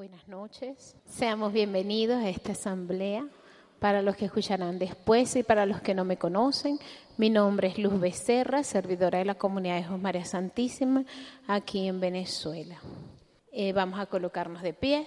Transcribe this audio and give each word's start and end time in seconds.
Buenas 0.00 0.28
noches, 0.28 0.96
seamos 1.10 1.52
bienvenidos 1.52 2.16
a 2.16 2.30
esta 2.30 2.52
asamblea. 2.52 3.26
Para 3.80 4.00
los 4.00 4.16
que 4.16 4.24
escucharán 4.24 4.78
después 4.78 5.36
y 5.36 5.42
para 5.42 5.66
los 5.66 5.82
que 5.82 5.94
no 5.94 6.06
me 6.06 6.16
conocen, 6.16 6.78
mi 7.18 7.28
nombre 7.28 7.68
es 7.68 7.76
Luz 7.76 8.00
Becerra, 8.00 8.62
servidora 8.62 9.18
de 9.18 9.26
la 9.26 9.34
comunidad 9.34 9.74
de 9.74 9.82
Jesús 9.82 9.98
María 9.98 10.24
Santísima 10.24 11.04
aquí 11.46 11.86
en 11.86 12.00
Venezuela. 12.00 12.78
Eh, 13.52 13.74
vamos 13.74 14.00
a 14.00 14.06
colocarnos 14.06 14.62
de 14.62 14.72
pie 14.72 15.06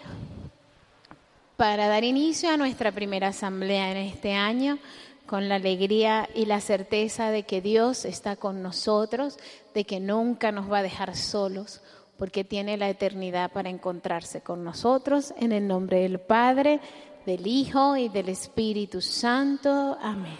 para 1.57 1.87
dar 1.87 2.03
inicio 2.03 2.51
a 2.51 2.57
nuestra 2.57 2.91
primera 2.91 3.29
asamblea 3.29 3.89
en 3.89 3.97
este 3.97 4.33
año 4.33 4.77
con 5.25 5.49
la 5.49 5.55
alegría 5.55 6.29
y 6.35 6.45
la 6.45 6.61
certeza 6.61 7.31
de 7.31 7.43
que 7.47 7.61
Dios 7.61 8.05
está 8.05 8.35
con 8.35 8.61
nosotros, 8.61 9.39
de 9.73 9.85
que 9.85 9.99
nunca 9.99 10.51
nos 10.51 10.71
va 10.71 10.77
a 10.77 10.83
dejar 10.83 11.15
solos 11.15 11.81
porque 12.17 12.43
tiene 12.43 12.77
la 12.77 12.89
eternidad 12.89 13.51
para 13.51 13.69
encontrarse 13.69 14.41
con 14.41 14.63
nosotros. 14.63 15.33
En 15.37 15.51
el 15.51 15.67
nombre 15.67 16.01
del 16.01 16.19
Padre, 16.19 16.79
del 17.25 17.47
Hijo 17.47 17.97
y 17.97 18.09
del 18.09 18.29
Espíritu 18.29 19.01
Santo. 19.01 19.97
Amén. 20.01 20.37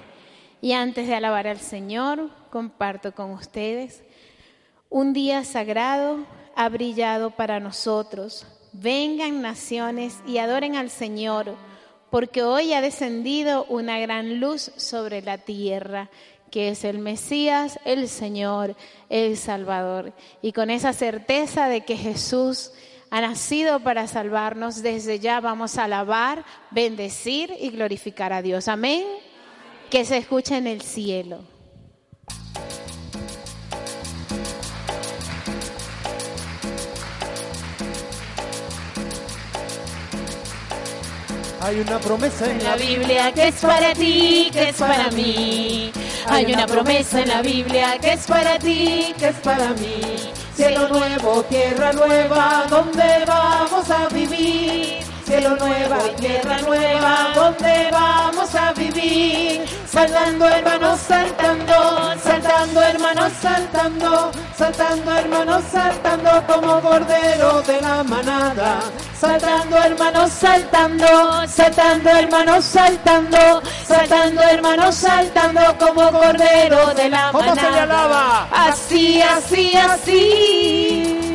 Y 0.61 0.73
antes 0.73 1.07
de 1.07 1.15
alabar 1.15 1.47
al 1.47 1.59
Señor, 1.59 2.29
comparto 2.49 3.13
con 3.13 3.31
ustedes 3.31 4.03
un 4.95 5.11
día 5.11 5.43
sagrado 5.43 6.19
ha 6.55 6.69
brillado 6.69 7.31
para 7.31 7.59
nosotros. 7.59 8.45
Vengan 8.73 9.41
naciones 9.41 10.19
y 10.27 10.37
adoren 10.37 10.75
al 10.75 10.91
Señor, 10.91 11.55
porque 12.11 12.43
hoy 12.43 12.73
ha 12.73 12.81
descendido 12.81 13.65
una 13.69 13.97
gran 13.97 14.39
luz 14.39 14.71
sobre 14.75 15.23
la 15.23 15.39
tierra 15.39 16.11
que 16.53 16.69
es 16.69 16.83
el 16.83 16.99
Mesías, 16.99 17.79
el 17.83 18.07
Señor, 18.07 18.75
el 19.09 19.37
Salvador. 19.37 20.13
Y 20.43 20.51
con 20.51 20.69
esa 20.69 20.93
certeza 20.93 21.67
de 21.67 21.81
que 21.83 21.97
Jesús 21.97 22.69
ha 23.09 23.21
nacido 23.21 23.79
para 23.79 24.07
salvarnos, 24.07 24.83
desde 24.83 25.17
ya 25.17 25.39
vamos 25.39 25.79
a 25.79 25.85
alabar, 25.85 26.45
bendecir 26.69 27.51
y 27.59 27.71
glorificar 27.71 28.33
a 28.33 28.43
Dios. 28.43 28.67
Amén. 28.67 29.03
Que 29.89 30.05
se 30.05 30.17
escuche 30.17 30.55
en 30.55 30.67
el 30.67 30.83
cielo. 30.83 31.39
Hay 41.61 41.79
una 41.79 41.97
promesa 41.97 42.51
en 42.51 42.63
la 42.63 42.75
Biblia 42.75 43.31
que 43.31 43.47
es 43.47 43.55
para 43.55 43.93
ti, 43.93 44.51
que 44.53 44.69
es 44.69 44.75
para 44.75 45.09
mí. 45.09 45.91
Hay 46.27 46.53
una 46.53 46.65
promesa 46.65 47.21
en 47.21 47.29
la 47.29 47.41
Biblia 47.41 47.97
que 47.99 48.13
es 48.13 48.25
para 48.25 48.57
ti, 48.57 49.13
que 49.17 49.29
es 49.29 49.35
para 49.37 49.69
mí. 49.69 50.01
Cielo 50.55 50.87
nuevo, 50.87 51.43
tierra 51.43 51.93
nueva, 51.93 52.65
¿dónde 52.69 53.23
vamos 53.27 53.89
a 53.89 54.07
vivir? 54.07 55.12
Cielo 55.25 55.55
nueva 55.55 55.97
y 56.11 56.21
tierra 56.21 56.57
nueva, 56.59 57.31
¿dónde 57.33 57.89
vamos 57.91 58.53
a 58.55 58.73
vivir? 58.73 59.63
Saltando 59.87 60.47
hermanos, 60.49 60.99
saltando, 60.99 62.13
saltando 62.21 62.81
hermanos, 62.81 63.31
saltando, 63.41 64.31
saltando 64.57 65.15
hermanos, 65.15 65.63
saltando 65.71 66.43
como 66.45 66.81
cordero 66.81 67.61
de 67.61 67.81
la 67.81 68.03
manada. 68.03 68.79
Saltando 69.17 69.77
hermanos, 69.77 70.29
saltando, 70.31 71.47
saltando 71.47 72.09
hermanos, 72.09 72.65
saltando, 72.65 73.61
saltando 73.87 74.41
hermanos, 74.41 74.95
saltando 74.95 75.77
como 75.77 76.11
cordero 76.11 76.93
de 76.95 77.09
la 77.09 77.31
manada. 77.31 77.31
¿Cómo 77.31 77.55
se 77.55 77.71
le 77.71 77.79
alaba? 77.79 78.47
Así, 78.51 79.21
así, 79.21 79.73
así. 79.77 81.32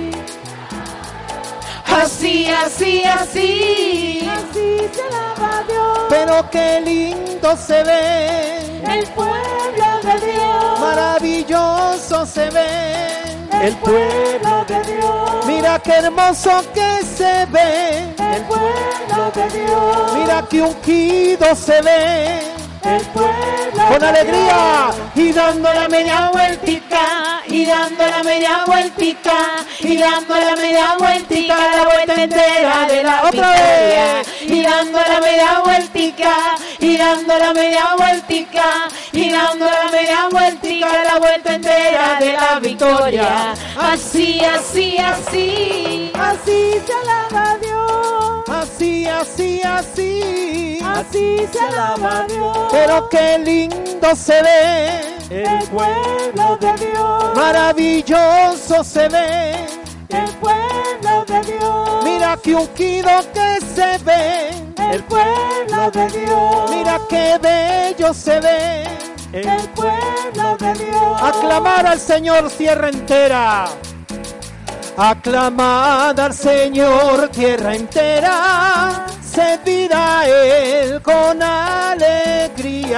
Así, 1.91 2.47
así, 2.49 3.03
así. 3.05 4.29
Así 4.31 4.79
se 4.93 5.03
alaba 5.03 5.65
Dios. 5.69 5.99
Pero 6.09 6.51
qué 6.51 6.81
lindo 6.85 7.57
se 7.57 7.83
ve. 7.83 8.83
El 8.91 9.07
pueblo 9.09 9.87
de 10.03 10.27
Dios. 10.27 10.81
Maravilloso 10.81 12.27
se 12.27 12.51
ve. 12.51 13.19
El 13.61 13.77
pueblo 13.77 14.65
de 14.67 14.93
Dios. 14.93 15.47
Mira 15.47 15.79
qué 15.81 15.93
hermoso 15.93 16.63
que 16.73 17.05
se 17.05 17.47
ve. 17.47 18.15
El 18.19 18.43
pueblo 18.45 19.31
de 19.35 19.59
Dios. 19.59 20.13
Mira 20.15 20.45
qué 20.49 20.63
ungido 20.63 21.55
se 21.55 21.81
ve. 21.83 22.58
El 22.85 23.01
pueblo 23.07 23.89
Con 23.89 24.05
alegría. 24.05 24.91
Y 25.15 25.33
dando 25.33 25.73
la 25.73 25.89
media 25.89 26.31
vueltica, 26.33 27.43
y 27.47 27.67
dando 27.67 28.07
la 28.07 28.23
media 28.23 28.65
vueltica, 28.67 29.35
y 29.81 29.97
dando 29.97 30.35
la 30.35 30.57
media 30.57 30.97
vueltica, 30.99 31.57
la 31.77 31.85
vuelta 31.85 32.23
entera 32.23 32.87
de 32.87 33.03
la 33.03 33.23
Otra 33.25 33.51
vez. 33.51 34.29
Y 34.43 34.63
dando 34.63 34.99
la 35.01 35.21
media 35.21 35.61
vueltica, 35.65 36.35
y 36.79 36.97
dando 36.97 37.39
la 37.39 37.53
media 37.53 37.95
vueltica, 37.97 38.89
y 39.13 39.31
dando 39.31 39.65
la 39.65 39.91
media 39.91 40.29
vueltica, 40.31 41.05
la 41.05 41.19
vuelta 41.19 41.55
entera 41.55 42.17
de 42.21 42.33
la 42.33 42.61
victoria. 42.61 43.55
Así, 43.77 44.41
así, 44.45 44.99
así, 44.99 46.13
así 46.15 46.81
se 46.87 46.93
alaba. 46.93 47.58
Así, 48.79 49.09
así, 49.09 49.61
así. 49.65 50.79
Así 50.85 51.49
se 51.53 51.59
alaba 51.59 52.21
a 52.21 52.27
Dios. 52.29 52.59
Pero 52.71 53.09
qué 53.09 53.37
lindo 53.37 54.15
se 54.15 54.41
ve. 54.41 55.01
El 55.31 55.69
pueblo 55.69 56.57
de 56.61 56.87
Dios. 56.87 57.35
Maravilloso 57.35 58.85
se 58.85 59.09
ve. 59.09 59.67
El 60.11 60.31
pueblo 60.37 61.25
de 61.27 61.41
Dios. 61.41 62.05
Mira 62.05 62.39
qué 62.41 62.55
ungido 62.55 63.11
que 63.35 63.67
se 63.75 63.99
ve. 64.05 64.51
El 64.93 65.03
pueblo 65.03 65.91
de 65.91 66.07
Dios. 66.17 66.71
Mira 66.71 67.01
qué 67.09 67.37
bello 67.43 68.15
se 68.15 68.39
ve. 68.39 68.85
El 69.33 69.69
pueblo 69.71 70.57
de 70.57 70.73
Dios. 70.85 71.21
Aclamar 71.21 71.85
al 71.85 71.99
Señor 71.99 72.49
tierra 72.53 72.91
entera. 72.91 73.65
Aclamad 75.01 76.19
al 76.19 76.35
Señor 76.35 77.29
tierra 77.29 77.73
entera. 77.73 79.07
Servid 79.23 79.93
a 79.93 80.27
Él 80.27 81.01
con 81.03 81.41
alegría. 81.41 82.91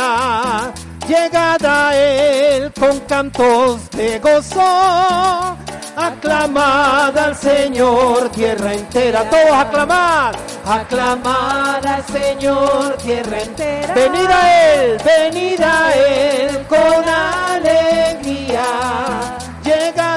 Llegad 1.07 1.63
a 1.63 1.95
Él 1.95 2.73
con 2.73 3.01
cantos 3.01 3.91
de 3.91 4.19
gozo. 4.19 5.59
Aclamad 5.95 7.19
al 7.19 7.37
Señor 7.37 8.31
tierra 8.31 8.73
entera. 8.73 9.29
Todos 9.29 9.53
aclamad. 9.53 10.35
Aclamad 10.65 11.85
al 11.85 12.03
Señor 12.07 12.97
tierra 12.97 13.43
entera. 13.43 13.93
Venid 13.93 14.31
a 14.31 14.73
Él, 14.73 14.97
venid 15.05 15.61
a 15.61 15.93
Él 15.93 16.67
con 16.67 17.07
alegría. 17.07 18.65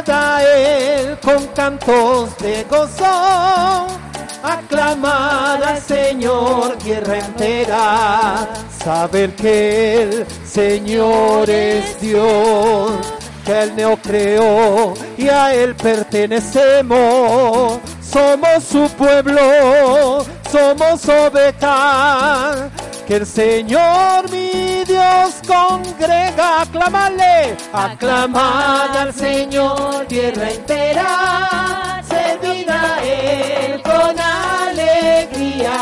Él 0.08 1.18
con 1.22 1.48
cantos 1.48 2.38
de 2.38 2.64
gozo. 2.70 3.88
Aclamad 4.44 5.64
al 5.64 5.82
Señor 5.82 6.78
tierra 6.78 7.20
entera. 7.20 8.50
Saber 8.84 9.34
que 9.36 10.04
el 10.04 10.26
Señor 10.46 11.50
es 11.50 12.02
Dios. 12.02 12.92
Que 13.46 13.64
Él 13.64 13.74
nos 13.78 14.00
creó 14.00 14.94
y 15.18 15.30
a 15.30 15.54
Él 15.54 15.76
pertenecemos. 15.76 17.80
Somos 18.02 18.64
su 18.64 18.90
pueblo, 18.90 20.26
somos 20.54 21.10
ovejas. 21.10 22.70
Que 23.08 23.16
el 23.16 23.26
Señor 23.26 24.30
mi 24.30 24.84
Dios 24.86 25.42
congrega. 25.48 26.62
Aclamadle, 26.62 27.58
aclamad 27.74 28.96
al 28.96 29.14
Señor 29.14 30.06
tierra 30.08 30.52
entera. 30.52 32.02
Servid 32.08 32.70
a 32.70 33.04
Él 33.04 33.82
con 33.82 34.16
alegría. 34.20 35.76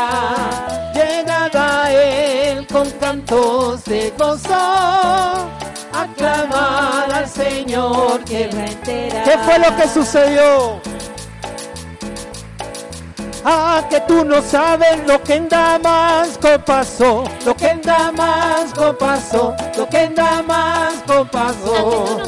Llegad 0.94 1.54
a 1.54 1.92
Él 1.92 2.66
con 2.66 2.90
cantos 2.92 3.84
de 3.84 4.12
gozo. 4.18 5.50
Aclamad 5.92 7.12
al 7.12 7.28
Señor 7.28 8.24
tierra 8.24 8.64
entera. 8.64 9.22
¿Qué 9.24 9.38
fue 9.44 9.58
lo 9.58 9.76
que 9.76 9.86
sucedió? 9.86 10.80
Ah, 13.44 13.82
que 13.90 14.00
tú 14.02 14.24
no 14.24 14.40
sabes 14.40 15.04
lo 15.06 15.20
que 15.22 15.34
en 15.34 15.48
Damasco 15.48 16.48
pasó, 16.64 17.24
lo 17.44 17.56
que 17.56 17.70
en 17.70 17.82
Damasco 17.82 18.96
pasó, 18.96 19.56
lo 19.76 19.88
que 19.88 20.02
en 20.02 20.14
Damasco 20.14 21.26
pasó. 21.30 22.22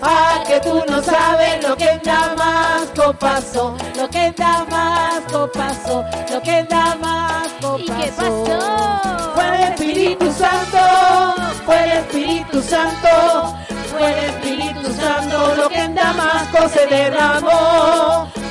Ah, 0.00 0.42
que 0.46 0.60
tú 0.60 0.82
no 0.88 1.02
sabes 1.02 1.62
lo 1.62 1.76
que 1.76 1.90
en 1.90 2.02
Damasco 2.02 3.12
pasó, 3.18 3.76
Lo 3.96 4.08
que 4.08 4.26
en 4.26 4.34
Damasco 4.34 5.50
pasó, 5.52 6.04
lo 6.32 6.42
que 6.42 6.58
en 6.58 6.68
Damasco 6.68 7.78
¿Y 7.78 7.84
qué 7.86 8.12
pasó? 8.16 9.32
Fue 9.34 9.46
el 9.56 9.62
Espíritu 9.64 10.32
Santo, 10.32 10.78
fue 11.66 11.84
el 11.84 11.92
Espíritu 11.92 12.62
Santo, 12.62 13.54
fue 13.90 14.12
el 14.12 14.24
Espíritu 14.30 14.92
Santo, 14.94 15.54
lo 15.56 15.68
que 15.68 15.80
en 15.80 15.94
Damasco 15.94 16.68
se 16.68 16.86
derramó. 16.86 18.43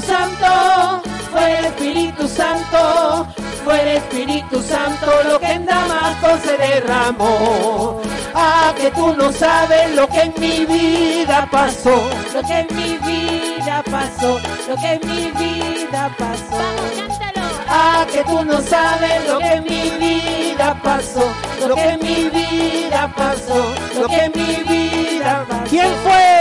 Fue 0.00 0.08
el 0.08 0.16
Espíritu 0.16 0.66
Santo, 0.66 1.02
fue 1.30 1.58
el 1.58 1.64
Espíritu 1.66 2.28
Santo, 2.28 3.26
fue 3.64 3.82
el 3.82 3.88
Espíritu 3.98 4.62
Santo 4.62 5.06
lo 5.28 5.38
que 5.38 5.52
en 5.52 5.66
Damasco 5.66 6.38
se 6.42 6.56
derramó. 6.56 8.00
Ah, 8.34 8.72
que 8.78 8.90
tú 8.92 9.14
no 9.14 9.30
sabes 9.32 9.94
lo 9.94 10.08
que 10.08 10.22
en 10.22 10.34
mi 10.38 10.64
vida 10.64 11.46
pasó, 11.50 12.02
lo 12.32 12.42
que 12.42 12.60
en 12.60 12.76
mi 12.76 12.98
vida 12.98 13.82
pasó, 13.90 14.40
lo 14.68 14.76
que 14.76 14.92
en 14.92 15.00
mi 15.08 15.30
vida 15.32 16.10
pasó. 16.18 16.50
Vamos, 16.50 17.18
cántalo. 17.18 17.46
Ah, 17.68 18.06
que 18.10 18.24
tú 18.24 18.44
no 18.44 18.60
sabes 18.62 19.28
lo 19.28 19.38
que 19.38 19.52
en 19.52 19.64
mi 19.64 19.90
vida 19.98 20.80
pasó, 20.82 21.32
lo 21.66 21.74
que 21.74 21.88
en 21.88 22.00
mi 22.00 22.30
vida 22.30 23.12
pasó, 23.16 23.74
lo 24.00 24.08
que 24.08 24.24
en 24.24 24.32
mi 24.34 24.54
vida 24.64 25.44
pasó. 25.48 25.64
¿Quién? 25.68 25.92
Fue 26.02 26.39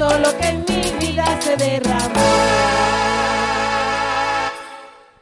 Santo 0.00 0.18
lo 0.18 0.38
que 0.38 0.46
en 0.46 0.64
mi 0.66 1.06
vida 1.06 1.40
se 1.42 1.56
derramó. 1.56 2.20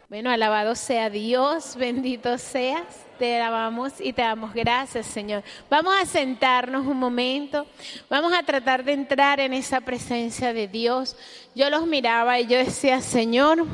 Bueno, 0.08 0.30
alabado 0.30 0.76
sea 0.76 1.10
Dios, 1.10 1.74
bendito 1.76 2.38
seas. 2.38 2.84
Te 3.18 3.40
alabamos 3.40 3.94
y 4.00 4.12
te 4.12 4.22
damos 4.22 4.54
gracias, 4.54 5.06
Señor. 5.06 5.42
Vamos 5.68 5.94
a 6.00 6.06
sentarnos 6.06 6.86
un 6.86 6.96
momento. 6.96 7.66
Vamos 8.08 8.32
a 8.32 8.44
tratar 8.44 8.84
de 8.84 8.92
entrar 8.92 9.40
en 9.40 9.52
esa 9.52 9.80
presencia 9.80 10.52
de 10.52 10.68
Dios. 10.68 11.16
Yo 11.56 11.70
los 11.70 11.86
miraba 11.86 12.38
y 12.38 12.46
yo 12.46 12.58
decía, 12.58 13.00
Señor, 13.00 13.66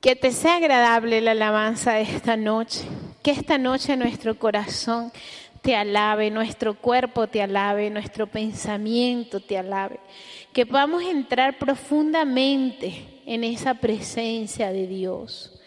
que 0.00 0.14
te 0.14 0.30
sea 0.30 0.56
agradable 0.56 1.20
la 1.20 1.32
alabanza 1.32 1.94
de 1.94 2.02
esta 2.02 2.36
noche. 2.36 2.82
Que 3.24 3.32
esta 3.32 3.58
noche 3.58 3.96
nuestro 3.96 4.38
corazón 4.38 5.12
te 5.62 5.76
alabe, 5.76 6.30
nuestro 6.30 6.74
cuerpo 6.74 7.26
te 7.26 7.42
alabe, 7.42 7.90
nuestro 7.90 8.26
pensamiento 8.26 9.40
te 9.40 9.58
alabe. 9.58 10.00
Que 10.52 10.66
podamos 10.66 11.02
entrar 11.02 11.58
profundamente 11.58 13.22
en 13.26 13.44
esa 13.44 13.74
presencia 13.74 14.72
de 14.72 14.86
Dios, 14.86 15.60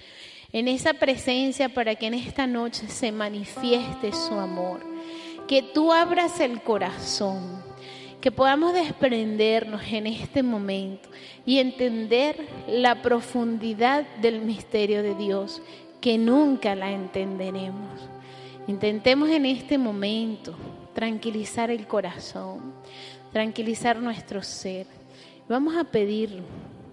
en 0.51 0.67
esa 0.67 0.93
presencia 0.93 1.69
para 1.69 1.95
que 1.95 2.07
en 2.07 2.15
esta 2.15 2.47
noche 2.47 2.87
se 2.87 3.11
manifieste 3.11 4.11
su 4.11 4.33
amor, 4.33 4.81
que 5.47 5.61
tú 5.61 5.93
abras 5.93 6.39
el 6.39 6.61
corazón, 6.61 7.63
que 8.19 8.31
podamos 8.31 8.73
desprendernos 8.73 9.81
en 9.91 10.07
este 10.07 10.43
momento 10.43 11.09
y 11.45 11.59
entender 11.59 12.47
la 12.67 13.01
profundidad 13.01 14.05
del 14.21 14.41
misterio 14.41 15.03
de 15.03 15.15
Dios, 15.15 15.61
que 16.01 16.17
nunca 16.17 16.75
la 16.75 16.91
entenderemos. 16.91 18.12
Intentemos 18.67 19.29
en 19.29 19.45
este 19.45 19.77
momento 19.77 20.55
tranquilizar 20.93 21.69
el 21.69 21.85
corazón, 21.85 22.73
tranquilizar 23.33 24.01
nuestro 24.01 24.41
ser. 24.41 24.87
Vamos 25.49 25.75
a 25.75 25.83
pedir 25.83 26.41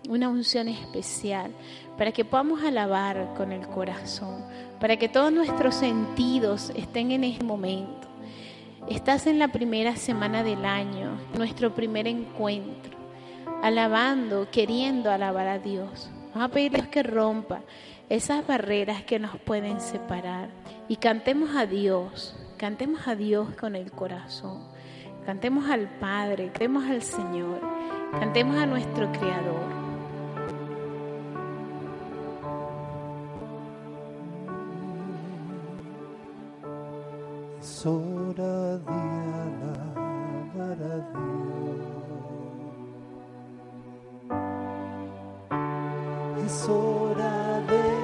una 0.08 0.28
unción 0.28 0.66
especial 0.66 1.52
para 1.96 2.10
que 2.10 2.24
podamos 2.24 2.64
alabar 2.64 3.34
con 3.36 3.52
el 3.52 3.68
corazón, 3.68 4.44
para 4.80 4.96
que 4.96 5.08
todos 5.08 5.32
nuestros 5.32 5.76
sentidos 5.76 6.72
estén 6.74 7.12
en 7.12 7.22
este 7.22 7.44
momento. 7.44 8.08
Estás 8.88 9.28
en 9.28 9.38
la 9.38 9.52
primera 9.52 9.94
semana 9.94 10.42
del 10.42 10.64
año, 10.64 11.20
nuestro 11.38 11.72
primer 11.72 12.08
encuentro, 12.08 12.98
alabando, 13.62 14.48
queriendo 14.50 15.12
alabar 15.12 15.46
a 15.46 15.60
Dios. 15.60 16.10
Vamos 16.34 16.50
a 16.50 16.52
pedirles 16.52 16.88
que 16.88 17.04
rompa 17.04 17.60
esas 18.08 18.44
barreras 18.44 19.04
que 19.04 19.20
nos 19.20 19.36
pueden 19.38 19.80
separar 19.80 20.59
y 20.90 20.96
cantemos 20.96 21.54
a 21.54 21.66
Dios, 21.66 22.34
cantemos 22.56 23.06
a 23.06 23.14
Dios 23.14 23.54
con 23.54 23.76
el 23.76 23.92
corazón, 23.92 24.58
cantemos 25.24 25.70
al 25.70 25.88
Padre, 26.00 26.46
cantemos 26.46 26.84
al 26.84 27.00
Señor, 27.00 27.60
cantemos 28.18 28.56
a 28.56 28.66
nuestro 28.66 29.12
Creador. 29.12 29.70
Es 37.60 37.86
hora 37.86 38.78
de 38.78 38.92
alabar 39.44 40.82
a 40.82 40.96
Dios. 41.12 41.30
Es 46.44 46.68
hora 46.68 47.60
de 47.60 47.99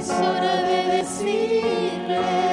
Es 0.00 0.08
hora 0.08 0.62
de 0.62 0.96
decirle. 0.96 2.49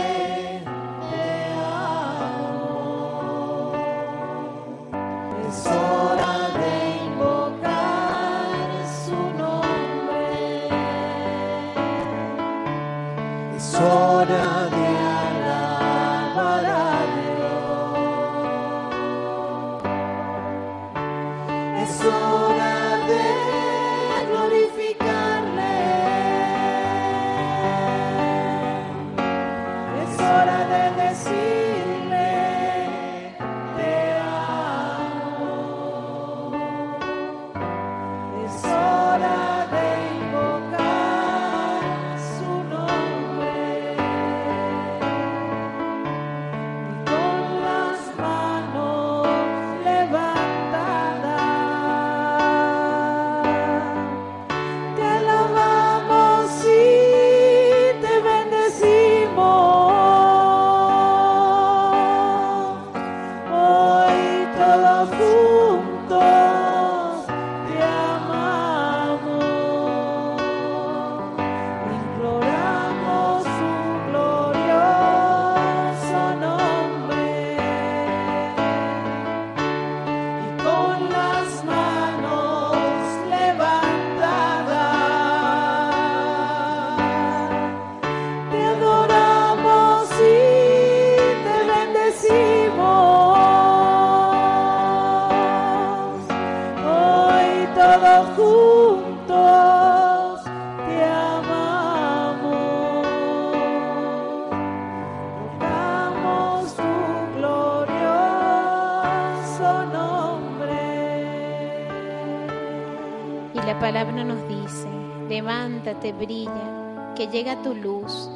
Levántate, 115.30 116.14
brilla, 116.14 117.14
que 117.16 117.28
llega 117.28 117.62
tu 117.62 117.74
luz. 117.74 118.30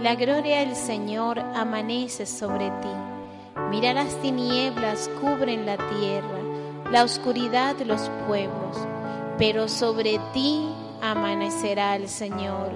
La 0.00 0.14
gloria 0.14 0.60
del 0.60 0.76
Señor 0.76 1.38
amanece 1.38 2.26
sobre 2.26 2.70
ti. 2.70 3.58
Mira 3.70 3.92
las 3.92 4.14
tinieblas 4.22 5.10
cubren 5.20 5.66
la 5.66 5.76
tierra, 5.76 6.38
la 6.90 7.04
oscuridad 7.04 7.76
los 7.80 8.10
pueblos, 8.26 8.76
pero 9.36 9.68
sobre 9.68 10.18
ti 10.32 10.68
amanecerá 11.02 11.96
el 11.96 12.08
Señor. 12.08 12.70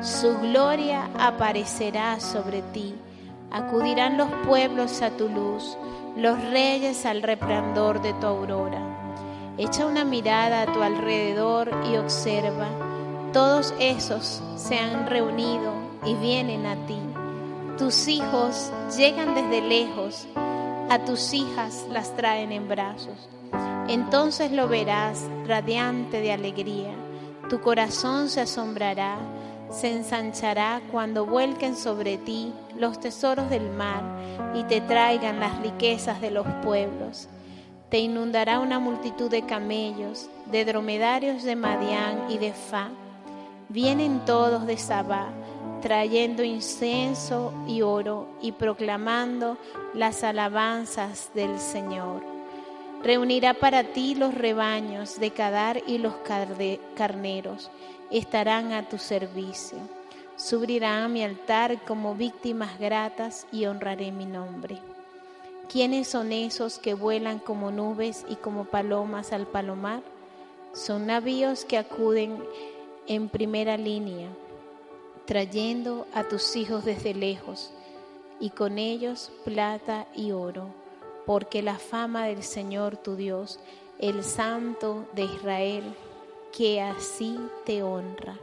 Su 0.00 0.38
gloria 0.38 1.10
aparecerá 1.18 2.20
sobre 2.20 2.62
ti. 2.62 2.94
Acudirán 3.50 4.16
los 4.16 4.28
pueblos 4.46 5.02
a 5.02 5.10
tu 5.10 5.28
luz, 5.28 5.76
los 6.16 6.40
reyes 6.50 7.04
al 7.04 7.22
resplandor 7.22 8.00
de 8.00 8.12
tu 8.14 8.26
aurora. 8.26 8.87
Echa 9.58 9.86
una 9.86 10.04
mirada 10.04 10.62
a 10.62 10.72
tu 10.72 10.82
alrededor 10.82 11.68
y 11.90 11.96
observa. 11.96 12.68
Todos 13.32 13.74
esos 13.80 14.40
se 14.54 14.78
han 14.78 15.08
reunido 15.08 15.72
y 16.06 16.14
vienen 16.14 16.64
a 16.64 16.76
ti. 16.86 16.96
Tus 17.76 18.06
hijos 18.06 18.72
llegan 18.96 19.34
desde 19.34 19.60
lejos, 19.60 20.28
a 20.88 21.00
tus 21.04 21.34
hijas 21.34 21.84
las 21.90 22.14
traen 22.14 22.52
en 22.52 22.68
brazos. 22.68 23.28
Entonces 23.88 24.52
lo 24.52 24.68
verás 24.68 25.24
radiante 25.48 26.20
de 26.20 26.30
alegría. 26.30 26.94
Tu 27.50 27.60
corazón 27.60 28.28
se 28.28 28.42
asombrará, 28.42 29.18
se 29.72 29.90
ensanchará 29.90 30.82
cuando 30.92 31.26
vuelquen 31.26 31.74
sobre 31.76 32.16
ti 32.16 32.52
los 32.76 33.00
tesoros 33.00 33.50
del 33.50 33.68
mar 33.70 34.04
y 34.54 34.62
te 34.64 34.80
traigan 34.80 35.40
las 35.40 35.60
riquezas 35.60 36.20
de 36.20 36.30
los 36.30 36.46
pueblos. 36.62 37.28
Te 37.90 37.98
inundará 38.00 38.60
una 38.60 38.78
multitud 38.78 39.30
de 39.30 39.46
camellos, 39.46 40.28
de 40.46 40.66
dromedarios 40.66 41.42
de 41.42 41.56
Madián 41.56 42.30
y 42.30 42.36
de 42.36 42.52
Fa. 42.52 42.90
Vienen 43.70 44.26
todos 44.26 44.66
de 44.66 44.76
Sabá, 44.76 45.28
trayendo 45.80 46.44
incienso 46.44 47.54
y 47.66 47.80
oro 47.80 48.28
y 48.42 48.52
proclamando 48.52 49.56
las 49.94 50.22
alabanzas 50.22 51.30
del 51.34 51.58
Señor. 51.58 52.22
Reunirá 53.02 53.54
para 53.54 53.84
ti 53.84 54.14
los 54.14 54.34
rebaños 54.34 55.18
de 55.18 55.30
Cadar 55.30 55.80
y 55.86 55.96
los 55.96 56.14
carneros, 56.94 57.70
estarán 58.10 58.72
a 58.72 58.86
tu 58.86 58.98
servicio. 58.98 59.78
Subirá 60.36 61.04
a 61.04 61.08
mi 61.08 61.22
altar 61.24 61.82
como 61.86 62.14
víctimas 62.14 62.78
gratas 62.78 63.46
y 63.50 63.64
honraré 63.64 64.12
mi 64.12 64.26
nombre. 64.26 64.78
¿Quiénes 65.68 66.08
son 66.08 66.32
esos 66.32 66.78
que 66.78 66.94
vuelan 66.94 67.38
como 67.38 67.70
nubes 67.70 68.24
y 68.28 68.36
como 68.36 68.64
palomas 68.64 69.32
al 69.32 69.46
palomar? 69.46 70.02
Son 70.72 71.06
navíos 71.06 71.64
que 71.64 71.78
acuden 71.78 72.42
en 73.06 73.28
primera 73.28 73.76
línea, 73.76 74.28
trayendo 75.26 76.06
a 76.14 76.24
tus 76.24 76.56
hijos 76.56 76.84
desde 76.84 77.14
lejos, 77.14 77.70
y 78.40 78.50
con 78.50 78.78
ellos 78.78 79.30
plata 79.44 80.06
y 80.14 80.32
oro 80.32 80.68
porque 81.28 81.60
la 81.60 81.78
fama 81.78 82.24
del 82.24 82.42
Señor 82.42 82.96
tu 82.96 83.14
Dios, 83.14 83.60
el 83.98 84.24
Santo 84.24 85.06
de 85.14 85.24
Israel, 85.24 85.84
que 86.56 86.80
así 86.80 87.38
te 87.66 87.82
honra. 87.82 88.38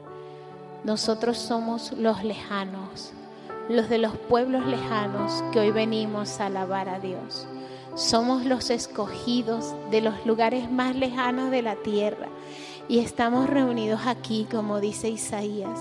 Nosotros 0.83 1.39
somos 1.39 1.93
los 1.93 2.23
lejanos, 2.23 3.11
los 3.69 3.89
de 3.89 3.97
los 3.97 4.15
pueblos 4.15 4.65
lejanos 4.65 5.43
que 5.51 5.59
hoy 5.59 5.71
venimos 5.71 6.39
a 6.39 6.47
alabar 6.47 6.89
a 6.89 6.99
Dios. 6.99 7.47
Somos 7.95 8.45
los 8.45 8.69
escogidos 8.69 9.73
de 9.89 10.01
los 10.01 10.25
lugares 10.25 10.69
más 10.69 10.95
lejanos 10.95 11.49
de 11.49 11.61
la 11.61 11.75
tierra 11.75 12.27
y 12.87 12.99
estamos 12.99 13.49
reunidos 13.49 14.01
aquí, 14.05 14.47
como 14.51 14.79
dice 14.79 15.09
Isaías, 15.09 15.79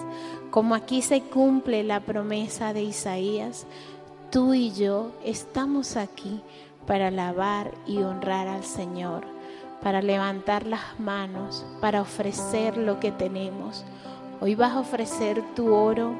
como 0.50 0.75
aquí 0.75 1.03
se 1.03 1.21
cumple 1.23 1.83
la 1.83 2.00
promesa 2.00 2.73
de 2.73 2.83
Isaías. 2.83 3.67
Tú 4.31 4.55
y 4.55 4.73
yo 4.73 5.12
estamos 5.25 5.97
aquí 5.97 6.41
para 6.87 7.09
alabar 7.09 7.73
y 7.87 7.99
honrar 7.99 8.49
al 8.49 8.64
Señor, 8.64 9.26
para 9.83 10.00
levantar 10.00 10.67
las 10.67 10.99
manos, 10.99 11.67
para 11.81 12.00
ofrecer 12.00 12.76
lo 12.76 13.00
que 13.00 13.12
tenemos. 13.12 13.85
Hoy 14.41 14.55
vas 14.55 14.73
a 14.73 14.81
ofrecer 14.81 15.43
tu 15.55 15.73
oro, 15.75 16.14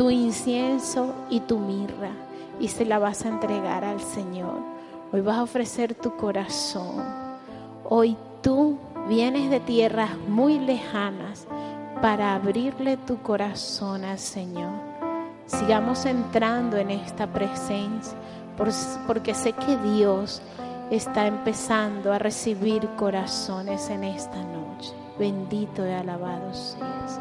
tu 0.00 0.08
incienso 0.08 1.12
y 1.28 1.40
tu 1.40 1.58
mirra 1.58 2.12
y 2.58 2.68
se 2.68 2.86
la 2.86 2.98
vas 2.98 3.26
a 3.26 3.28
entregar 3.28 3.84
al 3.84 4.00
Señor. 4.00 4.58
Hoy 5.12 5.20
vas 5.20 5.36
a 5.36 5.42
ofrecer 5.42 5.94
tu 5.94 6.16
corazón. 6.16 7.04
Hoy 7.86 8.16
tú 8.40 8.78
vienes 9.10 9.50
de 9.50 9.60
tierras 9.60 10.16
muy 10.26 10.58
lejanas 10.58 11.46
para 12.00 12.34
abrirle 12.34 12.96
tu 12.96 13.20
corazón 13.20 14.06
al 14.06 14.18
Señor. 14.18 14.72
Sigamos 15.44 16.06
entrando 16.06 16.78
en 16.78 16.92
esta 16.92 17.30
presencia 17.30 18.16
porque 19.06 19.34
sé 19.34 19.52
que 19.52 19.76
Dios 19.76 20.40
está 20.90 21.26
empezando 21.26 22.10
a 22.10 22.18
recibir 22.18 22.88
corazones 22.96 23.90
en 23.90 24.04
esta 24.04 24.42
noche. 24.44 24.94
Bendito 25.18 25.86
y 25.86 25.90
alabado 25.90 26.54
seas. 26.54 27.20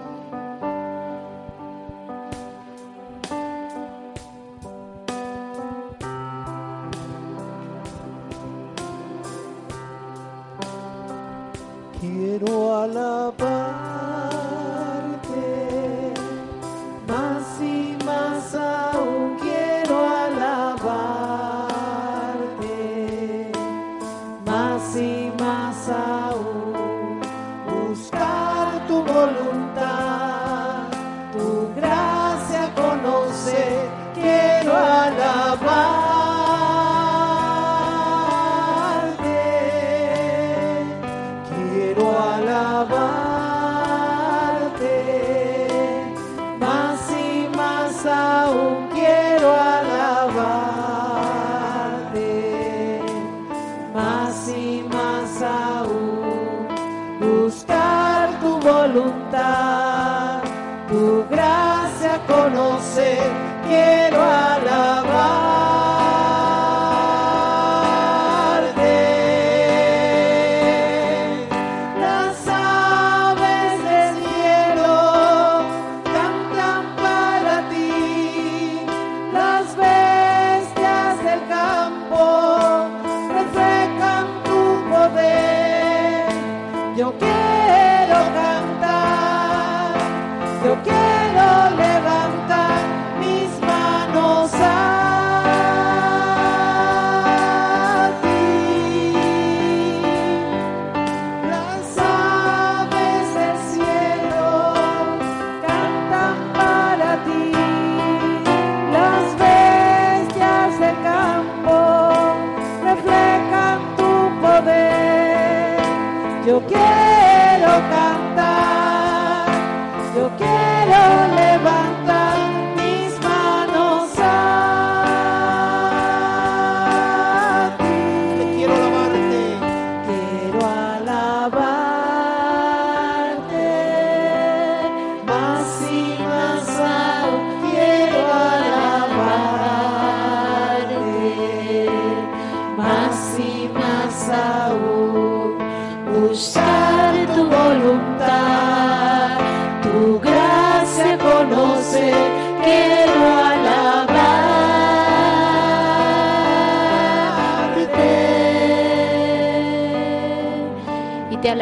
Quiero 12.92 13.59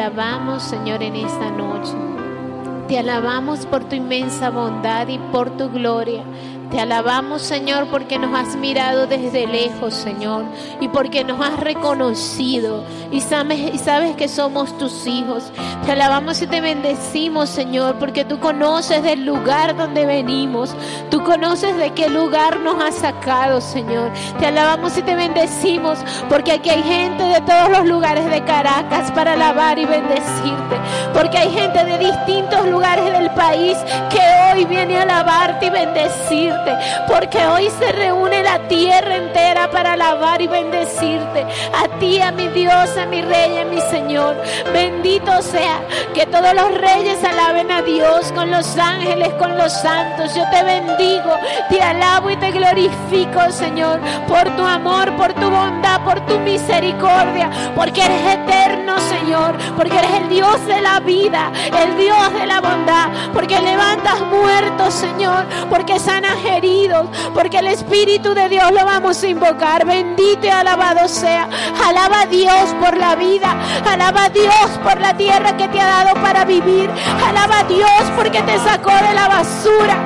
alabamos, 0.00 0.62
Señor, 0.62 1.02
en 1.02 1.16
esta 1.16 1.50
noche. 1.50 1.92
Te 2.86 3.00
alabamos 3.00 3.66
por 3.66 3.82
tu 3.84 3.96
inmensa 3.96 4.48
bondad 4.48 5.08
y 5.08 5.18
por 5.18 5.50
tu 5.56 5.68
gloria. 5.70 6.22
Te 6.70 6.78
alabamos, 6.78 7.42
Señor, 7.42 7.88
porque 7.90 8.16
nos 8.16 8.32
has 8.32 8.54
mirado 8.54 9.08
desde 9.08 9.48
lejos, 9.48 9.94
Señor, 9.94 10.44
y 10.80 10.86
porque 10.86 11.24
nos 11.24 11.40
has 11.44 11.58
reconocido 11.58 12.84
y 13.10 13.20
sabes, 13.20 13.74
y 13.74 13.78
sabes 13.78 14.14
que 14.14 14.28
somos 14.28 14.78
tus 14.78 15.04
hijos. 15.08 15.50
Te 15.88 15.92
alabamos 15.92 16.42
y 16.42 16.46
te 16.46 16.60
bendecimos, 16.60 17.48
Señor, 17.48 17.98
porque 17.98 18.22
tú 18.22 18.38
conoces 18.38 19.02
del 19.02 19.24
lugar 19.24 19.74
donde 19.74 20.04
venimos. 20.04 20.76
Tú 21.10 21.24
conoces 21.24 21.74
de 21.78 21.94
qué 21.94 22.10
lugar 22.10 22.60
nos 22.60 22.78
has 22.84 22.96
sacado, 22.96 23.62
Señor. 23.62 24.12
Te 24.38 24.44
alabamos 24.44 24.98
y 24.98 25.02
te 25.02 25.16
bendecimos, 25.16 25.98
porque 26.28 26.52
aquí 26.52 26.68
hay 26.68 26.82
gente 26.82 27.22
de 27.22 27.40
todos 27.40 27.70
los 27.70 27.86
lugares 27.86 28.28
de 28.30 28.44
Caracas 28.44 29.10
para 29.12 29.32
alabar 29.32 29.78
y 29.78 29.86
bendecirte. 29.86 30.76
Porque 31.14 31.38
hay 31.38 31.50
gente 31.52 31.82
de 31.82 31.96
distintos 31.96 32.66
lugares 32.66 33.10
del 33.10 33.30
país 33.30 33.78
que 34.10 34.20
hoy 34.52 34.66
viene 34.66 34.98
a 34.98 35.04
alabarte 35.04 35.68
y 35.68 35.70
bendecirte 35.70 36.76
porque 37.06 37.38
hoy 37.46 37.70
se 37.70 37.92
reúne 37.92 38.42
la 38.42 38.68
tierra 38.68 39.16
entera 39.16 39.70
para 39.70 39.92
alabar 39.94 40.40
y 40.40 40.46
bendecirte. 40.46 41.46
A 41.74 41.88
ti, 41.98 42.20
a 42.20 42.30
mi 42.30 42.48
Dios, 42.48 42.96
a 42.96 43.06
mi 43.06 43.22
Rey, 43.22 43.58
a 43.58 43.64
mi 43.64 43.80
Señor. 43.80 44.36
Bendito 44.72 45.42
sea 45.42 45.77
que 46.14 46.26
todos 46.26 46.54
los 46.54 46.74
reyes 46.74 47.22
alaben 47.24 47.70
a 47.70 47.82
Dios 47.82 48.32
con 48.32 48.50
los 48.50 48.76
ángeles, 48.76 49.32
con 49.34 49.56
los 49.56 49.72
santos. 49.72 50.34
Yo 50.34 50.44
te 50.50 50.62
bendigo, 50.62 51.34
te 51.68 51.80
alabo 51.80 52.30
y 52.30 52.36
te 52.36 52.50
glorifico, 52.50 53.50
Señor, 53.50 54.00
por 54.26 54.44
tu 54.56 54.64
amor, 54.64 55.14
por 55.16 55.32
tu 55.34 55.50
bondad, 55.50 56.02
por 56.04 56.20
tu 56.26 56.38
misericordia, 56.40 57.50
porque 57.74 58.04
eres 58.04 58.34
eterno, 58.34 58.98
Señor, 58.98 59.56
porque 59.76 59.98
eres 59.98 60.12
el 60.22 60.28
Dios 60.28 60.66
de 60.66 60.80
la 60.80 61.00
vida, 61.00 61.52
el 61.82 61.96
Dios 61.96 62.32
de 62.34 62.46
la 62.46 62.60
bondad, 62.60 63.08
porque 63.32 63.60
levantas 63.60 64.20
muertos, 64.22 64.94
Señor, 64.94 65.44
porque 65.68 65.98
sanas 65.98 66.36
heridos, 66.44 67.06
porque 67.34 67.58
el 67.58 67.68
Espíritu 67.68 68.34
de 68.34 68.48
Dios 68.48 68.70
lo 68.72 68.84
vamos 68.84 69.22
a 69.22 69.26
invocar. 69.26 69.84
Bendito 69.86 70.46
y 70.46 70.50
alabado 70.50 71.08
sea. 71.08 71.48
Alaba 71.84 72.22
a 72.22 72.26
Dios 72.26 72.74
por 72.80 72.96
la 72.96 73.14
vida. 73.16 73.56
Alaba 73.86 74.24
a 74.24 74.28
Dios 74.28 74.78
por 74.82 75.00
la 75.00 75.16
tierra 75.16 75.56
que 75.56 75.67
te 75.72 75.80
ha 75.80 76.04
dado 76.04 76.14
para 76.22 76.44
vivir. 76.44 76.90
Alaba 77.26 77.60
a 77.60 77.64
Dios 77.64 78.02
porque 78.16 78.42
te 78.42 78.58
sacó 78.58 78.90
de 78.90 79.14
la 79.14 79.28
basura. 79.28 79.96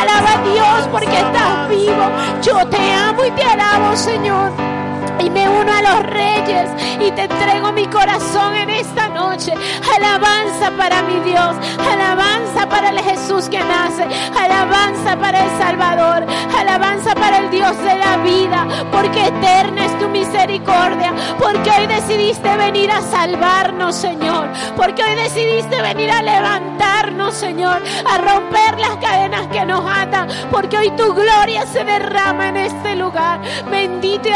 Alaba 0.00 0.32
a 0.32 0.42
Dios 0.42 0.88
porque 0.90 1.18
estás 1.18 1.68
vivo. 1.68 2.04
Yo 2.42 2.66
te 2.68 2.92
amo 2.92 3.24
y 3.24 3.30
te 3.32 3.44
alabo, 3.44 3.96
Señor 3.96 4.67
y 5.20 5.30
me 5.30 5.48
uno 5.48 5.72
a 5.72 5.82
los 5.82 6.02
reyes 6.06 6.70
y 7.00 7.10
te 7.12 7.22
entrego 7.22 7.72
mi 7.72 7.86
corazón 7.86 8.54
en 8.54 8.70
esta 8.70 9.08
noche. 9.08 9.52
Alabanza 9.96 10.70
para 10.76 11.02
mi 11.02 11.20
Dios, 11.20 11.56
alabanza 11.78 12.68
para 12.68 12.90
el 12.90 12.98
Jesús 13.00 13.48
que 13.48 13.58
nace, 13.58 14.06
alabanza 14.38 15.16
para 15.16 15.44
el 15.44 15.50
Salvador, 15.58 16.26
alabanza 16.56 17.14
para 17.14 17.38
el 17.38 17.50
Dios 17.50 17.76
de 17.82 17.96
la 17.96 18.16
vida, 18.18 18.66
porque 18.90 19.26
eterna 19.26 19.86
es 19.86 19.98
tu 19.98 20.08
misericordia, 20.08 21.12
porque 21.38 21.70
hoy 21.70 21.86
decidiste 21.86 22.56
venir 22.56 22.90
a 22.90 23.00
salvarnos, 23.02 23.96
Señor, 23.96 24.48
porque 24.76 25.02
hoy 25.02 25.14
decidiste 25.14 25.80
venir 25.82 26.10
a 26.10 26.22
levantarnos, 26.22 27.34
Señor, 27.34 27.82
a 28.06 28.18
romper 28.18 28.78
las 28.78 28.96
cadenas 28.96 29.46
que 29.48 29.64
nos 29.64 29.84
atan, 29.84 30.28
porque 30.50 30.78
hoy 30.78 30.90
tu 30.90 31.14
gloria 31.14 31.66
se 31.66 31.84
derrama 31.84 32.48
en 32.48 32.56
este 32.56 32.96
lugar. 32.96 33.40
Bendito 33.70 34.28
y 34.28 34.32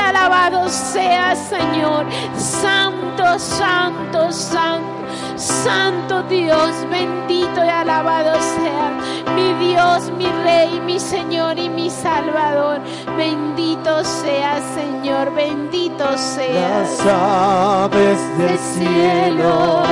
alabado 0.53 0.69
sea, 0.69 1.35
Señor. 1.35 2.07
Santo, 2.37 3.39
santo, 3.39 4.31
santo. 4.31 4.93
Santo 5.37 6.23
Dios, 6.25 6.71
bendito 6.91 7.65
y 7.65 7.69
alabado 7.69 8.41
sea 8.41 8.91
mi 9.35 9.53
Dios, 9.55 10.11
mi 10.17 10.27
Rey, 10.45 10.81
mi 10.81 11.01
Señor 11.01 11.59
y 11.59 11.69
mi 11.69 11.91
Salvador. 11.91 12.81
Bendito 13.17 14.05
sea, 14.05 14.61
Señor, 14.75 15.35
bendito 15.35 16.17
sea. 16.17 16.81
Las 16.81 17.07
aves 17.07 18.39
del 18.39 18.59
cielo 18.59 19.83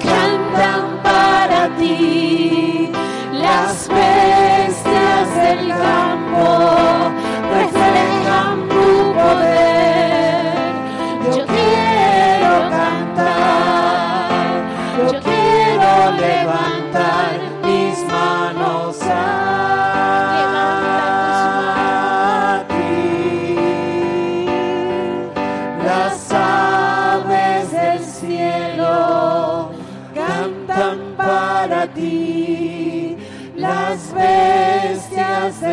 cantan 0.00 1.02
para 1.02 1.68
ti, 1.76 2.90
las 3.32 3.88
bestias 3.88 5.34
del 5.36 5.68
campo 5.68 7.12
reflejan 7.52 8.68
tu 8.68 9.12
poder. 9.12 9.71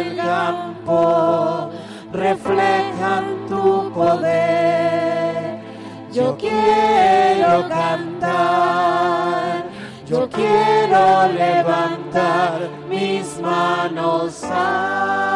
Del 0.04 0.16
campo 0.16 1.70
reflejan 2.14 3.46
tu 3.48 3.92
poder. 3.94 5.60
Yo 6.12 6.38
quiero 6.38 7.68
cantar, 7.68 9.66
yo 10.08 10.30
quiero 10.30 11.28
levantar 11.28 12.70
mis 12.90 13.40
manos 13.42 14.44
a 14.46 15.29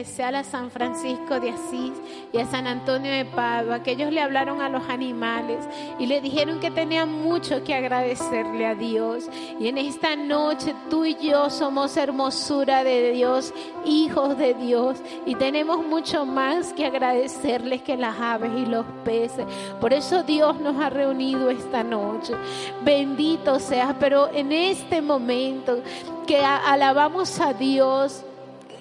especial 0.00 0.34
a 0.34 0.44
San 0.44 0.70
Francisco 0.70 1.40
de 1.40 1.50
Asís 1.50 1.92
y 2.32 2.38
a 2.38 2.46
San 2.46 2.66
Antonio 2.66 3.12
de 3.12 3.26
Padua, 3.26 3.82
que 3.82 3.92
ellos 3.92 4.10
le 4.10 4.20
hablaron 4.20 4.60
a 4.62 4.68
los 4.68 4.88
animales 4.88 5.58
y 5.98 6.06
le 6.06 6.20
dijeron 6.20 6.58
que 6.58 6.70
tenían 6.70 7.12
mucho 7.12 7.62
que 7.64 7.74
agradecerle 7.74 8.66
a 8.66 8.74
Dios. 8.74 9.28
Y 9.58 9.68
en 9.68 9.76
esta 9.78 10.16
noche 10.16 10.74
tú 10.88 11.04
y 11.04 11.16
yo 11.16 11.50
somos 11.50 11.96
hermosura 11.96 12.82
de 12.82 13.12
Dios, 13.12 13.52
hijos 13.84 14.38
de 14.38 14.54
Dios, 14.54 14.98
y 15.26 15.34
tenemos 15.34 15.84
mucho 15.86 16.24
más 16.24 16.72
que 16.72 16.86
agradecerles 16.86 17.82
que 17.82 17.96
las 17.96 18.18
aves 18.18 18.52
y 18.56 18.66
los 18.66 18.86
peces. 19.04 19.44
Por 19.80 19.92
eso 19.92 20.22
Dios 20.22 20.58
nos 20.60 20.80
ha 20.80 20.88
reunido 20.88 21.50
esta 21.50 21.82
noche. 21.82 22.34
Bendito 22.82 23.58
seas, 23.60 23.94
pero 24.00 24.30
en 24.32 24.52
este 24.52 25.02
momento 25.02 25.82
que 26.26 26.38
alabamos 26.38 27.38
a 27.40 27.52
Dios, 27.52 28.24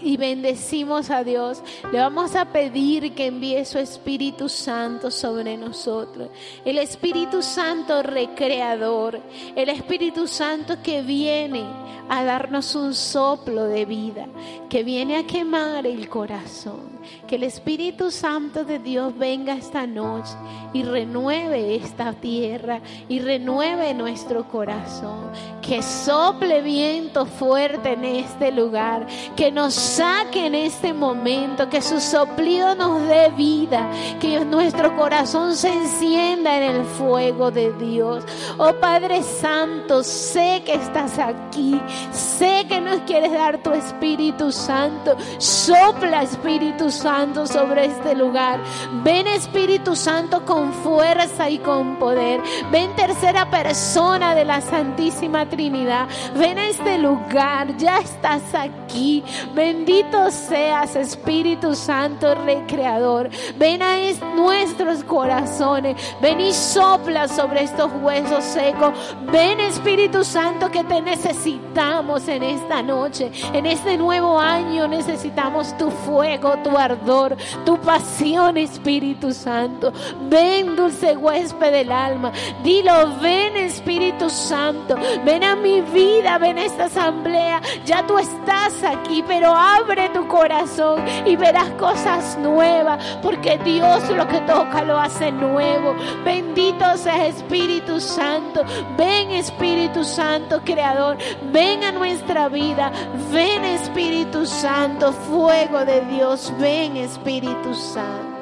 y 0.02 0.18
bendecimos 0.18 1.10
a 1.10 1.24
Dios, 1.24 1.62
le 1.92 2.00
vamos 2.00 2.36
a 2.36 2.46
pedir 2.46 3.14
que 3.14 3.28
envíe 3.28 3.66
su 3.66 3.78
Espíritu 3.78 4.50
Santo 4.50 5.12
sobre 5.12 5.58
nosotros. 5.58 6.30
El 6.66 6.78
Espíritu 6.78 7.42
Santo 7.42 8.04
recreador, 8.04 9.20
el 9.56 9.70
Espíritu 9.70 10.28
Santo 10.28 10.82
que 10.82 11.02
viene 11.02 11.64
a 12.10 12.24
darnos 12.24 12.76
un 12.76 12.94
soplo 12.94 13.66
de 13.66 13.86
vida, 13.86 14.28
que 14.70 14.84
viene 14.84 15.18
a 15.18 15.28
quemar 15.28 15.86
el 15.86 16.10
corazón. 16.10 16.99
Que 17.28 17.36
el 17.36 17.44
Espíritu 17.44 18.12
Santo 18.12 18.66
de 18.66 18.80
Dios 18.80 19.18
venga 19.18 19.54
esta 19.54 19.86
noche 19.88 20.34
y 20.74 20.84
renueve 20.84 21.76
esta 21.76 22.14
tierra 22.14 22.82
y 23.08 23.20
renueve 23.20 23.94
nuestro 23.94 24.48
corazón. 24.48 25.32
Que 25.62 25.82
sople 25.84 26.62
viento 26.62 27.26
fuerte 27.26 27.94
en 27.94 28.06
este 28.06 28.52
lugar, 28.52 29.06
que 29.36 29.52
nos 29.52 29.74
saque 29.74 30.48
en 30.48 30.56
este 30.56 30.94
momento, 30.94 31.70
que 31.70 31.82
su 31.82 32.00
soplido 32.00 32.76
nos 32.76 33.08
dé 33.08 33.30
vida, 33.30 33.90
que 34.20 34.44
nuestro 34.46 34.96
corazón 34.96 35.56
se 35.56 35.72
encienda 35.72 36.58
en 36.58 36.76
el 36.76 36.86
fuego 36.86 37.52
de 37.52 37.72
Dios. 37.74 38.24
Oh 38.58 38.74
Padre 38.74 39.22
Santo, 39.22 40.04
sé 40.04 40.64
que 40.66 40.74
estás 40.74 41.20
aquí, 41.20 41.80
sé 42.12 42.66
que 42.68 42.82
nos 42.82 43.02
quieres 43.02 43.32
dar 43.32 43.62
tu 43.62 43.72
Espíritu 43.72 44.52
Santo. 44.52 45.16
Sopla 45.38 46.24
Espíritu 46.24 46.89
Santo 46.92 47.46
sobre 47.46 47.86
este 47.86 48.16
lugar. 48.16 48.60
Ven 49.04 49.28
Espíritu 49.28 49.96
Santo 49.96 50.46
con 50.46 50.74
fuerza 50.74 51.50
y 51.50 51.60
con 51.60 51.98
poder. 51.98 52.42
Ven 52.72 52.96
tercera 52.96 53.50
persona 53.50 54.36
de 54.36 54.46
la 54.46 54.62
Santísima 54.62 55.48
Trinidad. 55.48 56.08
Ven 56.36 56.58
a 56.58 56.68
este 56.68 56.98
lugar, 56.98 57.78
ya 57.78 58.00
estás 58.00 58.42
aquí. 58.54 59.24
Bendito 59.54 60.32
seas 60.32 60.96
Espíritu 60.96 61.76
Santo 61.76 62.36
recreador. 62.36 63.30
Ven 63.58 63.82
a 63.82 64.00
nuestros 64.36 65.04
corazones. 65.04 65.96
Ven 66.22 66.40
y 66.40 66.54
sopla 66.54 67.28
sobre 67.28 67.64
estos 67.64 67.92
huesos 68.02 68.44
secos. 68.44 68.94
Ven 69.32 69.60
Espíritu 69.60 70.24
Santo 70.24 70.72
que 70.72 70.84
te 70.84 71.02
necesitamos 71.02 72.28
en 72.28 72.44
esta 72.44 72.82
noche. 72.82 73.32
En 73.54 73.66
este 73.66 73.98
nuevo 73.98 74.40
año 74.40 74.88
necesitamos 74.88 75.78
tu 75.78 75.92
fuego, 75.92 76.58
tu 76.64 76.78
ardor, 76.80 77.36
tu 77.66 77.78
pasión, 77.80 78.58
Espíritu 78.58 79.34
Santo. 79.34 79.92
Ven, 80.30 80.76
dulce 80.76 81.16
huésped 81.16 81.72
del 81.72 81.92
alma. 81.92 82.32
Dilo, 82.64 83.18
ven, 83.22 83.58
Espíritu 83.58 84.30
Santo. 84.30 84.96
Ven 85.26 85.44
a 85.44 85.56
mi 85.56 85.82
vida, 85.82 86.38
ven 86.38 86.58
a 86.58 86.66
esta 86.66 86.86
asamblea. 86.86 87.62
Ya 87.86 88.06
tú 88.06 88.18
estás 88.18 88.84
aquí, 88.84 89.24
pero 89.28 89.54
abre 89.56 90.10
tu 90.10 90.28
corazón 90.28 91.04
y 91.26 91.36
verás 91.36 91.70
cosas 91.72 92.38
nuevas, 92.40 93.04
porque 93.22 93.58
Dios 93.60 94.10
lo 94.10 94.28
que 94.28 94.40
toca 94.42 94.84
lo 94.84 94.98
hace 94.98 95.32
nuevo. 95.32 95.96
Bendito 96.24 96.98
sea 96.98 97.28
Espíritu 97.28 98.00
Santo. 98.00 98.64
Ven, 98.98 99.32
Espíritu 99.32 100.04
Santo, 100.04 100.62
Creador. 100.64 101.18
Ven 101.52 101.84
a 101.84 101.92
nuestra 101.92 102.50
vida. 102.50 102.92
Ven, 103.32 103.64
Espíritu 103.66 104.46
Santo, 104.46 105.12
fuego 105.12 105.86
de 105.86 106.02
Dios. 106.06 106.54
Ven, 106.60 106.69
Espíritu 106.70 107.74
Santo. 107.74 108.39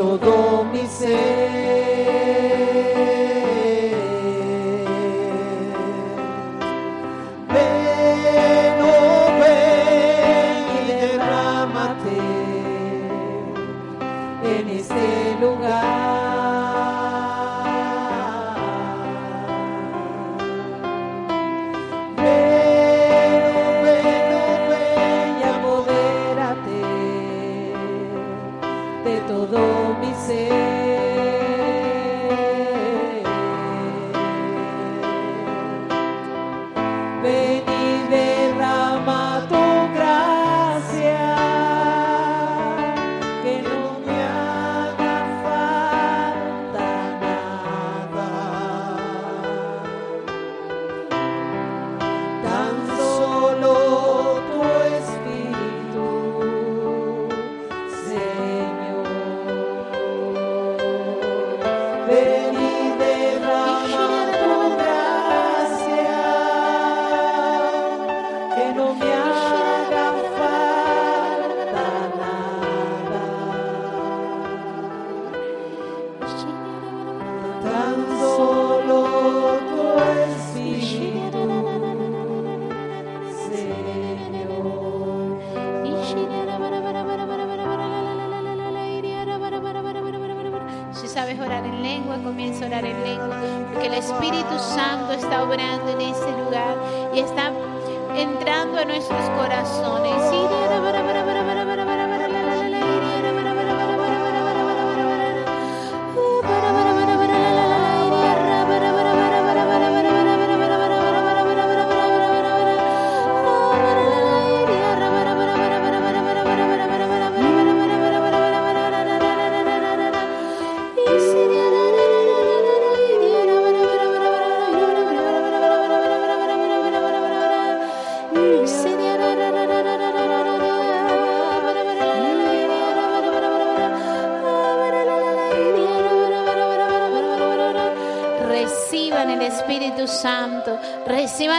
Todo 0.00 0.64
mi 0.64 0.86
ser. 0.86 1.49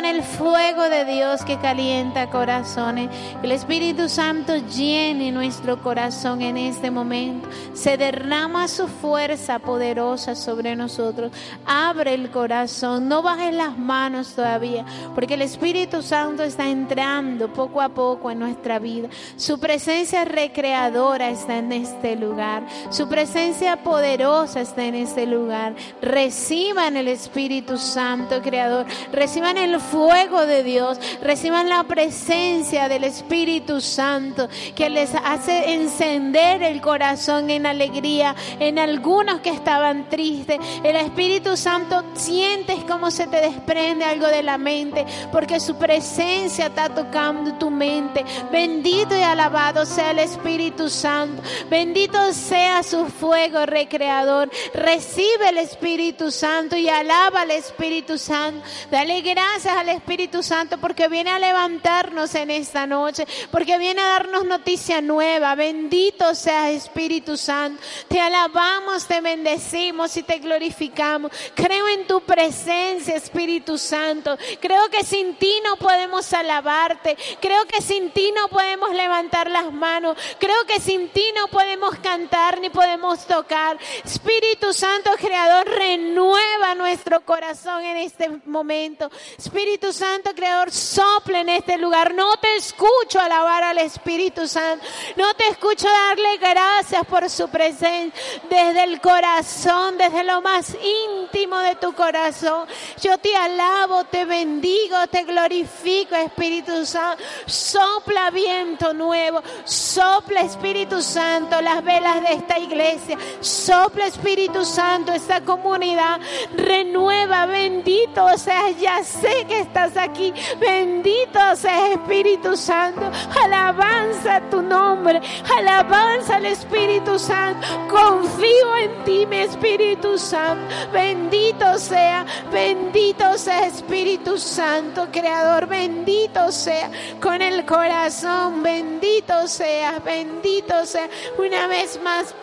El 0.05 0.23
fuego 0.23 0.89
de 0.89 1.05
Dios 1.05 1.43
que 1.43 1.57
calienta 1.57 2.29
corazones. 2.29 3.09
El 3.43 3.51
Espíritu 3.51 4.09
Santo 4.09 4.55
llene 4.57 5.31
nuestro 5.31 5.81
corazón 5.81 6.41
en 6.41 6.57
este 6.57 6.91
momento. 6.91 7.49
Se 7.73 7.97
derrama 7.97 8.67
su 8.67 8.87
fuerza 8.87 9.59
poderosa 9.59 10.35
sobre 10.35 10.75
nosotros. 10.75 11.31
Abre 11.65 12.13
el 12.13 12.29
corazón, 12.31 13.07
no 13.07 13.21
bajes 13.21 13.53
las 13.53 13.77
manos 13.77 14.33
todavía, 14.35 14.85
porque 15.15 15.35
el 15.35 15.41
Espíritu 15.41 16.01
Santo 16.01 16.43
está 16.43 16.67
entrando 16.67 17.51
poco 17.53 17.81
a 17.81 17.89
poco 17.89 18.31
en 18.31 18.39
nuestra 18.39 18.79
vida. 18.79 19.09
Su 19.35 19.59
presencia 19.59 20.25
recreadora 20.25 21.29
está 21.29 21.57
en 21.57 21.71
este 21.71 22.15
lugar. 22.15 22.63
Su 22.89 23.07
presencia 23.07 23.83
poderosa 23.83 24.61
está 24.61 24.85
en 24.85 24.95
este 24.95 25.25
lugar. 25.25 25.75
Reciban 26.01 26.97
el 26.97 27.07
Espíritu 27.07 27.77
Santo, 27.77 28.41
Creador. 28.41 28.85
Reciban 29.11 29.57
el 29.57 29.79
fuego 29.91 30.45
de 30.45 30.63
Dios. 30.63 30.97
Reciban 31.21 31.69
la 31.69 31.84
presencia 31.84 32.88
del 32.88 33.04
Espíritu 33.04 33.82
Santo 33.82 34.47
que 34.75 34.89
les 34.89 35.13
hace 35.13 35.73
encender 35.73 36.63
el 36.63 36.82
corazón 36.82 37.49
en 37.49 37.65
alegría. 37.65 38.36
En 38.60 38.80
algunos 38.80 39.41
que 39.41 39.49
estaban 39.49 40.10
tristes. 40.10 40.60
El 40.84 40.95
Espíritu 40.95 41.58
Santo 41.58 42.04
sientes 42.13 42.77
cómo 42.88 43.12
se 43.12 43.27
te 43.27 43.41
desprende 43.41 44.06
algo 44.06 44.27
de 44.27 44.43
la 44.43 44.58
mente 44.58 45.06
porque 45.32 45.60
su 45.60 45.75
presencia 45.75 46.67
está 46.67 46.89
tocando 46.89 47.54
tu 47.56 47.69
mente. 47.69 48.23
Bendito 48.51 49.15
y 49.15 49.21
alabado 49.21 49.86
sea 49.86 50.12
el 50.12 50.19
Espíritu 50.19 50.89
Santo. 50.89 51.41
Bendito 51.69 52.34
sea 52.34 52.84
su 52.84 53.08
fuego 53.08 53.65
recreador. 53.65 54.49
Recibe 54.73 55.49
el 55.49 55.58
Espíritu 55.58 56.32
Santo 56.32 56.77
y 56.77 56.88
alaba 56.89 57.41
al 57.41 57.51
Espíritu 57.51 58.17
Santo. 58.17 58.65
Dale 58.89 59.21
gracias 59.21 59.80
al 59.81 59.89
Espíritu 59.89 60.43
Santo 60.43 60.77
porque 60.77 61.07
viene 61.07 61.31
a 61.31 61.39
levantarnos 61.39 62.35
en 62.35 62.51
esta 62.51 62.85
noche, 62.85 63.25
porque 63.49 63.79
viene 63.79 63.99
a 63.99 64.09
darnos 64.09 64.45
noticia 64.45 65.01
nueva. 65.01 65.55
Bendito 65.55 66.35
sea 66.35 66.69
Espíritu 66.69 67.35
Santo. 67.35 67.81
Te 68.07 68.19
alabamos, 68.19 69.07
te 69.07 69.21
bendecimos 69.21 70.15
y 70.17 70.23
te 70.23 70.37
glorificamos. 70.37 71.31
Creo 71.55 71.87
en 71.89 72.05
tu 72.05 72.21
presencia, 72.21 73.15
Espíritu 73.15 73.79
Santo. 73.79 74.37
Creo 74.59 74.87
que 74.89 75.03
sin 75.03 75.35
ti 75.35 75.51
no 75.63 75.75
podemos 75.77 76.31
alabarte. 76.33 77.17
Creo 77.39 77.65
que 77.65 77.81
sin 77.81 78.11
ti 78.11 78.31
no 78.35 78.49
podemos 78.49 78.91
levantar 78.91 79.49
las 79.49 79.73
manos. 79.73 80.15
Creo 80.39 80.63
que 80.67 80.79
sin 80.79 81.09
ti 81.09 81.25
no 81.35 81.47
podemos 81.47 81.95
cantar 81.97 82.61
ni 82.61 82.69
podemos 82.69 83.25
tocar. 83.25 83.79
Espíritu 84.05 84.73
Santo, 84.73 85.09
Creador, 85.19 85.67
renueva 85.67 86.75
nuestro 86.75 87.21
corazón 87.21 87.83
en 87.83 87.97
este 87.97 88.29
momento. 88.45 89.09
Espíritu 89.39 89.70
Santo, 89.91 90.31
Creador, 90.36 90.69
sople 90.71 91.39
en 91.39 91.49
este 91.49 91.77
lugar. 91.77 92.13
No 92.13 92.36
te 92.38 92.55
escucho 92.57 93.19
alabar 93.19 93.63
al 93.63 93.77
Espíritu 93.77 94.47
Santo. 94.47 94.86
No 95.15 95.34
te 95.36 95.47
escucho 95.47 95.88
darle 95.88 96.38
gracias 96.38 97.05
por 97.05 97.29
su 97.29 97.47
presencia 97.47 98.12
desde 98.49 98.84
el 98.84 98.99
corazón, 98.99 99.97
desde 99.97 100.23
lo 100.23 100.41
más 100.41 100.75
íntimo 100.75 101.57
de 101.60 101.75
tu 101.75 101.93
corazón. 101.93 102.67
Yo 103.01 103.17
te 103.17 103.36
alabo, 103.36 104.03
te 104.05 104.25
bendigo, 104.25 105.07
te 105.10 105.23
glorifico, 105.23 106.15
Espíritu 106.15 106.86
Santo. 106.86 107.23
Sopla 107.45 108.29
viento 108.29 108.93
nuevo. 108.93 109.41
Sopla, 109.63 110.41
Espíritu 110.41 111.01
Santo, 111.01 111.62
las 111.62 111.84
velas 111.84 112.21
de 112.21 112.34
esta 112.34 112.60
iglesia. 112.60 113.17
Sopla, 113.39 114.07
Espíritu 114.07 114.65
Santo, 114.65 115.13
esta 115.13 115.41
comunidad. 115.41 116.19
Renueva, 116.55 117.45
bendito 117.45 118.27
seas. 118.38 118.79
Ya 118.79 119.03
sé 119.03 119.45
que 119.47 119.61
estás 119.62 119.95
aquí. 119.97 120.34
Bendito 120.60 121.39
seas, 121.56 121.91
Espíritu 121.91 122.56
Santo. 122.58 123.02
Alabanza 123.43 124.41
tu 124.50 124.62
nombre. 124.62 125.21
Alabanza 125.58 126.36
al 126.36 126.45
Espíritu 126.45 127.17
Santo. 127.17 127.67
Confío 127.89 128.78
en 128.78 129.04
ti, 129.04 129.26
mi 129.26 129.38
Espíritu 129.38 130.17
Santo. 130.17 130.74
Bendito 130.91 131.78
sea, 131.78 132.26
bendito 132.52 133.38
sea 133.38 133.67
Espíritu 133.67 134.38
Santo, 134.38 135.08
Creador. 135.12 135.67
Bendito 135.67 136.52
sea 136.52 136.89
con 137.21 137.41
el 137.41 137.65
corazón. 137.65 138.63
Bendito 138.63 139.47
sea, 139.47 140.00
bendito 140.00 140.86
sea. 140.86 141.10
Una 141.38 141.67
vez 141.67 142.00
más. 142.04 142.34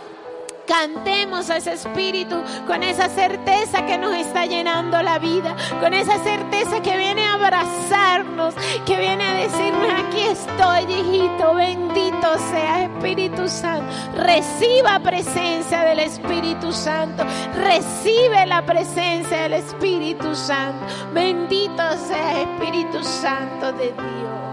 Cantemos 0.69 1.49
a 1.49 1.57
ese 1.57 1.73
espíritu 1.73 2.37
con 2.67 2.83
esa 2.83 3.09
certeza 3.09 3.87
que 3.87 3.97
nos 3.97 4.15
está 4.15 4.45
llenando 4.45 5.03
la 5.03 5.19
vida, 5.19 5.57
con 5.81 5.95
esa 5.95 6.23
certeza 6.23 6.83
que 6.83 6.95
viene 6.95 7.25
a 7.25 7.35
abrazarnos, 7.35 8.55
que 8.85 8.99
viene 8.99 9.25
a 9.25 9.35
decirnos, 9.35 9.91
aquí 10.07 10.21
estoy, 10.21 10.93
hijito, 10.93 11.55
bendito 11.55 12.39
sea 12.51 12.85
Espíritu 12.85 13.49
Santo. 13.49 13.95
Reciba 14.17 15.01
presencia 15.01 15.81
del 15.81 16.01
Espíritu 16.01 16.71
Santo, 16.71 17.25
recibe 17.55 18.45
la 18.45 18.67
presencia 18.67 19.45
del 19.45 19.55
Espíritu 19.55 20.35
Santo. 20.35 20.85
Bendito 21.15 21.83
sea 22.07 22.43
Espíritu 22.43 23.03
Santo 23.03 23.73
de 23.73 23.87
Dios. 23.87 24.48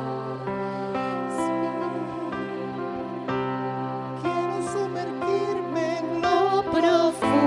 capital 6.76 7.12
for 7.14 7.45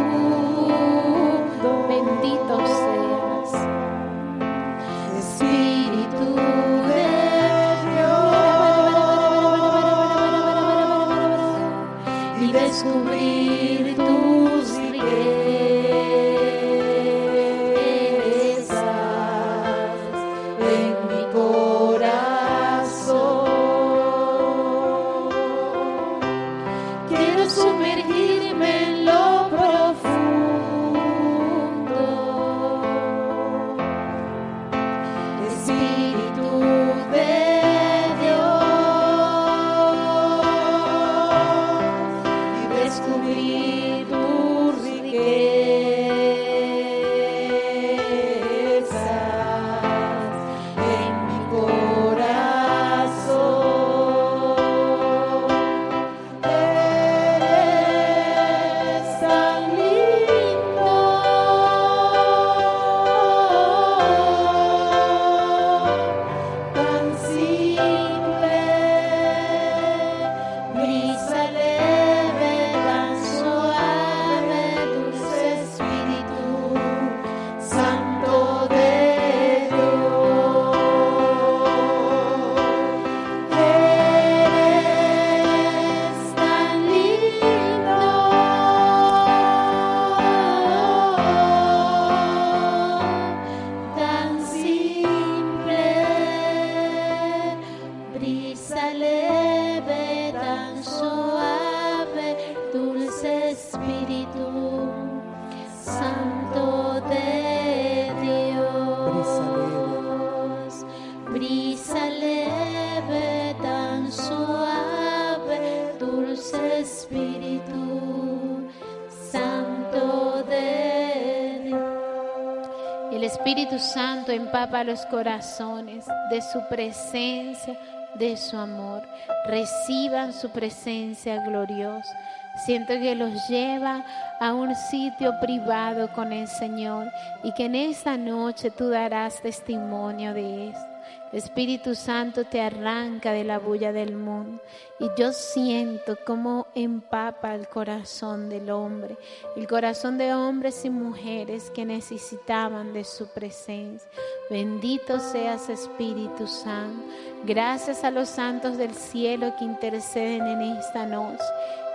empapa 124.32 124.84
los 124.84 125.04
corazones 125.06 126.06
de 126.30 126.40
su 126.40 126.60
presencia, 126.68 127.78
de 128.14 128.36
su 128.36 128.56
amor. 128.56 129.02
Reciban 129.46 130.32
su 130.32 130.50
presencia 130.50 131.42
gloriosa. 131.44 132.16
Siento 132.64 132.94
que 132.94 133.14
los 133.14 133.48
lleva 133.48 134.04
a 134.40 134.52
un 134.52 134.74
sitio 134.74 135.38
privado 135.40 136.12
con 136.12 136.32
el 136.32 136.48
Señor 136.48 137.08
y 137.44 137.52
que 137.54 137.66
en 137.66 137.76
esta 137.76 138.16
noche 138.16 138.70
tú 138.70 138.88
darás 138.88 139.40
testimonio 139.40 140.34
de 140.34 140.70
esto. 140.70 140.87
Espíritu 141.32 141.94
Santo 141.94 142.44
te 142.44 142.60
arranca 142.60 143.32
de 143.32 143.44
la 143.44 143.58
bulla 143.58 143.92
del 143.92 144.16
mundo 144.16 144.62
y 144.98 145.08
yo 145.18 145.32
siento 145.32 146.16
cómo 146.24 146.66
empapa 146.74 147.54
el 147.54 147.68
corazón 147.68 148.48
del 148.48 148.70
hombre, 148.70 149.16
el 149.54 149.68
corazón 149.68 150.16
de 150.16 150.32
hombres 150.32 150.84
y 150.84 150.90
mujeres 150.90 151.70
que 151.70 151.84
necesitaban 151.84 152.92
de 152.92 153.04
su 153.04 153.28
presencia. 153.28 154.08
Bendito 154.48 155.20
seas 155.20 155.68
Espíritu 155.68 156.46
Santo. 156.46 157.04
Gracias 157.44 158.04
a 158.04 158.10
los 158.10 158.28
santos 158.28 158.78
del 158.78 158.94
cielo 158.94 159.54
que 159.58 159.64
interceden 159.64 160.46
en 160.46 160.62
esta 160.78 161.06
noche. 161.06 161.44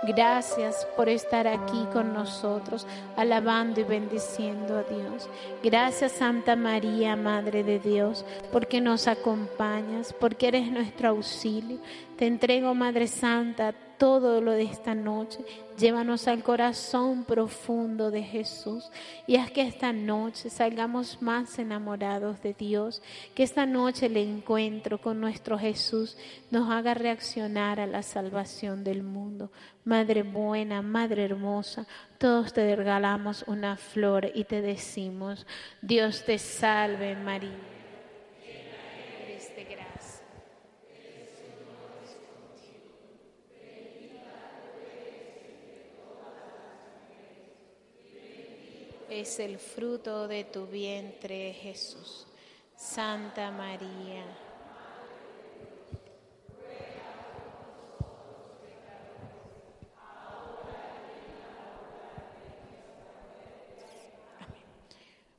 Gracias 0.06 0.86
por 0.96 1.08
estar 1.08 1.46
aquí 1.46 1.86
con 1.92 2.12
nosotros, 2.12 2.86
alabando 3.16 3.80
y 3.80 3.84
bendiciendo 3.84 4.76
a 4.76 4.82
Dios. 4.82 5.30
Gracias 5.62 6.12
Santa 6.12 6.56
María, 6.56 7.16
Madre 7.16 7.64
de 7.64 7.78
Dios, 7.78 8.24
porque 8.52 8.82
nos 8.82 9.08
acompañas, 9.08 10.12
porque 10.12 10.48
eres 10.48 10.70
nuestro 10.70 11.08
auxilio. 11.08 11.78
Te 12.18 12.26
entrego, 12.26 12.74
Madre 12.74 13.06
Santa, 13.06 13.72
todo 14.04 14.42
lo 14.42 14.52
de 14.52 14.64
esta 14.64 14.94
noche. 14.94 15.38
Llévanos 15.78 16.28
al 16.28 16.42
corazón 16.42 17.24
profundo 17.24 18.10
de 18.10 18.22
Jesús 18.22 18.90
y 19.26 19.36
haz 19.36 19.50
que 19.50 19.62
esta 19.62 19.94
noche 19.94 20.50
salgamos 20.50 21.22
más 21.22 21.58
enamorados 21.58 22.42
de 22.42 22.52
Dios, 22.52 23.00
que 23.34 23.42
esta 23.42 23.64
noche 23.64 24.04
el 24.04 24.18
encuentro 24.18 25.00
con 25.00 25.22
nuestro 25.22 25.58
Jesús 25.58 26.18
nos 26.50 26.70
haga 26.70 26.92
reaccionar 26.92 27.80
a 27.80 27.86
la 27.86 28.02
salvación 28.02 28.84
del 28.84 29.02
mundo. 29.02 29.50
Madre 29.86 30.22
buena, 30.22 30.82
Madre 30.82 31.24
hermosa, 31.24 31.86
todos 32.18 32.52
te 32.52 32.76
regalamos 32.76 33.42
una 33.46 33.78
flor 33.78 34.30
y 34.34 34.44
te 34.44 34.60
decimos, 34.60 35.46
Dios 35.80 36.26
te 36.26 36.38
salve 36.38 37.16
María. 37.16 37.73
Es 49.20 49.38
el 49.38 49.58
fruto 49.58 50.26
de 50.26 50.42
tu 50.44 50.66
vientre, 50.66 51.52
Jesús. 51.52 52.26
Santa 52.76 53.52
María. 53.52 54.24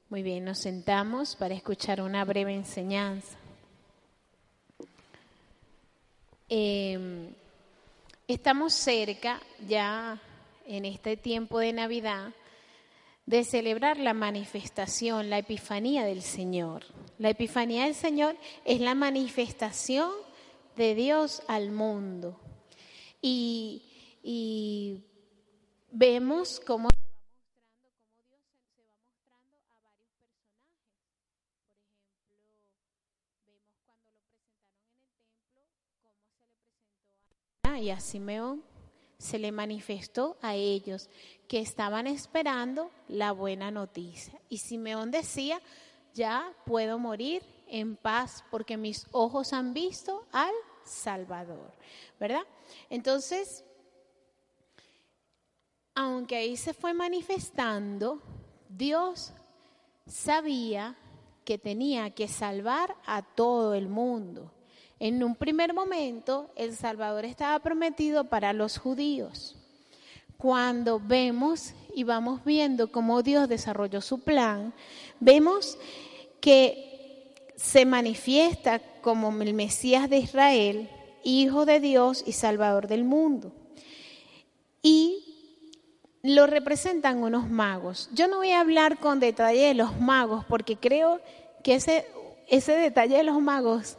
Muy 0.09 0.23
bien, 0.23 0.45
nos 0.45 0.59
sentamos 0.59 1.35
para 1.35 1.53
escuchar 1.53 1.99
una 1.99 2.23
breve 2.23 2.53
enseñanza. 2.53 3.37
Em, 6.47 7.33
estamos 8.25 8.73
cerca 8.73 9.41
ya 9.67 10.17
en 10.65 10.85
este 10.85 11.17
tiempo 11.17 11.59
de 11.59 11.73
Navidad 11.73 12.31
de 13.25 13.43
celebrar 13.43 13.97
la 13.97 14.13
manifestación, 14.13 15.29
la 15.29 15.39
epifanía 15.39 16.05
del 16.05 16.21
Señor. 16.21 16.83
La 17.17 17.29
epifanía 17.29 17.85
del 17.85 17.95
Señor 17.95 18.37
es 18.65 18.79
la 18.79 18.93
manifestación 18.93 20.11
de 20.75 20.95
Dios 20.95 21.41
al 21.47 21.71
mundo. 21.71 22.39
Y, 23.21 23.83
y 24.21 25.03
vemos 25.91 26.61
cómo 26.65 26.89
y 37.77 37.89
a 37.89 37.99
Simeón 37.99 38.63
se 39.17 39.39
le 39.39 39.51
manifestó 39.51 40.37
a 40.41 40.55
ellos 40.55 41.09
que 41.47 41.59
estaban 41.59 42.07
esperando 42.07 42.91
la 43.07 43.31
buena 43.31 43.71
noticia. 43.71 44.39
Y 44.49 44.57
Simeón 44.57 45.11
decía, 45.11 45.61
ya 46.13 46.53
puedo 46.65 46.97
morir 46.97 47.43
en 47.67 47.95
paz 47.95 48.43
porque 48.51 48.77
mis 48.77 49.07
ojos 49.11 49.53
han 49.53 49.73
visto 49.73 50.25
al 50.31 50.53
Salvador, 50.83 51.71
¿verdad? 52.19 52.43
Entonces, 52.89 53.63
aunque 55.93 56.35
ahí 56.35 56.57
se 56.57 56.73
fue 56.73 56.93
manifestando, 56.93 58.21
Dios 58.69 59.33
sabía 60.05 60.95
que 61.43 61.57
tenía 61.57 62.09
que 62.11 62.27
salvar 62.27 62.95
a 63.05 63.21
todo 63.21 63.73
el 63.73 63.87
mundo. 63.87 64.51
En 64.99 65.23
un 65.23 65.35
primer 65.35 65.73
momento, 65.73 66.49
el 66.55 66.75
Salvador 66.75 67.25
estaba 67.25 67.59
prometido 67.59 68.25
para 68.25 68.53
los 68.53 68.77
judíos. 68.77 69.55
Cuando 70.37 70.99
vemos 70.99 71.73
y 71.93 72.03
vamos 72.03 72.43
viendo 72.45 72.91
cómo 72.91 73.21
Dios 73.21 73.49
desarrolló 73.49 74.01
su 74.01 74.19
plan, 74.19 74.73
vemos 75.19 75.77
que 76.39 77.33
se 77.55 77.85
manifiesta 77.85 78.79
como 79.01 79.29
el 79.41 79.53
Mesías 79.53 80.09
de 80.09 80.17
Israel, 80.17 80.89
Hijo 81.23 81.65
de 81.65 81.79
Dios 81.79 82.23
y 82.25 82.33
Salvador 82.33 82.87
del 82.87 83.03
mundo. 83.03 83.51
Y 84.81 85.25
lo 86.21 86.47
representan 86.47 87.21
unos 87.21 87.49
magos. 87.49 88.09
Yo 88.13 88.27
no 88.27 88.37
voy 88.37 88.51
a 88.51 88.59
hablar 88.59 88.99
con 88.99 89.19
detalle 89.19 89.67
de 89.67 89.73
los 89.73 89.99
magos 89.99 90.45
porque 90.45 90.77
creo 90.77 91.21
que 91.63 91.75
ese, 91.75 92.05
ese 92.47 92.73
detalle 92.73 93.17
de 93.17 93.23
los 93.23 93.41
magos 93.41 93.97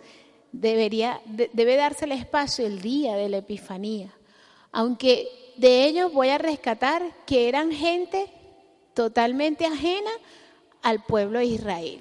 debería, 0.52 1.20
debe 1.24 1.76
darse 1.76 2.04
el 2.04 2.12
espacio 2.12 2.66
el 2.66 2.80
día 2.80 3.16
de 3.16 3.28
la 3.28 3.38
Epifanía. 3.38 4.12
Aunque 4.72 5.28
de 5.56 5.84
ellos 5.84 6.12
voy 6.12 6.28
a 6.28 6.38
rescatar 6.38 7.02
que 7.26 7.48
eran 7.48 7.72
gente 7.72 8.30
totalmente 8.94 9.66
ajena 9.66 10.10
al 10.82 11.02
pueblo 11.04 11.38
de 11.38 11.46
Israel. 11.46 12.00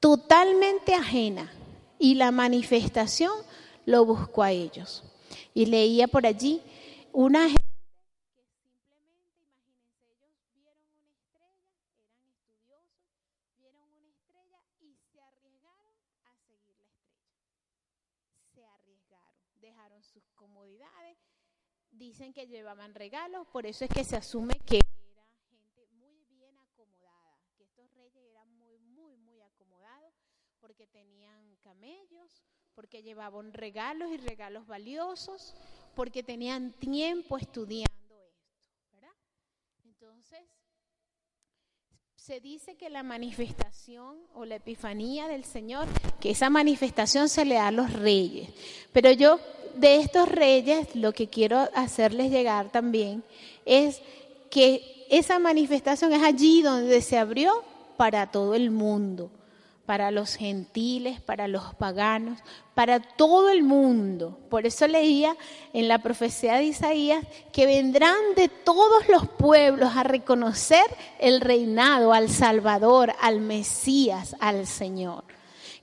Totalmente 0.00 0.94
ajena. 0.94 1.50
Y 1.98 2.14
la 2.14 2.30
manifestación 2.30 3.32
lo 3.86 4.04
buscó 4.04 4.42
a 4.42 4.52
ellos. 4.52 5.04
Y 5.54 5.66
leía 5.66 6.08
por 6.08 6.26
allí 6.26 6.60
una 7.12 7.48
dicen 21.94 22.32
que 22.32 22.46
llevaban 22.46 22.94
regalos, 22.94 23.46
por 23.48 23.66
eso 23.66 23.84
es 23.84 23.90
que 23.90 24.04
se 24.04 24.16
asume 24.16 24.54
que 24.66 24.76
era 24.76 25.26
gente 25.48 25.86
muy 25.92 26.24
bien 26.30 26.58
acomodada, 26.58 27.38
que 27.56 27.64
estos 27.64 27.92
reyes 27.94 28.24
eran 28.30 28.52
muy, 28.56 28.78
muy, 28.78 29.16
muy 29.16 29.40
acomodados 29.40 30.14
porque 30.60 30.86
tenían 30.86 31.56
camellos, 31.62 32.42
porque 32.74 33.02
llevaban 33.02 33.52
regalos 33.52 34.10
y 34.10 34.16
regalos 34.16 34.66
valiosos, 34.66 35.54
porque 35.94 36.22
tenían 36.22 36.72
tiempo 36.72 37.38
estudiando 37.38 37.92
esto, 37.92 38.90
¿verdad? 38.90 39.14
Entonces, 39.84 40.42
se 42.24 42.40
dice 42.40 42.74
que 42.76 42.88
la 42.88 43.02
manifestación 43.02 44.16
o 44.32 44.46
la 44.46 44.54
epifanía 44.54 45.28
del 45.28 45.44
Señor, 45.44 45.86
que 46.20 46.30
esa 46.30 46.48
manifestación 46.48 47.28
se 47.28 47.44
le 47.44 47.56
da 47.56 47.66
a 47.66 47.70
los 47.70 47.92
reyes. 47.92 48.48
Pero 48.94 49.12
yo 49.12 49.38
de 49.74 49.96
estos 49.96 50.26
reyes 50.30 50.96
lo 50.96 51.12
que 51.12 51.28
quiero 51.28 51.68
hacerles 51.74 52.30
llegar 52.30 52.72
también 52.72 53.22
es 53.66 54.00
que 54.50 55.06
esa 55.10 55.38
manifestación 55.38 56.14
es 56.14 56.22
allí 56.22 56.62
donde 56.62 57.02
se 57.02 57.18
abrió 57.18 57.62
para 57.98 58.30
todo 58.30 58.54
el 58.54 58.70
mundo, 58.70 59.30
para 59.86 60.10
los 60.10 60.36
gentiles, 60.36 61.20
para 61.20 61.46
los 61.46 61.74
paganos, 61.74 62.40
para 62.74 63.00
todo 63.00 63.50
el 63.50 63.62
mundo. 63.62 64.38
Por 64.48 64.66
eso 64.66 64.86
leía 64.88 65.36
en 65.72 65.88
la 65.88 65.98
profecía 65.98 66.54
de 66.54 66.64
Isaías 66.64 67.24
que 67.52 67.66
vendrán 67.66 68.16
de 68.36 68.48
todos 68.48 69.08
los 69.08 69.28
pueblos 69.28 69.96
a 69.96 70.02
reconocer 70.02 70.84
el 71.18 71.40
reinado, 71.40 72.12
al 72.12 72.30
Salvador, 72.30 73.12
al 73.20 73.40
Mesías, 73.40 74.34
al 74.40 74.66
Señor. 74.66 75.24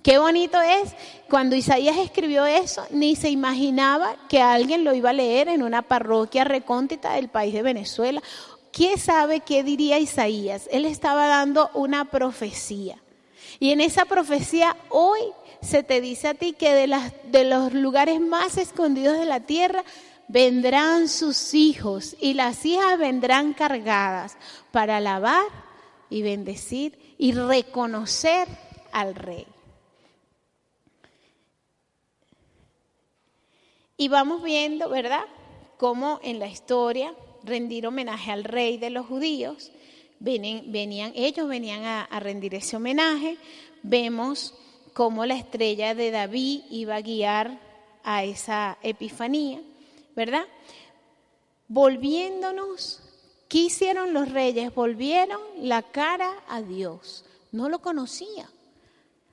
Qué 0.03 0.17
bonito 0.17 0.59
es 0.59 0.95
cuando 1.29 1.55
Isaías 1.55 1.97
escribió 1.97 2.47
eso, 2.47 2.83
ni 2.89 3.15
se 3.15 3.29
imaginaba 3.29 4.15
que 4.27 4.41
alguien 4.41 4.83
lo 4.83 4.95
iba 4.95 5.11
a 5.11 5.13
leer 5.13 5.47
en 5.47 5.61
una 5.61 5.83
parroquia 5.83 6.43
recóndita 6.43 7.13
del 7.13 7.29
país 7.29 7.53
de 7.53 7.61
Venezuela. 7.61 8.23
¿Quién 8.71 8.97
sabe 8.97 9.41
qué 9.41 9.63
diría 9.63 9.99
Isaías? 9.99 10.67
Él 10.71 10.85
estaba 10.85 11.27
dando 11.27 11.69
una 11.75 12.05
profecía. 12.05 12.97
Y 13.61 13.69
en 13.69 13.79
esa 13.79 14.05
profecía 14.05 14.75
hoy 14.89 15.19
se 15.61 15.83
te 15.83 16.01
dice 16.01 16.29
a 16.29 16.33
ti 16.33 16.53
que 16.53 16.73
de, 16.73 17.43
los 17.43 17.73
lugares 17.73 18.19
más 18.19 18.57
escondidos 18.57 19.19
de 19.19 19.25
la 19.25 19.41
tierra 19.41 19.83
vendrán 20.27 21.07
sus 21.07 21.53
hijos 21.53 22.15
y 22.19 22.33
las 22.33 22.65
hijas 22.65 22.97
vendrán 22.97 23.53
cargadas 23.53 24.35
para 24.71 24.97
alabar 24.97 25.45
y 26.09 26.23
bendecir 26.23 26.97
y 27.19 27.33
reconocer 27.33 28.47
al 28.91 29.13
rey. 29.13 29.45
Y 33.95 34.07
vamos 34.07 34.41
viendo, 34.41 34.89
¿verdad?, 34.89 35.25
cómo 35.77 36.19
en 36.23 36.39
la 36.39 36.47
historia 36.47 37.13
rendir 37.43 37.85
homenaje 37.85 38.31
al 38.31 38.43
rey 38.43 38.79
de 38.79 38.89
los 38.89 39.05
judíos, 39.05 39.71
venían, 40.21 41.13
ellos 41.15 41.47
venían 41.47 41.83
a, 41.83 42.19
rendir 42.19 42.55
ese 42.55 42.75
homenaje, 42.75 43.37
vemos 43.81 44.53
cómo 44.93 45.25
la 45.25 45.35
estrella 45.35 45.95
de 45.95 46.11
David 46.11 46.61
iba 46.69 46.95
a 46.95 47.01
guiar 47.01 47.59
a 48.03 48.23
esa 48.23 48.77
epifanía, 48.83 49.61
¿verdad? 50.15 50.45
Volviéndonos, 51.67 53.01
¿qué 53.47 53.59
hicieron 53.59 54.13
los 54.13 54.29
reyes? 54.29 54.73
Volvieron 54.73 55.41
la 55.57 55.81
cara 55.81 56.31
a 56.47 56.61
Dios. 56.61 57.25
No 57.51 57.69
lo 57.69 57.79
conocía. 57.79 58.49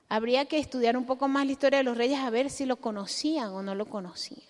Habría 0.07 0.45
que 0.45 0.57
estudiar 0.57 0.97
un 0.97 1.05
poco 1.05 1.27
más 1.27 1.45
la 1.45 1.51
historia 1.51 1.79
de 1.79 1.83
los 1.83 1.97
reyes 1.97 2.19
a 2.19 2.29
ver 2.29 2.49
si 2.49 2.65
lo 2.65 2.77
conocían 2.77 3.49
o 3.49 3.61
no 3.61 3.75
lo 3.75 3.85
conocían. 3.85 4.47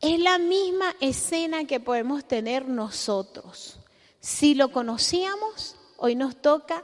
Es 0.00 0.18
la 0.20 0.38
misma 0.38 0.94
escena 1.00 1.64
que 1.66 1.80
podemos 1.80 2.26
tener 2.26 2.68
nosotros. 2.68 3.78
Si 4.26 4.56
lo 4.56 4.72
conocíamos, 4.72 5.76
hoy 5.98 6.16
nos 6.16 6.34
toca 6.42 6.82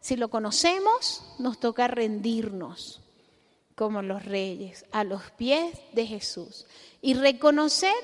si 0.00 0.16
lo 0.16 0.28
conocemos, 0.28 1.22
nos 1.38 1.60
toca 1.60 1.86
rendirnos 1.86 3.00
como 3.76 4.02
los 4.02 4.24
reyes 4.24 4.84
a 4.90 5.04
los 5.04 5.30
pies 5.30 5.78
de 5.92 6.04
Jesús 6.04 6.66
y 7.00 7.14
reconocer 7.14 7.94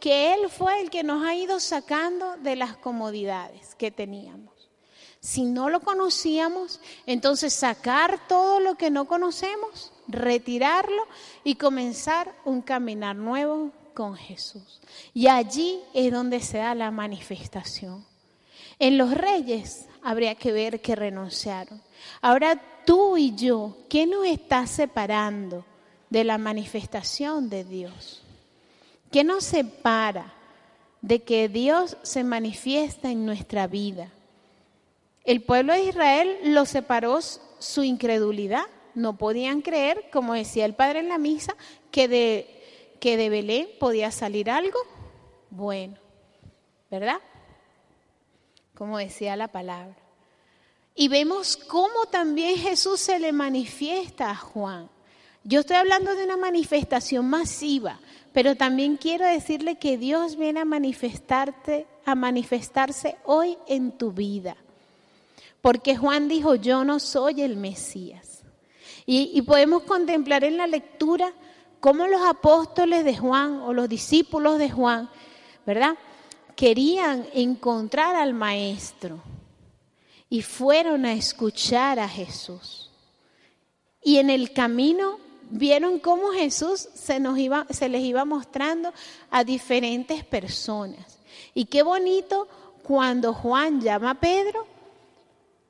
que 0.00 0.34
Él 0.34 0.50
fue 0.50 0.80
el 0.80 0.90
que 0.90 1.04
nos 1.04 1.24
ha 1.24 1.36
ido 1.36 1.60
sacando 1.60 2.36
de 2.38 2.56
las 2.56 2.76
comodidades 2.76 3.76
que 3.76 3.92
teníamos. 3.92 4.52
Si 5.20 5.44
no 5.44 5.70
lo 5.70 5.78
conocíamos, 5.78 6.80
entonces 7.06 7.54
sacar 7.54 8.26
todo 8.26 8.58
lo 8.58 8.74
que 8.74 8.90
no 8.90 9.06
conocemos, 9.06 9.92
retirarlo 10.08 11.06
y 11.44 11.54
comenzar 11.54 12.34
un 12.44 12.60
caminar 12.60 13.14
nuevo 13.14 13.70
con 13.94 14.16
Jesús. 14.16 14.80
Y 15.14 15.28
allí 15.28 15.80
es 15.94 16.12
donde 16.12 16.40
se 16.40 16.58
da 16.58 16.74
la 16.74 16.90
manifestación. 16.90 18.04
En 18.78 18.98
los 18.98 19.14
reyes 19.14 19.86
habría 20.02 20.34
que 20.34 20.52
ver 20.52 20.80
que 20.80 20.94
renunciaron. 20.94 21.80
Ahora 22.20 22.60
tú 22.84 23.16
y 23.16 23.34
yo, 23.34 23.76
¿qué 23.88 24.06
nos 24.06 24.26
está 24.26 24.66
separando 24.66 25.64
de 26.10 26.24
la 26.24 26.38
manifestación 26.38 27.48
de 27.48 27.64
Dios? 27.64 28.22
¿Qué 29.10 29.24
nos 29.24 29.44
separa 29.44 30.32
de 31.00 31.22
que 31.22 31.48
Dios 31.48 31.96
se 32.02 32.22
manifiesta 32.24 33.10
en 33.10 33.24
nuestra 33.24 33.66
vida? 33.66 34.10
El 35.24 35.42
pueblo 35.42 35.72
de 35.72 35.84
Israel 35.84 36.38
lo 36.44 36.66
separó 36.66 37.18
su 37.20 37.82
incredulidad. 37.82 38.66
No 38.94 39.16
podían 39.16 39.60
creer, 39.60 40.08
como 40.12 40.34
decía 40.34 40.64
el 40.64 40.74
Padre 40.74 41.00
en 41.00 41.08
la 41.08 41.18
misa, 41.18 41.56
que 41.90 42.08
de, 42.08 42.96
que 43.00 43.16
de 43.16 43.28
Belén 43.28 43.68
podía 43.80 44.10
salir 44.10 44.50
algo 44.50 44.78
bueno, 45.50 45.96
¿verdad? 46.90 47.18
Como 48.76 48.98
decía 48.98 49.36
la 49.36 49.48
palabra. 49.48 49.96
Y 50.94 51.08
vemos 51.08 51.56
cómo 51.56 52.06
también 52.10 52.56
Jesús 52.56 53.00
se 53.00 53.18
le 53.18 53.32
manifiesta 53.32 54.30
a 54.30 54.36
Juan. 54.36 54.88
Yo 55.44 55.60
estoy 55.60 55.76
hablando 55.76 56.14
de 56.14 56.24
una 56.24 56.36
manifestación 56.36 57.26
masiva, 57.26 58.00
pero 58.32 58.56
también 58.56 58.96
quiero 58.96 59.26
decirle 59.26 59.76
que 59.76 59.96
Dios 59.96 60.36
viene 60.36 60.60
a 60.60 60.64
manifestarte, 60.64 61.86
a 62.04 62.14
manifestarse 62.14 63.16
hoy 63.24 63.56
en 63.66 63.92
tu 63.92 64.12
vida. 64.12 64.56
Porque 65.62 65.96
Juan 65.96 66.28
dijo, 66.28 66.54
yo 66.54 66.84
no 66.84 66.98
soy 66.98 67.42
el 67.42 67.56
Mesías. 67.56 68.42
Y, 69.06 69.40
podemos 69.42 69.84
contemplar 69.84 70.42
en 70.42 70.56
la 70.56 70.66
lectura 70.66 71.32
cómo 71.78 72.08
los 72.08 72.22
apóstoles 72.22 73.04
de 73.04 73.16
Juan 73.16 73.60
o 73.60 73.72
los 73.72 73.88
discípulos 73.88 74.58
de 74.58 74.68
Juan, 74.68 75.08
¿verdad? 75.64 75.96
Querían 76.56 77.26
encontrar 77.34 78.16
al 78.16 78.32
Maestro 78.32 79.20
y 80.28 80.42
fueron 80.42 81.04
a 81.04 81.12
escuchar 81.12 81.98
a 81.98 82.08
Jesús. 82.08 82.90
Y 84.02 84.16
en 84.16 84.30
el 84.30 84.52
camino 84.52 85.18
vieron 85.50 85.98
cómo 85.98 86.30
Jesús 86.32 86.88
se, 86.94 87.20
les 87.20 88.02
iba 88.02 88.24
mostrando 88.24 88.92
a 89.30 89.44
diferentes 89.44 90.24
personas. 90.24 91.18
Y 91.54 91.66
qué 91.66 91.82
bonito 91.82 92.48
cuando 92.82 93.34
Juan 93.34 93.80
llama 93.80 94.12
a 94.12 94.20
Pedro 94.20 94.66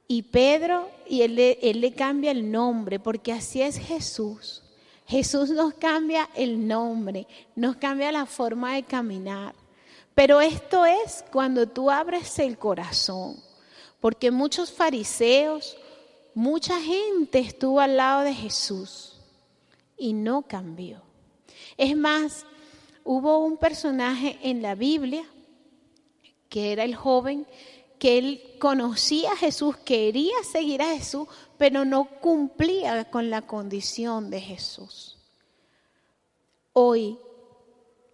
y 0.09 0.23
Pedro, 0.23 0.89
y 1.09 1.23
él 1.23 1.35
le 1.35 1.93
cambia 1.95 2.31
el 2.31 2.51
nombre, 2.51 3.01
porque 3.01 3.33
así 3.33 3.61
es 3.61 3.77
Jesús. 3.77 4.63
Jesús 5.07 5.51
nos 5.51 5.75
cambia 5.75 6.29
el 6.35 6.67
nombre, 6.67 7.27
nos 7.55 7.77
cambia 7.77 8.11
la 8.13 8.27
forma 8.27 8.75
de 8.75 8.83
caminar. 8.83 9.55
Pero 10.17 10.41
esto 10.41 10.87
es 10.87 11.23
cuando 11.31 11.69
tú 11.69 11.91
abres 11.91 12.39
el 12.39 12.57
corazón, 12.57 13.37
porque 14.01 14.31
muchos 14.31 14.73
fariseos, 14.73 15.77
mucha 16.35 16.81
gente 16.81 17.39
estuvo 17.39 17.81
al 17.81 17.99
lado 17.99 18.23
de 18.23 18.33
Jesús 18.33 19.21
y 19.99 20.15
no 20.15 20.41
cambió. 20.41 21.03
Es 21.77 21.95
más, 21.95 22.47
hubo 23.05 23.45
un 23.45 23.59
personaje 23.59 24.39
en 24.43 24.63
la 24.63 24.75
Biblia 24.75 25.23
que 26.49 26.73
era 26.73 26.85
el 26.85 26.95
joven 26.95 27.47
que 27.99 28.17
él 28.17 28.57
conocía 28.59 29.33
a 29.33 29.37
Jesús, 29.37 29.77
quería 29.77 30.43
seguir 30.51 30.81
a 30.81 30.97
Jesús, 30.97 31.29
pero 31.59 31.85
no 31.85 32.07
cumplía 32.23 33.11
con 33.11 33.29
la 33.29 33.43
condición 33.43 34.31
de 34.31 34.41
Jesús. 34.41 35.19
Hoy, 36.73 37.19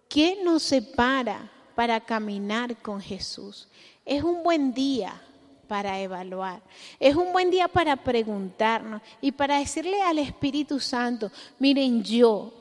¿qué 0.09 0.41
nos 0.43 0.63
separa 0.63 1.52
para 1.75 1.99
caminar 1.99 2.75
con 2.81 3.01
Jesús? 3.01 3.67
Es 4.05 4.23
un 4.23 4.43
buen 4.43 4.73
día 4.73 5.21
para 5.67 5.99
evaluar. 5.99 6.61
Es 6.99 7.15
un 7.15 7.31
buen 7.33 7.49
día 7.49 7.67
para 7.67 7.95
preguntarnos 7.95 9.01
y 9.21 9.31
para 9.31 9.59
decirle 9.59 10.01
al 10.01 10.19
Espíritu 10.19 10.79
Santo, 10.79 11.31
miren, 11.59 12.03
yo, 12.03 12.53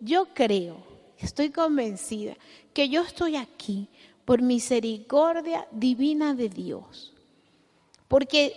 yo 0.00 0.26
creo, 0.34 0.78
estoy 1.18 1.50
convencida 1.50 2.36
que 2.72 2.88
yo 2.88 3.02
estoy 3.02 3.36
aquí 3.36 3.88
por 4.24 4.42
misericordia 4.42 5.66
divina 5.70 6.34
de 6.34 6.48
Dios. 6.48 7.12
Porque, 8.08 8.52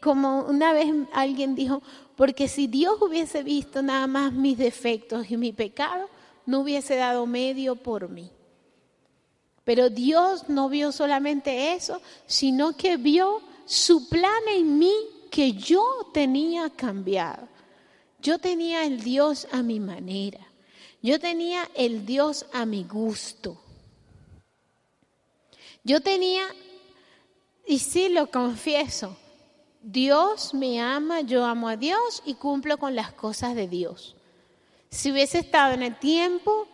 como 0.00 0.42
una 0.42 0.72
vez 0.72 0.92
alguien 1.12 1.54
dijo, 1.54 1.82
porque 2.16 2.48
si 2.48 2.66
Dios 2.66 3.00
hubiese 3.00 3.42
visto 3.42 3.82
nada 3.82 4.06
más 4.06 4.32
mis 4.32 4.58
defectos 4.58 5.30
y 5.30 5.36
mi 5.36 5.52
pecado, 5.52 6.08
no 6.46 6.60
hubiese 6.60 6.96
dado 6.96 7.26
medio 7.26 7.76
por 7.76 8.08
mí. 8.08 8.30
Pero 9.68 9.90
Dios 9.90 10.48
no 10.48 10.70
vio 10.70 10.92
solamente 10.92 11.74
eso, 11.74 12.00
sino 12.24 12.74
que 12.74 12.96
vio 12.96 13.42
su 13.66 14.08
plan 14.08 14.48
en 14.50 14.78
mí 14.78 14.94
que 15.30 15.52
yo 15.52 16.08
tenía 16.14 16.70
cambiado. 16.70 17.46
Yo 18.18 18.38
tenía 18.38 18.86
el 18.86 19.02
Dios 19.02 19.46
a 19.52 19.62
mi 19.62 19.78
manera. 19.78 20.40
Yo 21.02 21.20
tenía 21.20 21.68
el 21.74 22.06
Dios 22.06 22.46
a 22.54 22.64
mi 22.64 22.84
gusto. 22.84 23.60
Yo 25.84 26.00
tenía, 26.00 26.46
y 27.66 27.78
sí 27.78 28.08
lo 28.08 28.30
confieso, 28.30 29.18
Dios 29.82 30.54
me 30.54 30.80
ama, 30.80 31.20
yo 31.20 31.44
amo 31.44 31.68
a 31.68 31.76
Dios 31.76 32.22
y 32.24 32.36
cumplo 32.36 32.78
con 32.78 32.94
las 32.94 33.12
cosas 33.12 33.54
de 33.54 33.68
Dios. 33.68 34.16
Si 34.88 35.12
hubiese 35.12 35.40
estado 35.40 35.74
en 35.74 35.82
el 35.82 35.98
tiempo, 35.98 36.66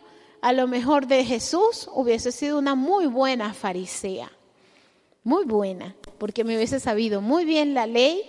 a 0.45 0.53
lo 0.53 0.67
mejor 0.67 1.07
de 1.07 1.25
Jesús, 1.25 1.89
hubiese 1.91 2.31
sido 2.31 2.59
una 2.59 2.75
muy 2.75 3.07
buena 3.07 3.53
farisea, 3.53 4.31
muy 5.23 5.43
buena, 5.43 5.95
porque 6.19 6.43
me 6.43 6.55
hubiese 6.55 6.79
sabido 6.79 7.19
muy 7.19 7.45
bien 7.45 7.73
la 7.73 7.87
ley, 7.87 8.21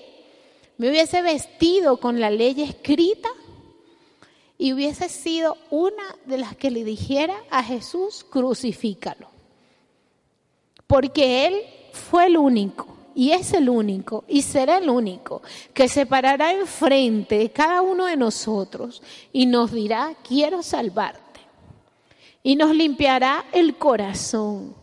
me 0.78 0.88
hubiese 0.88 1.20
vestido 1.20 1.98
con 1.98 2.18
la 2.18 2.30
ley 2.30 2.62
escrita 2.62 3.28
y 4.56 4.72
hubiese 4.72 5.10
sido 5.10 5.58
una 5.70 6.16
de 6.24 6.38
las 6.38 6.56
que 6.56 6.70
le 6.70 6.84
dijera 6.84 7.36
a 7.50 7.62
Jesús, 7.62 8.24
crucifícalo 8.30 9.36
porque 10.86 11.46
Él 11.46 11.62
fue 11.92 12.26
el 12.26 12.36
único 12.36 12.86
y 13.14 13.32
es 13.32 13.52
el 13.52 13.68
único 13.68 14.24
y 14.28 14.42
será 14.42 14.78
el 14.78 14.88
único 14.88 15.42
que 15.72 15.88
se 15.88 16.06
parará 16.06 16.52
enfrente 16.52 17.38
de 17.38 17.50
cada 17.50 17.82
uno 17.82 18.06
de 18.06 18.16
nosotros 18.16 19.02
y 19.32 19.46
nos 19.46 19.72
dirá, 19.72 20.14
quiero 20.26 20.62
salvarte. 20.62 21.25
Y 22.46 22.54
nos 22.54 22.76
limpiará 22.76 23.44
el 23.50 23.76
corazón 23.76 24.76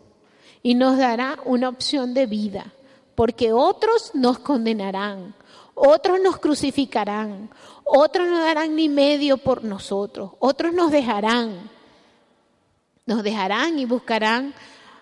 y 0.62 0.76
nos 0.76 0.98
dará 0.98 1.40
una 1.46 1.70
opción 1.70 2.14
de 2.14 2.26
vida, 2.26 2.74
porque 3.16 3.54
otros 3.54 4.12
nos 4.14 4.38
condenarán, 4.40 5.34
otros 5.74 6.20
nos 6.22 6.40
crucificarán, 6.40 7.50
otros 7.86 8.28
no 8.28 8.42
darán 8.42 8.76
ni 8.76 8.90
medio 8.90 9.38
por 9.38 9.64
nosotros, 9.64 10.32
otros 10.40 10.74
nos 10.74 10.92
dejarán, 10.92 11.70
nos 13.06 13.24
dejarán 13.24 13.80
y 13.80 13.86
buscarán 13.86 14.54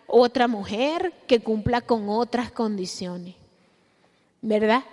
otra 0.05 0.47
mujer 0.47 1.13
que 1.25 1.39
cumpla 1.39 1.81
con 1.81 2.09
otras 2.09 2.51
condiciones, 2.51 3.33
¿verdad? 4.39 4.83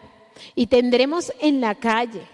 Y 0.55 0.69
tendremos 0.69 1.35
en 1.39 1.61
la 1.61 1.75
calle 1.75 2.27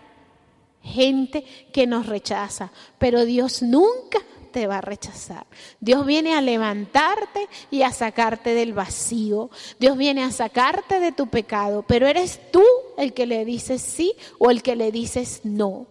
gente 0.80 1.44
que 1.72 1.88
nos 1.88 2.06
rechaza, 2.06 2.70
pero 2.98 3.24
Dios 3.24 3.62
nunca 3.62 4.20
te 4.54 4.68
va 4.68 4.78
a 4.78 4.80
rechazar. 4.80 5.46
Dios 5.80 6.06
viene 6.06 6.34
a 6.34 6.40
levantarte 6.40 7.48
y 7.72 7.82
a 7.82 7.90
sacarte 7.90 8.54
del 8.54 8.72
vacío. 8.72 9.50
Dios 9.80 9.98
viene 9.98 10.22
a 10.22 10.30
sacarte 10.30 11.00
de 11.00 11.10
tu 11.10 11.26
pecado, 11.26 11.84
pero 11.86 12.06
eres 12.06 12.40
tú 12.52 12.62
el 12.96 13.12
que 13.12 13.26
le 13.26 13.44
dices 13.44 13.82
sí 13.82 14.14
o 14.38 14.52
el 14.52 14.62
que 14.62 14.76
le 14.76 14.92
dices 14.92 15.40
no. 15.42 15.88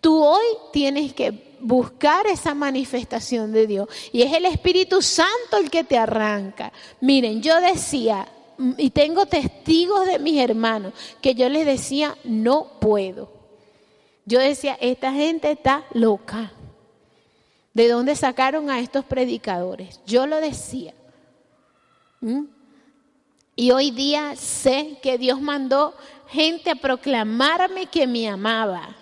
Tú 0.00 0.22
hoy 0.22 0.46
tienes 0.72 1.12
que 1.14 1.56
buscar 1.60 2.28
esa 2.28 2.54
manifestación 2.54 3.52
de 3.52 3.66
Dios. 3.66 3.88
Y 4.12 4.22
es 4.22 4.32
el 4.32 4.46
Espíritu 4.46 5.02
Santo 5.02 5.56
el 5.58 5.68
que 5.68 5.82
te 5.82 5.98
arranca. 5.98 6.72
Miren, 7.00 7.42
yo 7.42 7.60
decía, 7.60 8.28
y 8.78 8.90
tengo 8.90 9.26
testigos 9.26 10.06
de 10.06 10.20
mis 10.20 10.38
hermanos, 10.38 10.94
que 11.20 11.34
yo 11.34 11.48
les 11.48 11.66
decía, 11.66 12.16
no 12.22 12.78
puedo. 12.80 13.32
Yo 14.26 14.38
decía, 14.38 14.78
esta 14.80 15.12
gente 15.12 15.50
está 15.50 15.84
loca. 15.92 16.52
¿De 17.72 17.88
dónde 17.88 18.16
sacaron 18.16 18.70
a 18.70 18.80
estos 18.80 19.04
predicadores? 19.04 20.00
Yo 20.06 20.26
lo 20.26 20.40
decía. 20.40 20.94
¿Mm? 22.20 22.44
Y 23.56 23.70
hoy 23.70 23.90
día 23.90 24.36
sé 24.36 24.98
que 25.02 25.18
Dios 25.18 25.40
mandó 25.40 25.94
gente 26.28 26.70
a 26.70 26.74
proclamarme 26.76 27.86
que 27.86 28.06
me 28.06 28.28
amaba 28.28 28.96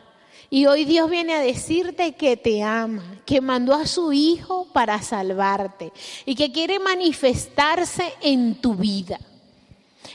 y 0.50 0.66
hoy 0.66 0.84
Dios 0.84 1.10
viene 1.10 1.34
a 1.34 1.40
decirte 1.40 2.12
que 2.12 2.36
te 2.36 2.62
ama, 2.62 3.20
que 3.26 3.40
mandó 3.40 3.74
a 3.74 3.86
su 3.86 4.12
Hijo 4.12 4.66
para 4.72 5.02
salvarte 5.02 5.92
y 6.24 6.34
que 6.34 6.50
quiere 6.50 6.78
manifestarse 6.78 8.14
en 8.22 8.54
tu 8.54 8.74
vida. 8.74 9.20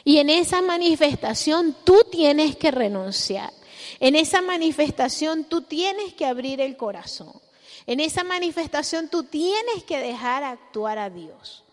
Y 0.03 0.17
en 0.17 0.29
esa 0.29 0.61
manifestación 0.61 1.75
tú 1.83 2.03
tienes 2.11 2.55
que 2.55 2.71
renunciar. 2.71 3.53
En 3.99 4.15
esa 4.15 4.41
manifestación 4.41 5.43
tú 5.43 5.61
tienes 5.61 6.13
que 6.15 6.25
abrir 6.25 6.59
el 6.61 6.75
corazón. 6.77 7.42
En 7.85 7.99
esa 7.99 8.23
manifestación 8.23 9.09
tú 9.09 9.23
tienes 9.23 9.83
que 9.83 9.97
dejar 9.97 10.43
actuar 10.43 10.97
a 10.97 11.09
Dios. 11.09 11.63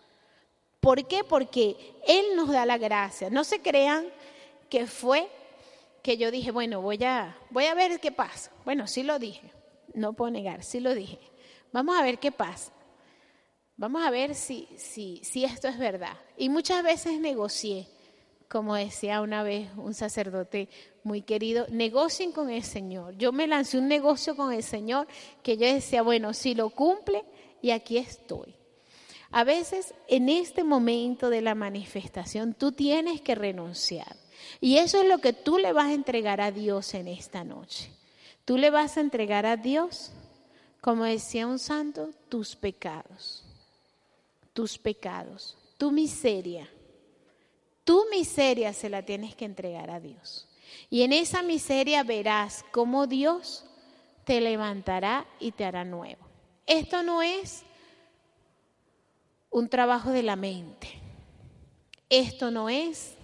¿Por 0.80 1.06
qué? 1.06 1.24
Porque 1.24 1.76
Él 2.06 2.36
nos 2.36 2.48
da 2.48 2.66
la 2.66 2.78
gracia. 2.78 3.30
No 3.30 3.44
se 3.44 3.60
crean 3.60 4.06
que 4.68 4.86
fue 4.86 5.28
que 6.02 6.16
yo 6.16 6.30
dije, 6.30 6.50
bueno, 6.50 6.80
voy 6.80 7.02
a, 7.04 7.36
voy 7.50 7.66
a 7.66 7.74
ver 7.74 8.00
qué 8.00 8.10
pasa. 8.10 8.50
Bueno, 8.64 8.86
sí 8.86 9.02
lo 9.02 9.18
dije, 9.18 9.52
no 9.94 10.14
puedo 10.14 10.30
negar, 10.30 10.64
sí 10.64 10.80
lo 10.80 10.94
dije. 10.94 11.18
Vamos 11.72 11.96
a 11.98 12.02
ver 12.02 12.18
qué 12.18 12.32
pasa. 12.32 12.72
Vamos 13.76 14.02
a 14.04 14.10
ver 14.10 14.34
si, 14.34 14.68
si, 14.76 15.20
si 15.22 15.44
esto 15.44 15.68
es 15.68 15.78
verdad. 15.78 16.16
Y 16.36 16.48
muchas 16.48 16.82
veces 16.82 17.20
negocié, 17.20 17.86
como 18.48 18.74
decía 18.74 19.20
una 19.20 19.42
vez 19.42 19.68
un 19.76 19.94
sacerdote 19.94 20.68
muy 21.02 21.22
querido, 21.22 21.66
negocien 21.70 22.32
con 22.32 22.50
el 22.50 22.62
Señor. 22.62 23.16
Yo 23.16 23.32
me 23.32 23.46
lancé 23.46 23.78
un 23.78 23.88
negocio 23.88 24.36
con 24.36 24.52
el 24.52 24.62
Señor 24.62 25.06
que 25.42 25.56
yo 25.56 25.66
decía, 25.66 26.02
bueno, 26.02 26.34
si 26.34 26.54
lo 26.54 26.70
cumple, 26.70 27.24
y 27.62 27.70
aquí 27.70 27.98
estoy. 27.98 28.54
A 29.30 29.44
veces 29.44 29.94
en 30.08 30.28
este 30.28 30.64
momento 30.64 31.30
de 31.30 31.40
la 31.40 31.54
manifestación 31.54 32.54
tú 32.54 32.72
tienes 32.72 33.20
que 33.20 33.34
renunciar. 33.34 34.16
Y 34.60 34.78
eso 34.78 35.00
es 35.02 35.08
lo 35.08 35.18
que 35.18 35.32
tú 35.32 35.58
le 35.58 35.72
vas 35.72 35.86
a 35.86 35.94
entregar 35.94 36.40
a 36.40 36.50
Dios 36.50 36.94
en 36.94 37.08
esta 37.08 37.44
noche. 37.44 37.92
Tú 38.44 38.56
le 38.56 38.70
vas 38.70 38.96
a 38.96 39.00
entregar 39.00 39.46
a 39.46 39.56
Dios, 39.56 40.10
como 40.80 41.04
decía 41.04 41.46
un 41.46 41.58
santo, 41.58 42.10
tus 42.28 42.56
pecados. 42.56 43.44
Tus 44.52 44.78
pecados, 44.78 45.56
tu 45.78 45.92
miseria. 45.92 46.68
Tu 47.84 48.04
miseria 48.10 48.72
se 48.72 48.88
la 48.88 49.04
tienes 49.04 49.36
que 49.36 49.44
entregar 49.44 49.90
a 49.90 50.00
Dios. 50.00 50.48
Y 50.88 51.02
en 51.02 51.12
esa 51.12 51.42
miseria 51.42 52.02
verás 52.02 52.64
cómo 52.70 53.06
Dios 53.06 53.64
te 54.24 54.40
levantará 54.40 55.26
y 55.38 55.52
te 55.52 55.64
hará 55.64 55.84
nuevo. 55.84 56.26
Esto 56.66 57.02
no 57.02 57.22
es 57.22 57.64
un 59.50 59.68
trabajo 59.68 60.10
de 60.10 60.22
la 60.22 60.36
mente. 60.36 60.88
Esto 62.08 62.50
no 62.50 62.68
es 62.68 63.16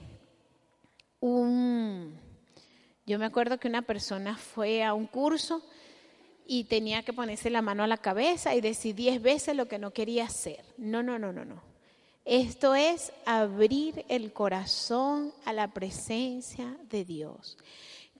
un... 1.21 2.19
Yo 3.07 3.19
me 3.19 3.27
acuerdo 3.27 3.59
que 3.59 3.69
una 3.69 3.83
persona 3.83 4.37
fue 4.37 4.83
a 4.83 4.95
un 4.95 5.07
curso 5.07 5.63
y 6.47 6.65
tenía 6.65 7.05
que 7.05 7.13
ponerse 7.13 7.51
la 7.51 7.63
mano 7.63 7.85
a 7.85 7.89
la 7.89 7.99
cabeza 7.99 8.55
y 8.55 8.61
decir 8.61 8.95
diez 8.95 9.23
veces 9.23 9.57
lo 9.57 9.67
que 9.67 9.79
no 9.79 9.93
quería 9.93 10.25
hacer. 10.25 10.65
No, 10.77 11.03
no, 11.03 11.19
no, 11.19 11.33
no, 11.33 11.45
no. 11.45 11.76
Esto 12.27 12.75
es 12.75 13.13
abrir 13.25 14.05
el 14.09 14.33
corazón 14.33 15.33
a 15.45 15.53
la 15.53 15.69
presencia 15.69 16.77
de 16.91 17.05
Dios. 17.05 17.57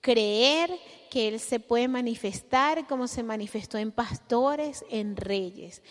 Creer 0.01 0.71
que 1.11 1.27
Él 1.27 1.41
se 1.41 1.59
puede 1.59 1.89
manifestar 1.89 2.87
como 2.87 3.09
se 3.09 3.25
manifestó 3.25 3.79
en 3.79 3.91
pastores, 3.91 4.85
en 4.91 5.17
reyes, 5.17 5.83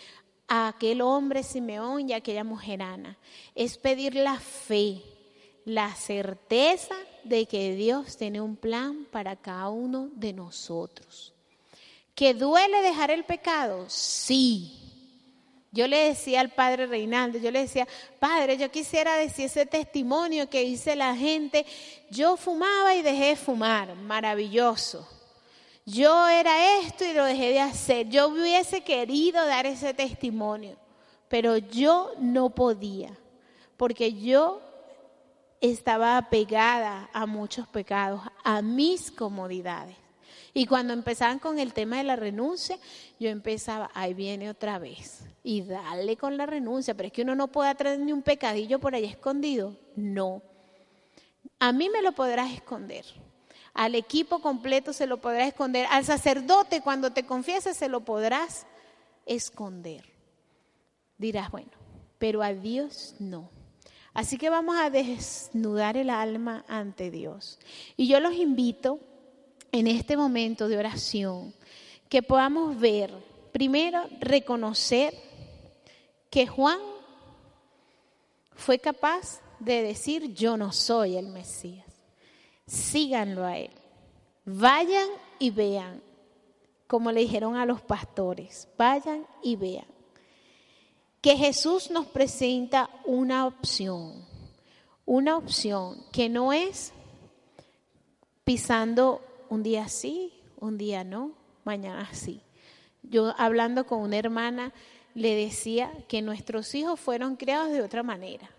a 0.48 0.68
aquel 0.68 1.02
hombre 1.02 1.42
Simeón 1.42 2.08
y 2.08 2.14
a 2.14 2.16
aquella 2.16 2.42
mujer 2.42 2.80
Ana. 2.80 3.18
Es 3.54 3.76
pedir 3.76 4.14
la 4.14 4.40
fe, 4.40 5.02
la 5.66 5.94
certeza 5.94 6.94
de 7.22 7.44
que 7.44 7.74
Dios 7.74 8.16
tiene 8.16 8.40
un 8.40 8.56
plan 8.56 9.06
para 9.10 9.36
cada 9.36 9.68
uno 9.68 10.08
de 10.14 10.32
nosotros. 10.32 11.34
¿Que 12.14 12.32
duele 12.32 12.80
dejar 12.80 13.10
el 13.10 13.24
pecado? 13.24 13.84
Sí. 13.90 14.85
Yo 15.76 15.86
le 15.86 16.08
decía 16.08 16.40
al 16.40 16.50
padre 16.50 16.86
Reinaldo, 16.86 17.38
yo 17.38 17.50
le 17.50 17.60
decía, 17.60 17.86
padre, 18.18 18.56
yo 18.56 18.70
quisiera 18.70 19.14
decir 19.16 19.44
ese 19.44 19.66
testimonio 19.66 20.50
que 20.50 20.64
dice 20.64 20.96
la 20.96 21.14
gente, 21.14 21.64
yo 22.10 22.36
fumaba 22.36 22.94
y 22.94 23.02
dejé 23.02 23.26
de 23.26 23.36
fumar, 23.36 23.94
maravilloso 23.94 25.06
yo 25.86 26.28
era 26.28 26.80
esto 26.80 27.04
y 27.04 27.14
lo 27.14 27.24
dejé 27.24 27.50
de 27.50 27.60
hacer. 27.60 28.08
Yo 28.08 28.28
hubiese 28.28 28.82
querido 28.82 29.46
dar 29.46 29.66
ese 29.66 29.94
testimonio, 29.94 30.76
pero 31.28 31.56
yo 31.56 32.12
no 32.18 32.50
podía, 32.50 33.16
porque 33.76 34.12
yo 34.12 34.60
estaba 35.60 36.18
apegada 36.18 37.08
a 37.12 37.24
muchos 37.24 37.68
pecados, 37.68 38.20
a 38.42 38.62
mis 38.62 39.12
comodidades. 39.12 39.96
Y 40.56 40.64
cuando 40.64 40.94
empezaban 40.94 41.38
con 41.38 41.58
el 41.58 41.74
tema 41.74 41.98
de 41.98 42.04
la 42.04 42.16
renuncia, 42.16 42.78
yo 43.20 43.28
empezaba, 43.28 43.90
ahí 43.92 44.14
viene 44.14 44.48
otra 44.48 44.78
vez, 44.78 45.22
y 45.42 45.60
dale 45.60 46.16
con 46.16 46.38
la 46.38 46.46
renuncia, 46.46 46.94
pero 46.94 47.08
es 47.08 47.12
que 47.12 47.20
uno 47.20 47.34
no 47.34 47.48
puede 47.48 47.74
traer 47.74 47.98
ni 47.98 48.10
un 48.10 48.22
pecadillo 48.22 48.78
por 48.78 48.94
ahí 48.94 49.04
escondido. 49.04 49.76
No. 49.96 50.40
A 51.58 51.72
mí 51.72 51.90
me 51.90 52.00
lo 52.00 52.12
podrás 52.12 52.54
esconder, 52.54 53.04
al 53.74 53.96
equipo 53.96 54.40
completo 54.40 54.94
se 54.94 55.06
lo 55.06 55.20
podrás 55.20 55.48
esconder, 55.48 55.88
al 55.90 56.06
sacerdote 56.06 56.80
cuando 56.80 57.12
te 57.12 57.26
confieses 57.26 57.76
se 57.76 57.90
lo 57.90 58.00
podrás 58.00 58.66
esconder. 59.26 60.10
Dirás, 61.18 61.50
bueno, 61.50 61.72
pero 62.16 62.42
a 62.42 62.54
Dios 62.54 63.14
no. 63.18 63.50
Así 64.14 64.38
que 64.38 64.48
vamos 64.48 64.76
a 64.78 64.88
desnudar 64.88 65.98
el 65.98 66.08
alma 66.08 66.64
ante 66.66 67.10
Dios. 67.10 67.58
Y 67.98 68.08
yo 68.08 68.20
los 68.20 68.32
invito 68.32 69.00
en 69.72 69.86
este 69.86 70.16
momento 70.16 70.68
de 70.68 70.78
oración 70.78 71.54
que 72.08 72.22
podamos 72.22 72.78
ver, 72.78 73.12
primero, 73.52 74.04
reconocer 74.20 75.14
que 76.30 76.46
Juan 76.46 76.78
fue 78.54 78.78
capaz 78.78 79.40
de 79.60 79.82
decir, 79.82 80.34
yo 80.34 80.56
no 80.56 80.72
soy 80.72 81.16
el 81.16 81.28
Mesías 81.28 81.86
síganlo 82.66 83.44
a 83.44 83.56
Él. 83.58 83.70
Vayan 84.44 85.08
y 85.38 85.50
vean, 85.50 86.02
como 86.86 87.12
le 87.12 87.20
dijeron 87.20 87.56
a 87.56 87.66
los 87.66 87.80
pastores, 87.80 88.68
vayan 88.76 89.26
y 89.42 89.56
vean. 89.56 89.86
Que 91.20 91.36
Jesús 91.36 91.90
nos 91.90 92.06
presenta 92.06 92.90
una 93.04 93.46
opción, 93.46 94.24
una 95.04 95.36
opción 95.36 96.04
que 96.12 96.28
no 96.28 96.52
es 96.52 96.92
pisando 98.44 99.20
un 99.48 99.62
día 99.62 99.88
sí, 99.88 100.32
un 100.58 100.78
día 100.78 101.04
no, 101.04 101.32
mañana 101.64 102.08
sí. 102.12 102.42
Yo 103.02 103.34
hablando 103.38 103.86
con 103.86 104.00
una 104.00 104.16
hermana 104.16 104.72
le 105.14 105.34
decía 105.34 105.92
que 106.08 106.20
nuestros 106.22 106.74
hijos 106.74 107.00
fueron 107.00 107.36
creados 107.36 107.70
de 107.70 107.82
otra 107.82 108.02
manera, 108.02 108.50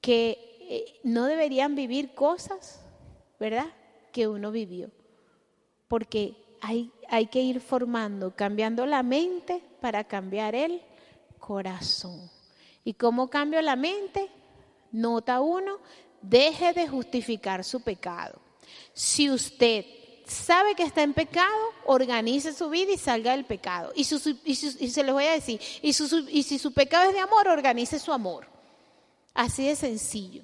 que 0.00 0.58
eh, 0.60 1.00
no 1.04 1.24
deberían 1.24 1.74
vivir 1.74 2.14
cosas, 2.14 2.84
¿verdad? 3.40 3.66
Que 4.12 4.28
uno 4.28 4.50
vivió. 4.50 4.90
Porque 5.88 6.36
hay, 6.60 6.92
hay 7.08 7.26
que 7.26 7.40
ir 7.40 7.60
formando, 7.60 8.34
cambiando 8.36 8.84
la 8.84 9.02
mente 9.02 9.62
para 9.80 10.04
cambiar 10.04 10.54
el 10.54 10.82
corazón. 11.38 12.30
¿Y 12.84 12.94
cómo 12.94 13.30
cambio 13.30 13.62
la 13.62 13.76
mente? 13.76 14.28
Nota 14.90 15.40
uno, 15.40 15.78
deje 16.20 16.72
de 16.74 16.88
justificar 16.88 17.64
su 17.64 17.80
pecado. 17.80 18.41
Si 18.94 19.30
usted 19.30 19.84
sabe 20.26 20.74
que 20.74 20.82
está 20.82 21.02
en 21.02 21.14
pecado, 21.14 21.54
organice 21.84 22.52
su 22.52 22.68
vida 22.70 22.92
y 22.92 22.98
salga 22.98 23.32
del 23.32 23.44
pecado. 23.44 23.92
Y, 23.94 24.04
se 24.04 25.04
les 25.04 25.12
voy 25.12 25.24
a 25.24 25.32
decir, 25.32 25.60
y, 25.82 25.92
si 25.92 26.58
su 26.58 26.72
pecado 26.72 27.08
es 27.08 27.14
de 27.14 27.20
amor, 27.20 27.48
organice 27.48 27.98
su 27.98 28.12
amor. 28.12 28.46
Así 29.34 29.66
de 29.66 29.76
sencillo. 29.76 30.42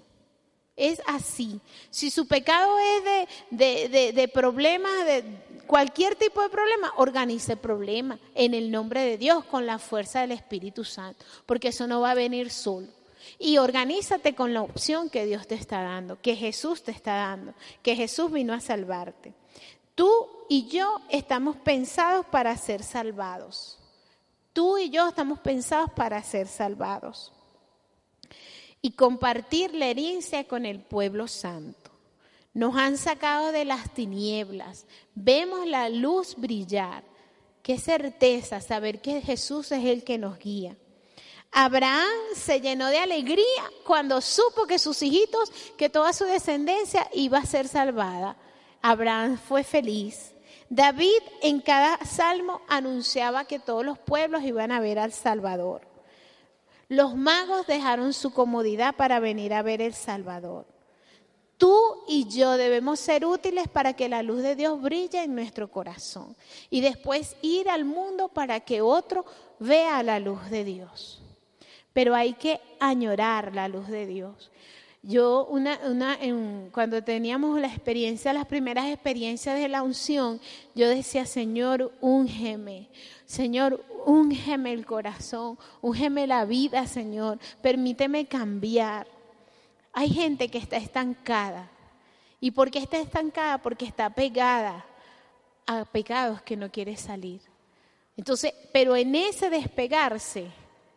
Es 0.76 1.02
así. 1.06 1.60
Si 1.90 2.10
su 2.10 2.28
pecado 2.28 2.78
es 2.78 3.28
de, 3.50 4.12
de, 4.12 4.28
problemas, 4.28 4.92
de 5.04 5.24
cualquier 5.66 6.14
tipo 6.14 6.40
de 6.40 6.48
problema, 6.48 6.92
organice 6.96 7.52
el 7.52 7.58
problema 7.58 8.18
en 8.34 8.54
el 8.54 8.70
nombre 8.70 9.02
de 9.02 9.18
Dios 9.18 9.44
con 9.44 9.66
la 9.66 9.78
fuerza 9.78 10.20
del 10.20 10.32
Espíritu 10.32 10.84
Santo, 10.84 11.24
porque 11.46 11.68
eso 11.68 11.86
no 11.86 12.00
va 12.00 12.12
a 12.12 12.14
venir 12.14 12.50
solo. 12.50 12.97
Y 13.38 13.58
organízate 13.58 14.34
con 14.34 14.54
la 14.54 14.62
opción 14.62 15.10
que 15.10 15.26
Dios 15.26 15.46
te 15.46 15.54
está 15.54 15.82
dando, 15.82 16.20
que 16.20 16.36
Jesús 16.36 16.82
te 16.82 16.90
está 16.90 17.16
dando, 17.16 17.54
que 17.82 17.96
Jesús 17.96 18.30
vino 18.32 18.52
a 18.52 18.60
salvarte. 18.60 19.34
Tú 19.94 20.28
y 20.48 20.68
yo 20.68 21.00
estamos 21.10 21.56
pensados 21.56 22.26
para 22.26 22.56
ser 22.56 22.82
salvados. 22.82 23.78
Tú 24.52 24.78
y 24.78 24.90
yo 24.90 25.08
estamos 25.08 25.38
pensados 25.40 25.90
para 25.92 26.22
ser 26.22 26.48
salvados 26.48 27.32
y 28.80 28.92
compartir 28.92 29.74
la 29.74 29.86
herencia 29.86 30.44
con 30.44 30.66
el 30.66 30.80
pueblo 30.80 31.28
santo. 31.28 31.90
Nos 32.54 32.76
han 32.76 32.96
sacado 32.96 33.52
de 33.52 33.64
las 33.64 33.92
tinieblas, 33.94 34.86
vemos 35.14 35.66
la 35.66 35.88
luz 35.88 36.34
brillar. 36.36 37.04
Qué 37.62 37.78
certeza 37.78 38.60
saber 38.60 39.00
que 39.00 39.20
Jesús 39.20 39.70
es 39.72 39.84
el 39.84 40.02
que 40.02 40.18
nos 40.18 40.38
guía. 40.38 40.76
Abraham 41.50 42.18
se 42.34 42.60
llenó 42.60 42.88
de 42.88 42.98
alegría 42.98 43.44
cuando 43.84 44.20
supo 44.20 44.66
que 44.66 44.78
sus 44.78 45.02
hijitos, 45.02 45.50
que 45.76 45.88
toda 45.88 46.12
su 46.12 46.24
descendencia 46.24 47.08
iba 47.12 47.38
a 47.38 47.46
ser 47.46 47.68
salvada. 47.68 48.36
Abraham 48.82 49.38
fue 49.38 49.64
feliz. 49.64 50.34
David 50.70 51.22
en 51.42 51.60
cada 51.60 51.98
salmo 52.04 52.60
anunciaba 52.68 53.46
que 53.46 53.58
todos 53.58 53.84
los 53.84 53.98
pueblos 53.98 54.42
iban 54.42 54.70
a 54.70 54.80
ver 54.80 54.98
al 54.98 55.12
Salvador. 55.12 55.82
Los 56.88 57.16
magos 57.16 57.66
dejaron 57.66 58.12
su 58.12 58.32
comodidad 58.32 58.94
para 58.94 59.18
venir 59.18 59.54
a 59.54 59.62
ver 59.62 59.80
el 59.80 59.94
Salvador. 59.94 60.66
Tú 61.56 62.04
y 62.06 62.28
yo 62.28 62.56
debemos 62.56 63.00
ser 63.00 63.26
útiles 63.26 63.66
para 63.66 63.94
que 63.94 64.08
la 64.08 64.22
luz 64.22 64.42
de 64.42 64.54
Dios 64.54 64.80
brille 64.80 65.24
en 65.24 65.34
nuestro 65.34 65.70
corazón 65.70 66.36
y 66.70 66.82
después 66.82 67.36
ir 67.42 67.68
al 67.68 67.84
mundo 67.84 68.28
para 68.28 68.60
que 68.60 68.80
otro 68.80 69.24
vea 69.58 70.02
la 70.02 70.20
luz 70.20 70.50
de 70.50 70.64
Dios. 70.64 71.20
Pero 71.98 72.14
hay 72.14 72.34
que 72.34 72.60
añorar 72.78 73.56
la 73.56 73.66
luz 73.66 73.88
de 73.88 74.06
Dios. 74.06 74.52
Yo, 75.02 75.48
una, 75.50 75.80
una, 75.84 76.16
cuando 76.70 77.02
teníamos 77.02 77.58
la 77.58 77.66
experiencia, 77.66 78.32
las 78.32 78.46
primeras 78.46 78.86
experiencias 78.86 79.58
de 79.58 79.66
la 79.66 79.82
unción, 79.82 80.40
yo 80.76 80.88
decía, 80.88 81.26
Señor, 81.26 81.90
úngeme. 82.00 82.88
Señor, 83.24 83.84
úngeme 84.06 84.72
el 84.74 84.86
corazón, 84.86 85.58
úngeme 85.80 86.28
la 86.28 86.44
vida, 86.44 86.86
Señor. 86.86 87.40
Permíteme 87.62 88.26
cambiar. 88.26 89.08
Hay 89.92 90.10
gente 90.10 90.48
que 90.52 90.58
está 90.58 90.76
estancada. 90.76 91.68
¿Y 92.38 92.52
por 92.52 92.70
qué 92.70 92.78
está 92.78 93.00
estancada? 93.00 93.58
Porque 93.58 93.86
está 93.86 94.08
pegada 94.10 94.86
a 95.66 95.84
pecados 95.84 96.42
que 96.42 96.56
no 96.56 96.70
quiere 96.70 96.96
salir. 96.96 97.40
Entonces, 98.16 98.54
pero 98.72 98.94
en 98.94 99.16
ese 99.16 99.50
despegarse 99.50 100.46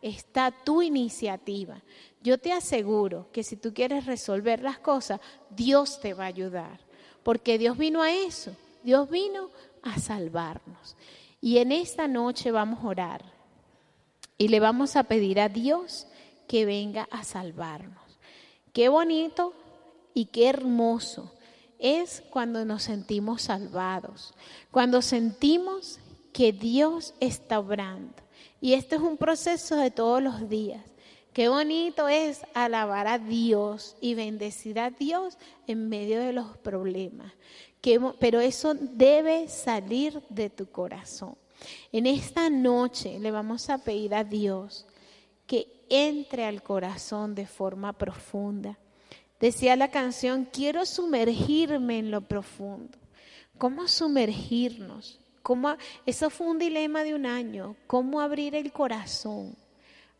está 0.02 0.50
tu 0.50 0.82
iniciativa. 0.82 1.80
Yo 2.22 2.38
te 2.38 2.52
aseguro 2.52 3.28
que 3.32 3.42
si 3.42 3.56
tú 3.56 3.72
quieres 3.72 4.06
resolver 4.06 4.62
las 4.62 4.78
cosas, 4.78 5.20
Dios 5.50 6.00
te 6.00 6.12
va 6.14 6.24
a 6.24 6.28
ayudar. 6.28 6.80
Porque 7.22 7.56
Dios 7.58 7.78
vino 7.78 8.02
a 8.02 8.12
eso. 8.12 8.54
Dios 8.82 9.08
vino 9.08 9.50
a 9.82 9.98
salvarnos. 9.98 10.96
Y 11.40 11.58
en 11.58 11.72
esta 11.72 12.08
noche 12.08 12.50
vamos 12.50 12.84
a 12.84 12.88
orar. 12.88 13.24
Y 14.38 14.48
le 14.48 14.60
vamos 14.60 14.96
a 14.96 15.04
pedir 15.04 15.40
a 15.40 15.48
Dios 15.48 16.06
que 16.48 16.64
venga 16.66 17.08
a 17.10 17.24
salvarnos. 17.24 18.02
Qué 18.72 18.88
bonito 18.88 19.54
y 20.14 20.26
qué 20.26 20.48
hermoso 20.48 21.32
es 21.78 22.22
cuando 22.30 22.64
nos 22.64 22.84
sentimos 22.84 23.42
salvados. 23.42 24.34
Cuando 24.70 25.02
sentimos 25.02 25.98
que 26.32 26.52
Dios 26.52 27.14
está 27.20 27.58
obrando. 27.58 28.21
Y 28.62 28.74
este 28.74 28.94
es 28.94 29.02
un 29.02 29.16
proceso 29.16 29.74
de 29.74 29.90
todos 29.90 30.22
los 30.22 30.48
días. 30.48 30.80
Qué 31.32 31.48
bonito 31.48 32.06
es 32.06 32.42
alabar 32.54 33.08
a 33.08 33.18
Dios 33.18 33.96
y 34.00 34.14
bendecir 34.14 34.78
a 34.78 34.90
Dios 34.90 35.36
en 35.66 35.88
medio 35.88 36.20
de 36.20 36.32
los 36.32 36.56
problemas. 36.58 37.32
pero 38.20 38.40
eso 38.40 38.74
debe 38.74 39.48
salir 39.48 40.22
de 40.28 40.48
tu 40.48 40.70
corazón. 40.70 41.34
En 41.90 42.06
esta 42.06 42.48
noche 42.50 43.18
le 43.18 43.32
vamos 43.32 43.68
a 43.68 43.78
pedir 43.78 44.14
a 44.14 44.22
Dios 44.22 44.86
que 45.48 45.66
entre 45.88 46.44
al 46.44 46.62
corazón 46.62 47.34
de 47.34 47.46
forma 47.46 47.92
profunda. 47.92 48.78
Decía 49.40 49.74
la 49.74 49.90
canción, 49.90 50.44
quiero 50.52 50.86
sumergirme 50.86 51.98
en 51.98 52.12
lo 52.12 52.20
profundo. 52.20 52.96
¿Cómo 53.58 53.88
sumergirnos? 53.88 55.18
¿Cómo? 55.42 55.76
Eso 56.06 56.30
fue 56.30 56.46
un 56.46 56.58
dilema 56.58 57.02
de 57.02 57.14
un 57.14 57.26
año. 57.26 57.76
¿Cómo 57.86 58.20
abrir 58.20 58.54
el 58.54 58.72
corazón? 58.72 59.56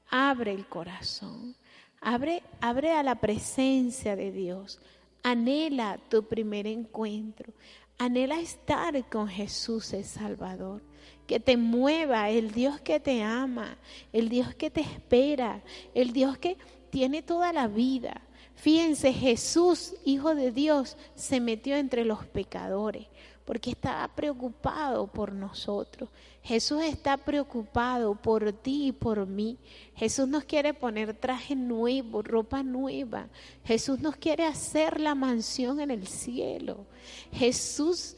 Abre 0.08 0.52
el 0.52 0.66
corazón. 0.66 1.54
Abre, 2.00 2.42
abre 2.60 2.92
a 2.92 3.02
la 3.02 3.14
presencia 3.14 4.16
de 4.16 4.32
Dios. 4.32 4.80
Anhela 5.22 5.98
tu 6.08 6.24
primer 6.24 6.66
encuentro. 6.66 7.52
Anhela 7.98 8.40
estar 8.40 9.08
con 9.08 9.28
Jesús 9.28 9.92
el 9.92 10.04
Salvador. 10.04 10.82
Que 11.26 11.38
te 11.38 11.56
mueva 11.56 12.28
el 12.30 12.50
Dios 12.50 12.80
que 12.80 12.98
te 12.98 13.22
ama, 13.22 13.78
el 14.12 14.28
Dios 14.28 14.54
que 14.54 14.70
te 14.70 14.80
espera, 14.80 15.62
el 15.94 16.12
Dios 16.12 16.36
que 16.36 16.58
tiene 16.90 17.22
toda 17.22 17.52
la 17.52 17.68
vida. 17.68 18.20
Fíjense, 18.56 19.12
Jesús, 19.12 19.94
Hijo 20.04 20.34
de 20.34 20.50
Dios, 20.50 20.96
se 21.14 21.40
metió 21.40 21.76
entre 21.76 22.04
los 22.04 22.26
pecadores 22.26 23.06
porque 23.44 23.70
estaba 23.70 24.06
preocupado 24.08 25.06
por 25.06 25.32
nosotros. 25.32 26.08
Jesús 26.42 26.82
está 26.82 27.16
preocupado 27.16 28.14
por 28.14 28.52
ti 28.52 28.88
y 28.88 28.92
por 28.92 29.26
mí. 29.26 29.58
Jesús 29.94 30.28
nos 30.28 30.44
quiere 30.44 30.74
poner 30.74 31.14
traje 31.14 31.54
nuevo, 31.54 32.22
ropa 32.22 32.62
nueva. 32.62 33.28
Jesús 33.64 34.00
nos 34.00 34.16
quiere 34.16 34.44
hacer 34.44 35.00
la 35.00 35.14
mansión 35.14 35.80
en 35.80 35.90
el 35.90 36.06
cielo. 36.06 36.86
Jesús 37.32 38.16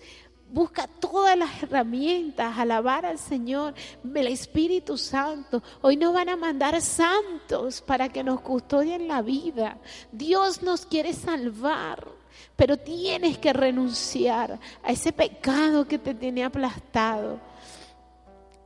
busca 0.50 0.86
todas 0.86 1.36
las 1.36 1.62
herramientas, 1.62 2.56
alabar 2.56 3.04
al 3.04 3.18
Señor, 3.18 3.74
el 4.14 4.26
Espíritu 4.28 4.96
Santo. 4.96 5.62
Hoy 5.82 5.96
nos 5.96 6.14
van 6.14 6.28
a 6.28 6.36
mandar 6.36 6.80
santos 6.80 7.80
para 7.80 8.08
que 8.08 8.22
nos 8.22 8.40
custodien 8.40 9.08
la 9.08 9.20
vida. 9.20 9.78
Dios 10.12 10.62
nos 10.62 10.86
quiere 10.86 11.12
salvar. 11.12 12.23
Pero 12.56 12.76
tienes 12.76 13.38
que 13.38 13.52
renunciar 13.52 14.58
a 14.82 14.92
ese 14.92 15.12
pecado 15.12 15.86
que 15.86 15.98
te 15.98 16.14
tiene 16.14 16.44
aplastado. 16.44 17.40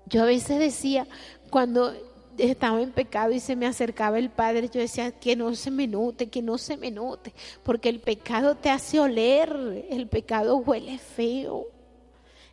Yo 0.07 0.23
a 0.23 0.27
veces 0.27 0.59
decía, 0.59 1.07
cuando 1.51 1.93
estaba 2.39 2.81
en 2.81 2.93
pecado 2.93 3.33
y 3.33 3.41
se 3.41 3.57
me 3.57 3.67
acercaba 3.67 4.19
el 4.19 4.31
Padre, 4.31 4.69
yo 4.69 4.81
decía, 4.81 5.13
que 5.13 5.37
no 5.37 5.55
se 5.55 5.71
me 5.71 5.87
note, 5.87 6.29
que 6.29 6.43
no 6.43 6.59
se 6.59 6.77
me 6.77 6.91
note, 6.91 7.33
porque 7.63 7.89
el 7.89 8.01
pecado 8.01 8.55
te 8.55 8.71
hace 8.71 9.01
oler, 9.01 9.87
el 9.91 10.07
pecado 10.09 10.57
huele 10.57 10.99
feo, 10.99 11.67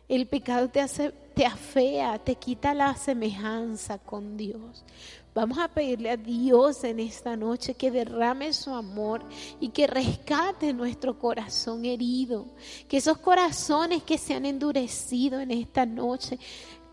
el 0.08 0.26
pecado 0.26 0.68
te 0.68 0.80
hace, 0.80 1.12
te 1.34 1.46
afea, 1.46 2.18
te 2.18 2.36
quita 2.36 2.74
la 2.74 2.94
semejanza 2.96 3.98
con 3.98 4.36
Dios. 4.36 4.84
Vamos 5.36 5.58
a 5.58 5.68
pedirle 5.68 6.08
a 6.08 6.16
Dios 6.16 6.82
en 6.82 6.98
esta 6.98 7.36
noche 7.36 7.74
que 7.74 7.90
derrame 7.90 8.54
su 8.54 8.74
amor 8.74 9.22
y 9.60 9.68
que 9.68 9.86
rescate 9.86 10.72
nuestro 10.72 11.18
corazón 11.18 11.84
herido. 11.84 12.46
Que 12.88 12.96
esos 12.96 13.18
corazones 13.18 14.02
que 14.02 14.16
se 14.16 14.32
han 14.32 14.46
endurecido 14.46 15.38
en 15.38 15.50
esta 15.50 15.84
noche, 15.84 16.38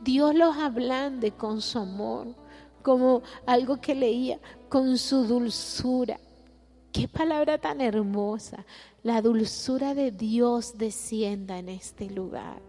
Dios 0.01 0.35
los 0.35 0.57
ablande 0.57 1.31
con 1.31 1.61
su 1.61 1.79
amor, 1.79 2.35
como 2.81 3.21
algo 3.45 3.79
que 3.79 3.95
leía, 3.95 4.41
con 4.67 4.97
su 4.97 5.23
dulzura. 5.23 6.19
Qué 6.93 7.07
palabra 7.07 7.57
tan 7.57 7.81
hermosa. 7.81 8.63
La 9.01 9.21
dulzura 9.21 9.95
de 9.95 10.11
Dios 10.11 10.77
descienda 10.77 11.57
en 11.57 11.67
este 11.67 12.07
lugar. 12.07 12.61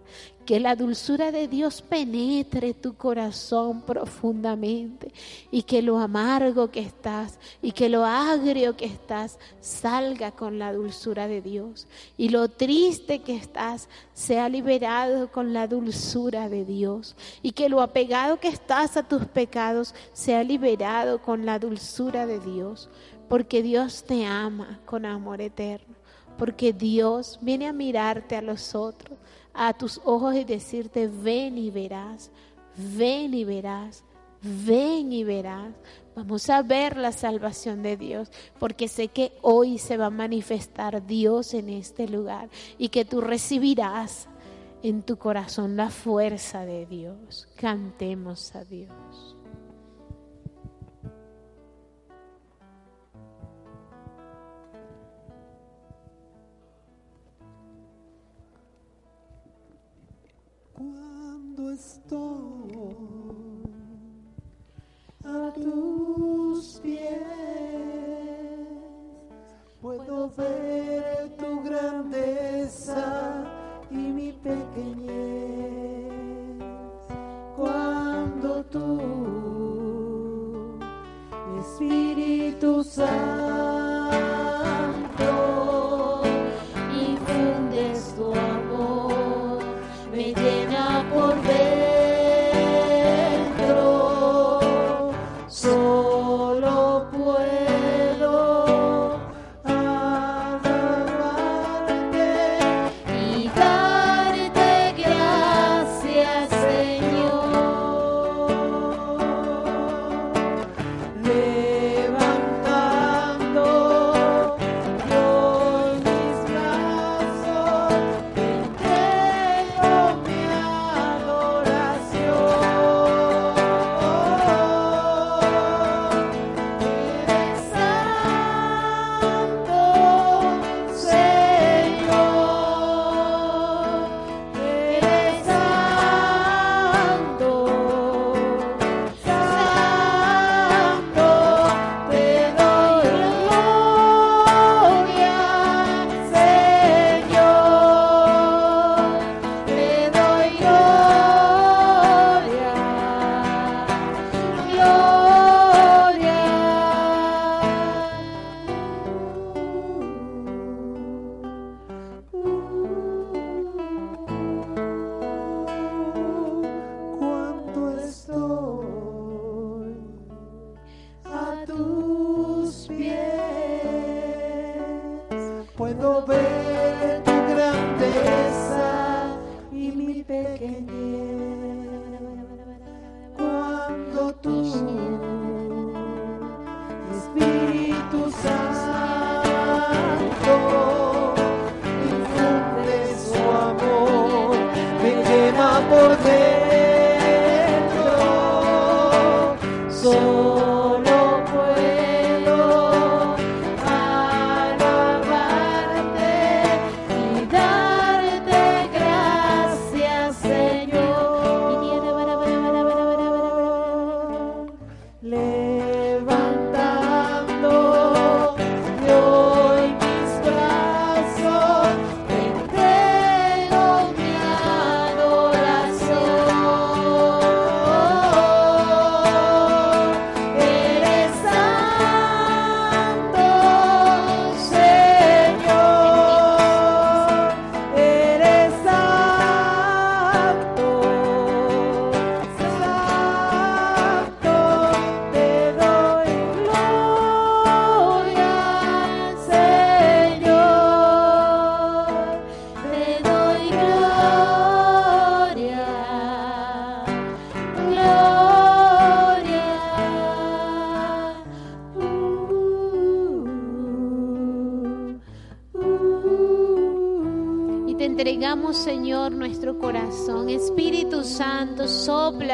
Que 0.46 0.58
la 0.60 0.74
dulzura 0.76 1.30
de 1.30 1.46
Dios 1.46 1.82
penetre 1.82 2.72
tu 2.72 2.96
corazón 2.96 3.82
profundamente 3.82 5.12
y 5.50 5.62
que 5.62 5.80
lo 5.80 5.98
amargo 5.98 6.70
que 6.70 6.80
estás 6.80 7.38
y 7.62 7.72
que 7.72 7.88
lo 7.88 8.04
agrio 8.04 8.76
que 8.76 8.86
estás 8.86 9.38
salga 9.60 10.32
con 10.32 10.58
la 10.58 10.72
dulzura 10.72 11.28
de 11.28 11.40
Dios. 11.42 11.86
Y 12.16 12.30
lo 12.30 12.48
triste 12.48 13.20
que 13.20 13.36
estás 13.36 13.88
sea 14.14 14.48
liberado 14.48 15.30
con 15.30 15.52
la 15.52 15.68
dulzura 15.68 16.48
de 16.48 16.64
Dios. 16.64 17.14
Y 17.42 17.52
que 17.52 17.68
lo 17.68 17.82
apegado 17.82 18.40
que 18.40 18.48
estás 18.48 18.96
a 18.96 19.06
tus 19.06 19.26
pecados 19.26 19.94
sea 20.14 20.42
liberado 20.42 21.20
con 21.20 21.44
la 21.44 21.58
dulzura 21.58 22.26
de 22.26 22.40
Dios. 22.40 22.88
Porque 23.28 23.62
Dios 23.62 24.04
te 24.04 24.24
ama 24.24 24.80
con 24.84 25.06
amor 25.06 25.40
eterno. 25.40 25.94
Porque 26.38 26.72
Dios 26.72 27.38
viene 27.42 27.68
a 27.68 27.72
mirarte 27.72 28.36
a 28.36 28.42
los 28.42 28.74
otros 28.74 29.18
a 29.54 29.72
tus 29.72 30.00
ojos 30.04 30.34
y 30.34 30.44
decirte, 30.44 31.06
ven 31.08 31.56
y 31.56 31.70
verás, 31.70 32.30
ven 32.76 33.32
y 33.32 33.44
verás, 33.44 34.04
ven 34.42 35.12
y 35.12 35.22
verás. 35.24 35.72
Vamos 36.16 36.50
a 36.50 36.62
ver 36.62 36.96
la 36.96 37.12
salvación 37.12 37.82
de 37.82 37.96
Dios, 37.96 38.30
porque 38.58 38.88
sé 38.88 39.08
que 39.08 39.32
hoy 39.42 39.78
se 39.78 39.96
va 39.96 40.06
a 40.06 40.10
manifestar 40.10 41.06
Dios 41.06 41.54
en 41.54 41.68
este 41.70 42.08
lugar 42.08 42.50
y 42.78 42.88
que 42.88 43.04
tú 43.04 43.20
recibirás 43.20 44.28
en 44.82 45.02
tu 45.02 45.16
corazón 45.16 45.76
la 45.76 45.88
fuerza 45.88 46.64
de 46.66 46.86
Dios. 46.86 47.48
Cantemos 47.56 48.54
a 48.54 48.64
Dios. 48.64 49.33
estoy 61.74 62.70
a 65.24 65.52
tus 65.54 66.80
pies. 66.80 67.20
Puedo 69.82 70.30
ver 70.36 71.36
tu 71.36 71.62
grandeza 71.62 73.44
y 73.90 73.96
mi 73.96 74.32
pequeñez. 74.32 75.02
Cuando 77.56 78.64
tú, 78.64 79.00
Espíritu 81.60 82.84
Santo, 82.84 83.12
infundes 86.92 88.14
tu 88.16 88.32
amor. 88.32 88.63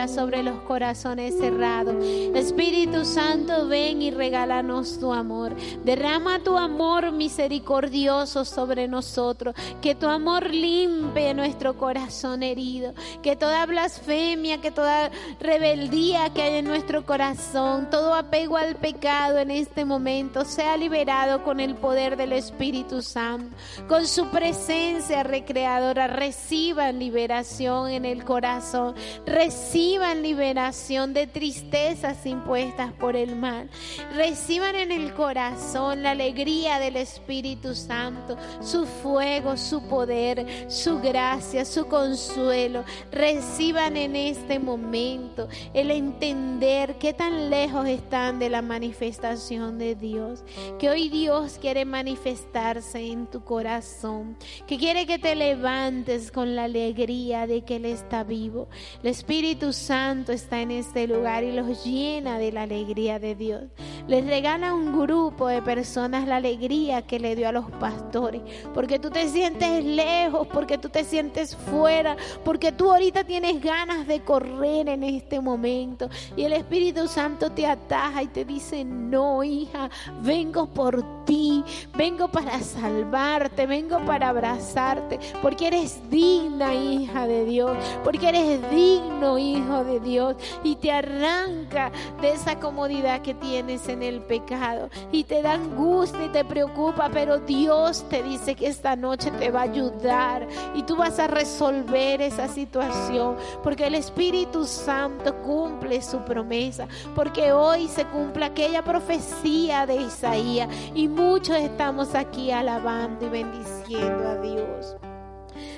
Sobre 0.08 0.42
los 0.42 0.60
corazones 0.62 1.36
cerrados. 1.38 1.94
Espíritu 2.34 3.04
Santo, 3.04 3.68
ven 3.68 4.02
y 4.02 4.10
regálanos 4.10 4.98
tu 4.98 5.12
amor. 5.12 5.54
Derrama 5.84 6.39
tu 6.50 6.58
amor 6.58 7.12
misericordioso 7.12 8.44
sobre 8.44 8.88
nosotros. 8.88 9.54
Que 9.80 9.94
tu 9.94 10.08
amor 10.08 10.52
limpie 10.52 11.32
nuestro 11.32 11.76
corazón 11.76 12.42
herido. 12.42 12.92
Que 13.22 13.36
toda 13.36 13.66
blasfemia, 13.66 14.60
que 14.60 14.72
toda 14.72 15.12
rebeldía 15.38 16.30
que 16.30 16.42
hay 16.42 16.56
en 16.56 16.64
nuestro 16.64 17.06
corazón, 17.06 17.88
todo 17.88 18.14
apego 18.14 18.56
al 18.56 18.74
pecado 18.74 19.38
en 19.38 19.52
este 19.52 19.84
momento 19.84 20.44
sea 20.44 20.76
liberado 20.76 21.44
con 21.44 21.60
el 21.60 21.76
poder 21.76 22.16
del 22.16 22.32
Espíritu 22.32 23.00
Santo. 23.00 23.54
Con 23.86 24.08
su 24.08 24.26
presencia 24.30 25.22
recreadora, 25.22 26.08
reciban 26.08 26.98
liberación 26.98 27.90
en 27.90 28.04
el 28.04 28.24
corazón. 28.24 28.96
Reciban 29.24 30.24
liberación 30.24 31.14
de 31.14 31.28
tristezas 31.28 32.26
impuestas 32.26 32.92
por 32.94 33.14
el 33.14 33.36
mal. 33.36 33.70
Reciban 34.16 34.74
en 34.74 34.90
el 34.90 35.14
corazón 35.14 36.02
la 36.02 36.10
alegría 36.10 36.39
del 36.44 36.96
Espíritu 36.96 37.74
Santo, 37.74 38.34
su 38.62 38.86
fuego, 38.86 39.58
su 39.58 39.82
poder, 39.82 40.46
su 40.70 40.98
gracia, 40.98 41.66
su 41.66 41.86
consuelo. 41.86 42.82
Reciban 43.12 43.94
en 43.98 44.16
este 44.16 44.58
momento 44.58 45.48
el 45.74 45.90
entender 45.90 46.96
qué 46.98 47.12
tan 47.12 47.50
lejos 47.50 47.86
están 47.86 48.38
de 48.38 48.48
la 48.48 48.62
manifestación 48.62 49.76
de 49.76 49.94
Dios. 49.94 50.42
Que 50.78 50.88
hoy 50.88 51.10
Dios 51.10 51.58
quiere 51.60 51.84
manifestarse 51.84 53.00
en 53.00 53.26
tu 53.26 53.44
corazón. 53.44 54.38
Que 54.66 54.78
quiere 54.78 55.04
que 55.06 55.18
te 55.18 55.34
levantes 55.34 56.32
con 56.32 56.56
la 56.56 56.64
alegría 56.64 57.46
de 57.46 57.62
que 57.62 57.76
Él 57.76 57.84
está 57.84 58.24
vivo. 58.24 58.68
El 59.02 59.10
Espíritu 59.10 59.74
Santo 59.74 60.32
está 60.32 60.62
en 60.62 60.70
este 60.70 61.06
lugar 61.06 61.44
y 61.44 61.52
los 61.52 61.84
llena 61.84 62.38
de 62.38 62.50
la 62.50 62.62
alegría 62.62 63.18
de 63.18 63.34
Dios. 63.34 63.64
Les 64.08 64.26
regala 64.26 64.72
un 64.72 64.98
grupo 64.98 65.48
de 65.48 65.60
personas 65.60 66.29
la 66.30 66.36
alegría 66.36 67.02
que 67.02 67.18
le 67.18 67.34
dio 67.34 67.48
a 67.48 67.52
los 67.52 67.68
pastores. 67.72 68.40
Porque 68.72 68.98
tú 68.98 69.10
te 69.10 69.28
sientes 69.28 69.84
lejos, 69.84 70.46
porque 70.46 70.78
tú 70.78 70.88
te 70.88 71.04
sientes 71.04 71.56
fuera, 71.56 72.16
porque 72.44 72.70
tú 72.70 72.90
ahorita 72.90 73.24
tienes 73.24 73.60
ganas 73.60 74.06
de 74.06 74.20
correr 74.20 74.88
en 74.88 75.02
este 75.02 75.40
momento. 75.40 76.08
Y 76.36 76.44
el 76.44 76.52
Espíritu 76.52 77.08
Santo 77.08 77.50
te 77.50 77.66
ataja 77.66 78.22
y 78.22 78.28
te 78.28 78.44
dice, 78.44 78.84
no, 78.84 79.42
hija, 79.42 79.90
vengo 80.22 80.66
por 80.66 81.24
ti, 81.24 81.64
vengo 81.96 82.28
para 82.28 82.60
salvarte, 82.60 83.66
vengo 83.66 83.98
para 84.06 84.28
abrazarte, 84.28 85.18
porque 85.42 85.66
eres 85.66 85.98
digna, 86.10 86.74
hija 86.74 87.26
de 87.26 87.44
Dios, 87.44 87.76
porque 88.04 88.28
eres 88.28 88.70
digno, 88.70 89.36
hijo 89.36 89.82
de 89.84 89.98
Dios, 89.98 90.36
y 90.62 90.76
te 90.76 90.92
arranca 90.92 91.90
de 92.20 92.32
esa 92.32 92.60
comodidad 92.60 93.22
que 93.22 93.34
tienes 93.34 93.88
en 93.88 94.04
el 94.04 94.20
pecado, 94.20 94.90
y 95.10 95.24
te 95.24 95.42
da 95.42 95.54
angustia 95.54 96.19
y 96.22 96.28
te 96.28 96.44
preocupa, 96.44 97.10
pero 97.12 97.38
Dios 97.38 98.08
te 98.08 98.22
dice 98.22 98.54
que 98.54 98.66
esta 98.66 98.96
noche 98.96 99.30
te 99.32 99.50
va 99.50 99.60
a 99.60 99.64
ayudar, 99.64 100.46
y 100.74 100.82
tú 100.82 100.96
vas 100.96 101.18
a 101.18 101.26
resolver 101.26 102.20
esa 102.22 102.48
situación, 102.48 103.36
porque 103.62 103.86
el 103.86 103.94
Espíritu 103.94 104.66
Santo 104.66 105.34
cumple 105.42 106.02
su 106.02 106.18
promesa, 106.20 106.88
porque 107.14 107.52
hoy 107.52 107.88
se 107.88 108.04
cumple 108.06 108.44
aquella 108.44 108.82
profecía 108.82 109.86
de 109.86 109.96
Isaías, 109.96 110.68
y 110.94 111.08
muchos 111.08 111.56
estamos 111.56 112.14
aquí 112.14 112.50
alabando 112.50 113.26
y 113.26 113.30
bendiciendo 113.30 114.28
a 114.28 114.36
Dios. 114.36 114.96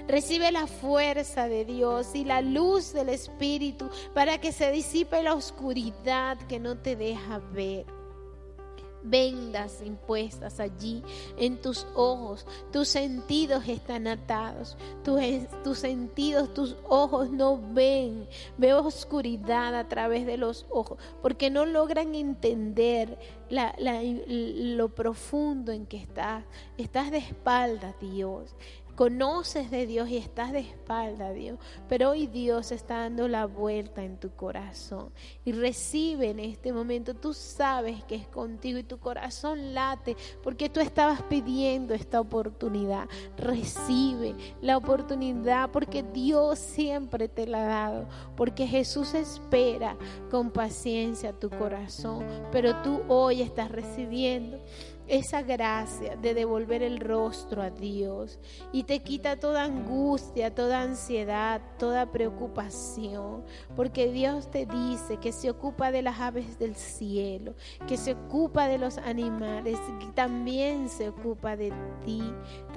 Recibe 0.07 0.51
la 0.53 0.67
fuerza 0.67 1.49
de 1.49 1.65
Dios 1.65 2.15
y 2.15 2.25
la 2.25 2.43
luz 2.43 2.93
del 2.93 3.09
Espíritu 3.09 3.89
para 4.15 4.39
que 4.39 4.53
se 4.53 4.71
disipe 4.71 5.23
la 5.23 5.35
oscuridad 5.35 6.37
que 6.49 6.59
no 6.59 6.77
te 6.77 6.97
deja 6.97 7.41
ver 7.53 7.87
vendas 9.03 9.83
impuestas 9.85 10.61
allí 10.61 11.03
en 11.37 11.61
tus 11.61 11.87
ojos. 11.95 12.47
Tus 12.73 12.89
sentidos 12.89 13.69
están 13.69 14.07
atados. 14.07 14.77
Tus, 15.05 15.79
sentidos, 15.79 16.53
tus 16.55 16.77
ojos 16.89 17.31
no 17.31 17.61
ven. 17.73 18.29
Veo 18.57 18.81
oscuridad 18.81 19.75
a 19.75 19.89
través 19.89 20.27
de 20.27 20.37
los 20.37 20.67
ojos 20.71 20.99
porque 21.21 21.51
no 21.51 21.67
logran 21.67 22.15
entender 22.15 23.19
lo 23.51 24.89
profundo 24.95 25.73
en 25.73 25.87
que 25.87 25.99
estás. 25.99 26.45
Estás 26.79 27.11
de 27.11 27.19
espalda, 27.19 27.95
Dios 28.01 28.55
conoces 28.95 29.71
de 29.71 29.87
Dios 29.87 30.09
y 30.09 30.17
estás 30.17 30.53
de 30.53 30.61
espalda 30.61 31.29
a 31.29 31.33
Dios, 31.33 31.59
pero 31.89 32.11
hoy 32.11 32.27
Dios 32.27 32.73
está 32.73 32.99
dando 32.99 33.29
la 33.29 33.47
vuelta 33.47 34.05
en 34.05 34.19
tu 34.19 34.31
corazón 34.31 35.11
y 35.45 35.53
recibe 35.53 36.31
en 36.31 36.41
este 36.41 36.73
momento, 36.73 37.15
tú 37.15 37.33
sabes 37.33 38.05
que 38.05 38.15
es 38.15 38.29
contigo 38.29 38.79
y 38.79 38.83
tu 38.83 38.99
corazón 38.99 39.75
late 39.75 40.17
porque 40.43 40.69
tú 40.69 40.81
estabas 40.81 41.23
pidiendo 41.23 41.95
esta 41.95 42.21
oportunidad, 42.21 43.09
recibe 43.37 44.35
la 44.61 44.77
oportunidad 44.77 45.71
porque 45.71 46.03
Dios 46.03 46.59
siempre 46.59 47.29
te 47.29 47.47
la 47.47 47.65
ha 47.65 47.69
dado, 47.69 48.09
porque 48.37 48.67
Jesús 48.67 49.15
espera 49.15 49.97
con 50.31 50.51
paciencia 50.51 51.33
tu 51.33 51.51
corazón, 51.51 52.25
pero 52.51 52.83
tú 52.83 53.03
hoy 53.09 53.43
estás 53.43 53.71
recibiendo 53.71 54.59
esa 55.13 55.43
gracia 55.43 56.17
de 56.17 56.33
devolver 56.33 56.83
el 56.83 56.99
rostro 56.99 57.61
a 57.61 57.69
Dios 57.69 58.39
y 58.73 58.85
te 58.85 59.01
quita 59.01 59.37
toda 59.39 59.65
angustia, 59.65 60.55
toda 60.55 60.81
ansiedad, 60.81 61.61
toda 61.79 62.11
preocupación, 62.11 63.45
porque 63.77 64.11
Dios 64.11 64.51
te 64.51 64.65
dice 64.65 65.19
que 65.19 65.33
se 65.33 65.51
ocupa 65.51 65.91
de 65.91 66.01
las 66.01 66.19
aves 66.19 66.59
del 66.59 66.77
cielo, 66.77 67.55
que 67.87 67.99
se 67.99 68.15
ocupa 68.15 68.69
de 68.69 68.79
los 68.79 68.97
animales, 68.97 69.79
que 70.01 70.07
también 70.15 70.89
se 70.89 71.11
ocupa 71.11 71.57
de 71.57 71.75
ti. 72.07 72.23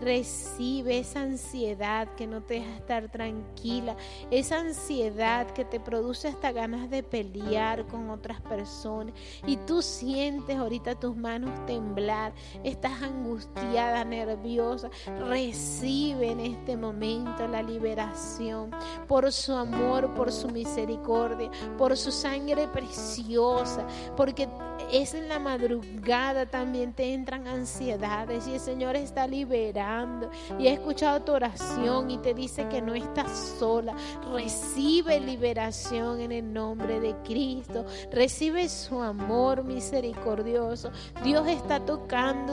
Recibe 0.01 0.99
esa 0.99 1.21
ansiedad 1.21 2.09
que 2.15 2.27
no 2.27 2.41
te 2.41 2.55
deja 2.55 2.75
estar 2.75 3.09
tranquila, 3.09 3.95
esa 4.29 4.59
ansiedad 4.59 5.49
que 5.51 5.63
te 5.63 5.79
produce 5.79 6.27
hasta 6.27 6.51
ganas 6.51 6.89
de 6.89 7.01
pelear 7.01 7.87
con 7.87 8.09
otras 8.09 8.41
personas 8.41 9.15
y 9.47 9.55
tú 9.55 9.81
sientes 9.81 10.57
ahorita 10.57 10.95
tus 10.95 11.15
manos 11.15 11.65
temblar 11.65 12.24
estás 12.63 13.01
angustiada, 13.01 14.03
nerviosa, 14.03 14.89
recibe 15.27 16.31
en 16.31 16.39
este 16.39 16.77
momento 16.77 17.47
la 17.47 17.61
liberación 17.61 18.71
por 19.07 19.31
su 19.31 19.53
amor, 19.53 20.13
por 20.13 20.31
su 20.31 20.49
misericordia, 20.49 21.49
por 21.77 21.97
su 21.97 22.11
sangre 22.11 22.67
preciosa, 22.67 23.85
porque 24.15 24.47
es 24.91 25.13
en 25.13 25.27
la 25.27 25.39
madrugada 25.39 26.45
también 26.45 26.93
te 26.93 27.13
entran 27.13 27.47
ansiedades 27.47 28.47
y 28.47 28.53
el 28.53 28.59
Señor 28.59 28.95
está 28.95 29.27
liberando 29.27 30.29
y 30.59 30.67
ha 30.67 30.73
escuchado 30.73 31.21
tu 31.21 31.31
oración 31.31 32.11
y 32.11 32.17
te 32.17 32.33
dice 32.33 32.67
que 32.67 32.81
no 32.81 32.93
estás 32.93 33.55
sola. 33.59 33.95
Recibe 34.31 35.19
liberación 35.19 36.21
en 36.21 36.31
el 36.31 36.53
nombre 36.53 36.99
de 36.99 37.15
Cristo. 37.23 37.85
Recibe 38.11 38.69
su 38.69 39.01
amor 39.01 39.63
misericordioso. 39.63 40.91
Dios 41.23 41.47
está 41.47 41.79
tocando 41.79 42.04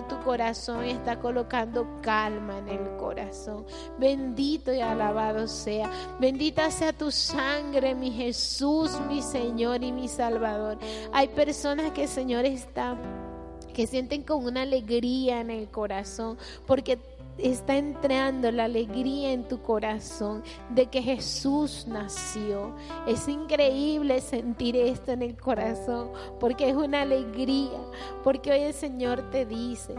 tu 0.09 0.19
corazón 0.21 0.87
y 0.87 0.91
está 0.91 1.19
colocando 1.21 1.87
calma 2.01 2.59
en 2.59 2.69
el 2.69 2.97
corazón. 2.97 3.67
Bendito 3.99 4.73
y 4.73 4.81
alabado 4.81 5.47
sea. 5.47 5.91
Bendita 6.19 6.71
sea 6.71 6.95
tu 6.95 7.11
sangre, 7.11 7.95
mi 7.95 8.11
Jesús, 8.11 8.99
mi 9.09 9.21
Señor 9.21 9.85
y 9.85 9.93
mi 9.93 10.09
Salvador. 10.09 10.79
Hay 11.13 11.29
personas 11.29 11.91
que 11.93 12.09
se 12.09 12.23
Señor 12.23 12.45
está, 12.45 12.97
que 13.75 13.89
sienten 13.89 14.23
con 14.23 14.45
una 14.45 14.63
alegría 14.63 15.41
en 15.41 15.51
el 15.51 15.69
corazón, 15.69 16.39
porque 16.69 16.97
está 17.43 17.77
entrando 17.77 18.51
la 18.51 18.65
alegría 18.65 19.33
en 19.33 19.47
tu 19.49 19.61
corazón 19.63 20.43
de 20.71 20.87
que 20.87 21.03
Jesús 21.03 21.87
nació. 21.87 22.75
Es 23.07 23.29
increíble 23.29 24.21
sentir 24.21 24.77
esto 24.77 25.13
en 25.13 25.23
el 25.23 25.37
corazón 25.37 26.11
porque 26.41 26.71
es 26.71 26.77
una 26.77 27.03
alegría, 27.03 27.81
porque 28.23 28.53
hoy 28.53 28.61
el 28.61 28.75
Señor 28.75 29.31
te 29.31 29.47
dice 29.47 29.95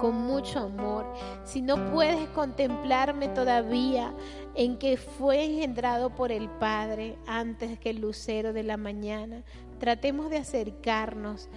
con 0.00 0.14
mucho 0.14 0.60
amor, 0.60 1.12
si 1.44 1.60
no 1.60 1.90
puedes 1.90 2.28
contemplarme 2.28 3.26
todavía 3.28 4.14
en 4.54 4.78
que 4.78 4.96
fue 4.96 5.44
engendrado 5.44 6.10
por 6.10 6.30
el 6.30 6.48
Padre 6.48 7.16
antes 7.26 7.80
que 7.80 7.90
el 7.90 8.00
lucero 8.00 8.52
de 8.52 8.62
la 8.62 8.76
mañana, 8.76 9.42
Tratemos 9.78 10.28
de 10.28 10.38
acercarnos 10.38 11.48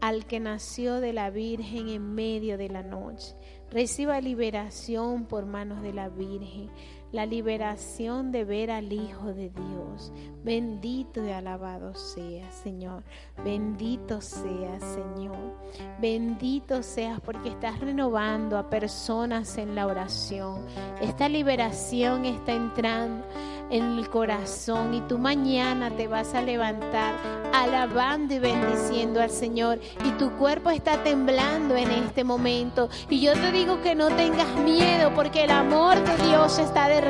al 0.00 0.26
que 0.26 0.40
nació 0.40 1.00
de 1.00 1.14
la 1.14 1.30
Virgen 1.30 1.88
en 1.88 2.14
medio 2.14 2.58
de 2.58 2.68
la 2.68 2.82
noche. 2.82 3.34
Reciba 3.70 4.20
liberación 4.20 5.24
por 5.24 5.44
manos 5.44 5.82
de 5.82 5.92
la 5.92 6.08
Virgen. 6.08 6.70
La 7.16 7.24
liberación 7.24 8.30
de 8.30 8.44
ver 8.44 8.70
al 8.70 8.92
Hijo 8.92 9.32
de 9.32 9.48
Dios. 9.48 10.12
Bendito 10.44 11.24
y 11.24 11.30
alabado 11.30 11.94
sea, 11.94 12.52
Señor. 12.52 13.04
Bendito 13.42 14.20
sea, 14.20 14.78
Señor. 14.80 15.56
Bendito 15.98 16.82
seas 16.82 17.18
porque 17.22 17.48
estás 17.48 17.80
renovando 17.80 18.58
a 18.58 18.68
personas 18.68 19.56
en 19.56 19.74
la 19.74 19.86
oración. 19.86 20.66
Esta 21.00 21.26
liberación 21.30 22.26
está 22.26 22.52
entrando 22.52 23.24
en 23.70 23.98
el 23.98 24.08
corazón 24.10 24.94
y 24.94 25.00
tú 25.00 25.18
mañana 25.18 25.90
te 25.90 26.06
vas 26.06 26.34
a 26.34 26.42
levantar 26.42 27.14
alabando 27.52 28.34
y 28.34 28.38
bendiciendo 28.38 29.20
al 29.20 29.30
Señor 29.30 29.80
y 30.04 30.10
tu 30.12 30.30
cuerpo 30.36 30.70
está 30.70 31.02
temblando 31.02 31.74
en 31.74 31.90
este 31.90 32.22
momento 32.22 32.88
y 33.08 33.20
yo 33.20 33.32
te 33.32 33.50
digo 33.50 33.80
que 33.82 33.96
no 33.96 34.08
tengas 34.08 34.54
miedo 34.58 35.12
porque 35.16 35.44
el 35.44 35.50
amor 35.50 35.96
de 35.96 36.28
Dios 36.28 36.60
está 36.60 36.88
derramando 36.88 37.05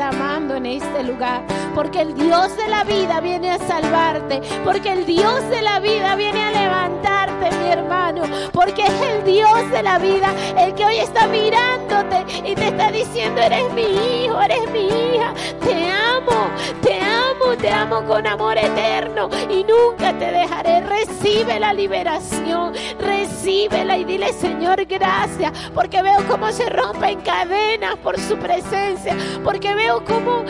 en 0.56 0.66
este 0.66 1.02
lugar. 1.02 1.42
Porque 1.74 2.02
el 2.02 2.14
Dios 2.14 2.56
de 2.56 2.68
la 2.68 2.84
vida 2.84 3.20
viene 3.20 3.50
a 3.50 3.58
salvarte. 3.58 4.40
Porque 4.64 4.92
el 4.92 5.06
Dios 5.06 5.48
de 5.50 5.62
la 5.62 5.80
vida 5.80 6.14
viene 6.16 6.42
a 6.42 6.50
levantarte 6.50 7.50
mi 7.56 7.70
hermano. 7.70 8.22
Porque 8.52 8.84
es 8.84 9.00
el 9.02 9.24
Dios 9.24 9.70
de 9.70 9.82
la 9.82 9.98
vida 9.98 10.32
el 10.58 10.74
que 10.74 10.84
hoy 10.84 10.98
está 10.98 11.26
mirándote 11.26 12.24
y 12.44 12.54
te 12.54 12.68
está 12.68 12.90
diciendo 12.90 13.40
eres 13.40 13.72
mi 13.72 13.82
hijo 13.82 14.40
eres 14.40 14.70
mi 14.70 14.86
hija. 14.86 15.32
Te 15.60 15.90
amo 15.90 16.50
te 16.82 17.00
amo, 17.00 17.56
te 17.56 17.70
amo 17.70 18.04
con 18.04 18.26
amor 18.26 18.56
eterno. 18.56 19.28
Y 19.50 19.64
nunca 19.64 20.16
te 20.18 20.30
dejaré. 20.30 20.80
Recibe 20.80 21.58
la 21.58 21.72
liberación, 21.72 22.72
recíbela 22.98 23.98
y 23.98 24.04
dile 24.04 24.32
Señor 24.32 24.84
gracias, 24.86 25.52
porque 25.74 26.02
veo 26.02 26.18
cómo 26.28 26.52
se 26.52 26.68
rompen 26.68 27.20
cadenas 27.22 27.96
por 27.96 28.18
su 28.20 28.36
presencia, 28.36 29.16
porque 29.42 29.74
veo 29.76 30.02
cómo 30.04 30.44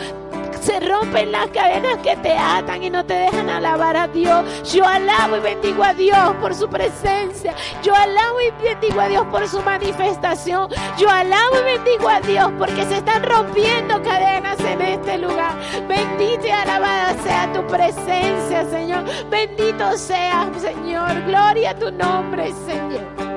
se 0.61 0.79
rompen 0.79 1.31
las 1.31 1.47
cadenas 1.51 1.97
que 1.97 2.15
te 2.17 2.33
atan 2.33 2.83
y 2.83 2.89
no 2.89 3.05
te 3.05 3.13
dejan 3.13 3.49
alabar 3.49 3.95
a 3.95 4.07
Dios. 4.07 4.43
Yo 4.73 4.85
alabo 4.85 5.37
y 5.37 5.39
bendigo 5.39 5.83
a 5.83 5.93
Dios 5.93 6.35
por 6.41 6.53
su 6.55 6.67
presencia. 6.67 7.55
Yo 7.83 7.95
alabo 7.95 8.41
y 8.41 8.63
bendigo 8.63 8.99
a 8.99 9.07
Dios 9.07 9.25
por 9.31 9.47
su 9.47 9.61
manifestación. 9.61 10.69
Yo 10.97 11.09
alabo 11.09 11.55
y 11.61 11.77
bendigo 11.77 12.09
a 12.09 12.19
Dios 12.19 12.51
porque 12.57 12.83
se 12.85 12.97
están 12.97 13.23
rompiendo 13.23 14.01
cadenas 14.03 14.59
en 14.59 14.81
este 14.81 15.17
lugar. 15.19 15.53
Bendito 15.87 16.47
y 16.47 16.49
alabada 16.49 17.15
sea 17.23 17.53
tu 17.53 17.65
presencia, 17.67 18.65
Señor. 18.69 19.05
Bendito 19.29 19.97
sea, 19.97 20.49
Señor. 20.59 21.23
Gloria 21.27 21.71
a 21.71 21.75
tu 21.75 21.91
nombre, 21.91 22.51
Señor. 22.65 23.36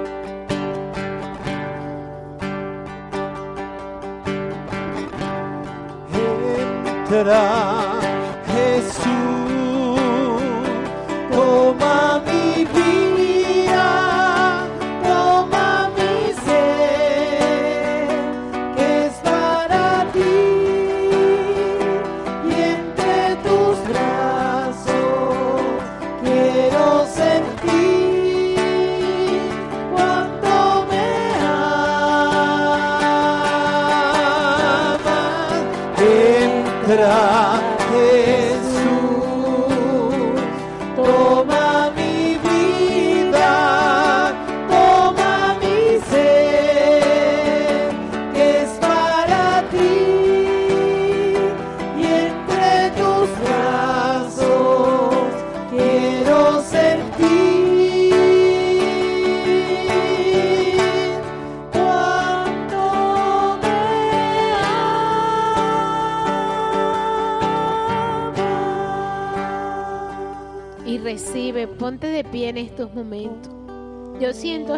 Será 7.11 7.99
Jesús. 8.47 9.50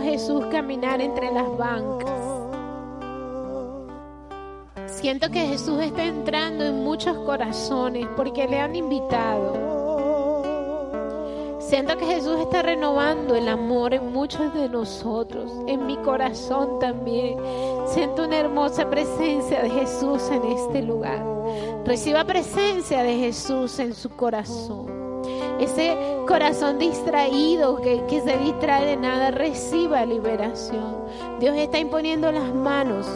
Jesús 0.02 0.44
caminar 0.46 1.00
entre 1.00 1.32
las 1.32 1.56
bancas. 1.56 2.10
Siento 4.86 5.30
que 5.30 5.46
Jesús 5.46 5.80
está 5.80 6.04
entrando 6.04 6.64
en 6.64 6.84
muchos 6.84 7.16
corazones 7.18 8.06
porque 8.16 8.46
le 8.46 8.60
han 8.60 8.76
invitado. 8.76 9.72
Siento 11.58 11.96
que 11.96 12.04
Jesús 12.04 12.38
está 12.40 12.62
renovando 12.62 13.34
el 13.34 13.48
amor 13.48 13.94
en 13.94 14.12
muchos 14.12 14.52
de 14.52 14.68
nosotros, 14.68 15.50
en 15.66 15.86
mi 15.86 15.96
corazón 15.98 16.78
también. 16.78 17.38
Siento 17.86 18.24
una 18.24 18.36
hermosa 18.36 18.90
presencia 18.90 19.62
de 19.62 19.70
Jesús 19.70 20.22
en 20.30 20.44
este 20.44 20.82
lugar. 20.82 21.24
Reciba 21.86 22.24
presencia 22.24 23.02
de 23.02 23.16
Jesús 23.16 23.78
en 23.78 23.94
su 23.94 24.10
corazón 24.10 25.02
ese 25.62 26.11
corazón 26.26 26.78
distraído 26.78 27.76
que, 27.76 28.04
que 28.06 28.20
se 28.20 28.36
distrae 28.38 28.86
de 28.86 28.96
nada, 28.96 29.30
reciba 29.30 30.04
liberación. 30.04 30.96
Dios 31.40 31.56
está 31.56 31.78
imponiendo 31.78 32.30
las 32.32 32.54
manos. 32.54 33.06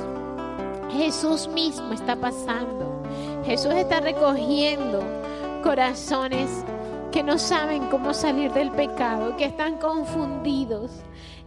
Jesús 0.90 1.48
mismo 1.48 1.92
está 1.92 2.16
pasando. 2.16 3.02
Jesús 3.44 3.74
está 3.74 4.00
recogiendo 4.00 5.02
corazones 5.62 6.64
que 7.12 7.22
no 7.22 7.38
saben 7.38 7.88
cómo 7.90 8.12
salir 8.12 8.52
del 8.52 8.70
pecado, 8.70 9.36
que 9.36 9.46
están 9.46 9.78
confundidos. 9.78 10.90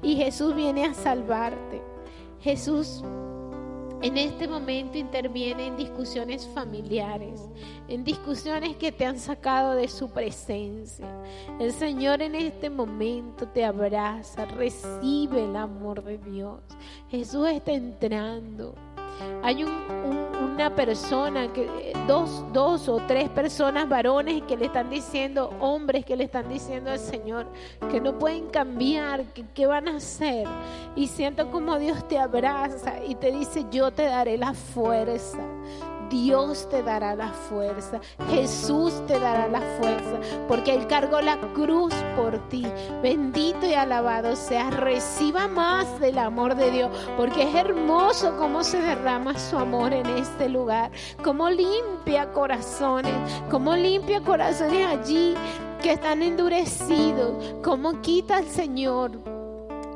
Y 0.01 0.15
Jesús 0.15 0.55
viene 0.55 0.85
a 0.85 0.93
salvarte. 0.93 1.81
Jesús 2.41 3.03
en 4.01 4.17
este 4.17 4.47
momento 4.47 4.97
interviene 4.97 5.67
en 5.67 5.77
discusiones 5.77 6.47
familiares, 6.53 7.41
en 7.87 8.03
discusiones 8.03 8.77
que 8.77 8.91
te 8.91 9.05
han 9.05 9.19
sacado 9.19 9.75
de 9.75 9.87
su 9.87 10.09
presencia. 10.09 11.07
El 11.59 11.73
Señor 11.73 12.21
en 12.21 12.35
este 12.35 12.69
momento 12.69 13.47
te 13.47 13.65
abraza, 13.65 14.45
recibe 14.45 15.43
el 15.43 15.55
amor 15.55 16.03
de 16.03 16.17
Dios. 16.17 16.61
Jesús 17.09 17.47
está 17.49 17.73
entrando. 17.73 18.75
Hay 19.43 19.63
una 19.63 20.75
persona, 20.75 21.51
que, 21.53 21.93
dos, 22.07 22.43
dos 22.51 22.89
o 22.89 22.97
tres 23.07 23.29
personas 23.29 23.87
varones 23.87 24.43
que 24.43 24.57
le 24.57 24.65
están 24.65 24.89
diciendo, 24.89 25.51
hombres 25.59 26.05
que 26.05 26.15
le 26.15 26.25
están 26.25 26.49
diciendo 26.49 26.91
al 26.91 26.99
Señor 26.99 27.47
que 27.91 28.01
no 28.01 28.17
pueden 28.17 28.47
cambiar, 28.47 29.25
que 29.33 29.45
qué 29.53 29.65
van 29.65 29.87
a 29.87 29.97
hacer. 29.97 30.47
Y 30.95 31.07
siento 31.07 31.49
como 31.51 31.77
Dios 31.79 32.07
te 32.07 32.19
abraza 32.19 33.03
y 33.05 33.15
te 33.15 33.31
dice, 33.31 33.65
yo 33.71 33.91
te 33.91 34.03
daré 34.03 34.37
la 34.37 34.53
fuerza. 34.53 35.39
Dios 36.09 36.67
te 36.69 36.83
dará 36.83 37.15
la 37.15 37.29
fuerza, 37.29 37.99
Jesús 38.29 39.05
te 39.07 39.19
dará 39.19 39.47
la 39.47 39.61
fuerza, 39.79 40.19
porque 40.47 40.73
Él 40.73 40.87
cargó 40.87 41.21
la 41.21 41.39
cruz 41.53 41.93
por 42.15 42.37
ti. 42.49 42.65
Bendito 43.01 43.65
y 43.65 43.73
alabado 43.73 44.35
sea, 44.35 44.69
reciba 44.69 45.47
más 45.47 45.99
del 45.99 46.17
amor 46.17 46.55
de 46.55 46.71
Dios, 46.71 46.91
porque 47.17 47.43
es 47.43 47.55
hermoso 47.55 48.35
cómo 48.37 48.63
se 48.63 48.81
derrama 48.81 49.37
su 49.37 49.57
amor 49.57 49.93
en 49.93 50.07
este 50.07 50.49
lugar, 50.49 50.91
cómo 51.23 51.49
limpia 51.49 52.31
corazones, 52.31 53.13
cómo 53.49 53.75
limpia 53.75 54.21
corazones 54.21 54.87
allí 54.87 55.35
que 55.81 55.93
están 55.93 56.21
endurecidos, 56.23 57.55
cómo 57.63 58.01
quita 58.01 58.39
el 58.39 58.47
Señor 58.47 59.39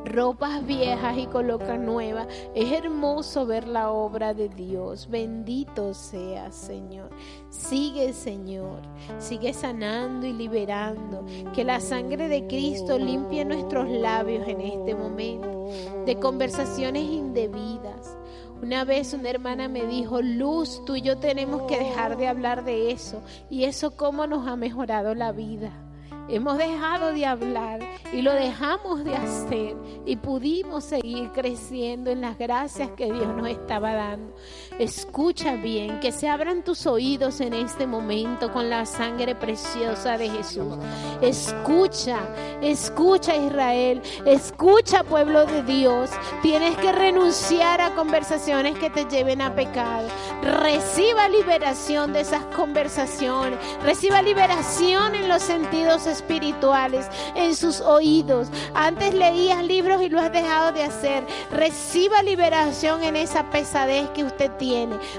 ropas 0.05 0.65
viejas 0.65 1.17
y 1.17 1.27
coloca 1.27 1.77
nuevas. 1.77 2.27
Es 2.55 2.71
hermoso 2.71 3.45
ver 3.45 3.67
la 3.67 3.91
obra 3.91 4.33
de 4.33 4.49
Dios. 4.49 5.07
Bendito 5.09 5.93
sea, 5.93 6.51
Señor. 6.51 7.09
Sigue, 7.49 8.13
Señor. 8.13 8.81
Sigue 9.19 9.53
sanando 9.53 10.27
y 10.27 10.33
liberando. 10.33 11.25
Que 11.53 11.63
la 11.63 11.79
sangre 11.79 12.27
de 12.27 12.47
Cristo 12.47 12.97
limpie 12.97 13.45
nuestros 13.45 13.89
labios 13.89 14.47
en 14.47 14.61
este 14.61 14.95
momento 14.95 15.69
de 16.05 16.19
conversaciones 16.19 17.03
indebidas. 17.03 18.17
Una 18.61 18.85
vez 18.85 19.13
una 19.13 19.29
hermana 19.29 19.67
me 19.67 19.85
dijo, 19.85 20.21
Luz, 20.21 20.83
tú 20.85 20.95
y 20.95 21.01
yo 21.01 21.17
tenemos 21.17 21.63
que 21.63 21.79
dejar 21.79 22.15
de 22.17 22.27
hablar 22.27 22.63
de 22.63 22.91
eso. 22.91 23.21
Y 23.49 23.65
eso 23.65 23.97
cómo 23.97 24.25
nos 24.25 24.47
ha 24.47 24.55
mejorado 24.55 25.15
la 25.15 25.33
vida. 25.33 25.82
Hemos 26.29 26.57
dejado 26.57 27.11
de 27.13 27.25
hablar 27.25 27.81
y 28.13 28.21
lo 28.21 28.33
dejamos 28.33 29.03
de 29.03 29.15
hacer 29.15 29.75
y 30.05 30.15
pudimos 30.15 30.85
seguir 30.85 31.31
creciendo 31.31 32.11
en 32.11 32.21
las 32.21 32.37
gracias 32.37 32.91
que 32.91 33.11
Dios 33.11 33.27
nos 33.35 33.47
estaba 33.49 33.93
dando. 33.93 34.33
Escucha 34.79 35.55
bien, 35.55 35.99
que 35.99 36.11
se 36.11 36.27
abran 36.27 36.63
tus 36.63 36.87
oídos 36.87 37.41
en 37.41 37.53
este 37.53 37.85
momento 37.85 38.51
con 38.51 38.71
la 38.71 38.87
sangre 38.87 39.35
preciosa 39.35 40.17
de 40.17 40.29
Jesús. 40.29 40.73
Escucha, 41.21 42.19
escucha 42.59 43.35
Israel, 43.35 44.01
escucha 44.25 45.03
pueblo 45.03 45.45
de 45.45 45.61
Dios. 45.61 46.09
Tienes 46.41 46.75
que 46.77 46.91
renunciar 46.91 47.81
a 47.81 47.93
conversaciones 47.93 48.75
que 48.79 48.89
te 48.89 49.05
lleven 49.05 49.41
a 49.41 49.53
pecado. 49.53 50.07
Reciba 50.41 51.29
liberación 51.29 52.11
de 52.11 52.21
esas 52.21 52.43
conversaciones. 52.55 53.59
Reciba 53.83 54.23
liberación 54.23 55.13
en 55.13 55.29
los 55.29 55.43
sentidos 55.43 56.07
espirituales, 56.07 57.07
en 57.35 57.55
sus 57.55 57.79
oídos. 57.79 58.47
Antes 58.73 59.13
leías 59.13 59.63
libros 59.63 60.01
y 60.01 60.09
lo 60.09 60.19
has 60.19 60.31
dejado 60.31 60.71
de 60.71 60.83
hacer. 60.83 61.23
Reciba 61.51 62.23
liberación 62.23 63.03
en 63.03 63.15
esa 63.15 63.51
pesadez 63.51 64.09
que 64.09 64.23
usted 64.23 64.49
tiene. 64.57 64.62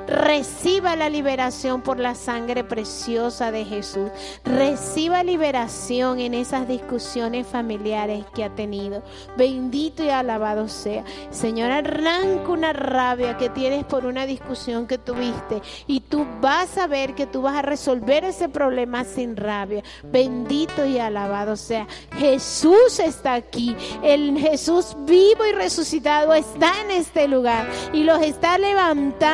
Reciba 0.06 0.96
la 0.96 1.10
liberación 1.10 1.82
por 1.82 2.00
la 2.00 2.14
sangre 2.14 2.64
preciosa 2.64 3.50
de 3.50 3.64
Jesús. 3.64 4.10
Reciba 4.42 5.22
liberación 5.22 6.18
en 6.20 6.32
esas 6.32 6.66
discusiones 6.66 7.46
familiares 7.46 8.24
que 8.34 8.44
ha 8.44 8.54
tenido. 8.54 9.02
Bendito 9.36 10.02
y 10.02 10.08
alabado 10.08 10.68
sea. 10.68 11.04
Señor, 11.30 11.70
arranca 11.70 12.48
una 12.48 12.72
rabia 12.72 13.36
que 13.36 13.50
tienes 13.50 13.84
por 13.84 14.06
una 14.06 14.24
discusión 14.24 14.86
que 14.86 14.96
tuviste 14.96 15.60
y 15.86 16.00
tú 16.00 16.26
vas 16.40 16.78
a 16.78 16.86
ver 16.86 17.14
que 17.14 17.26
tú 17.26 17.42
vas 17.42 17.56
a 17.56 17.62
resolver 17.62 18.24
ese 18.24 18.48
problema 18.48 19.04
sin 19.04 19.36
rabia. 19.36 19.82
Bendito 20.04 20.86
y 20.86 20.98
alabado 20.98 21.56
sea. 21.56 21.86
Jesús 22.16 22.98
está 22.98 23.34
aquí. 23.34 23.76
El 24.02 24.38
Jesús 24.38 24.96
vivo 25.00 25.44
y 25.44 25.52
resucitado 25.52 26.32
está 26.32 26.80
en 26.82 26.92
este 26.92 27.28
lugar 27.28 27.68
y 27.92 28.04
los 28.04 28.22
está 28.22 28.56
levantando. 28.56 29.33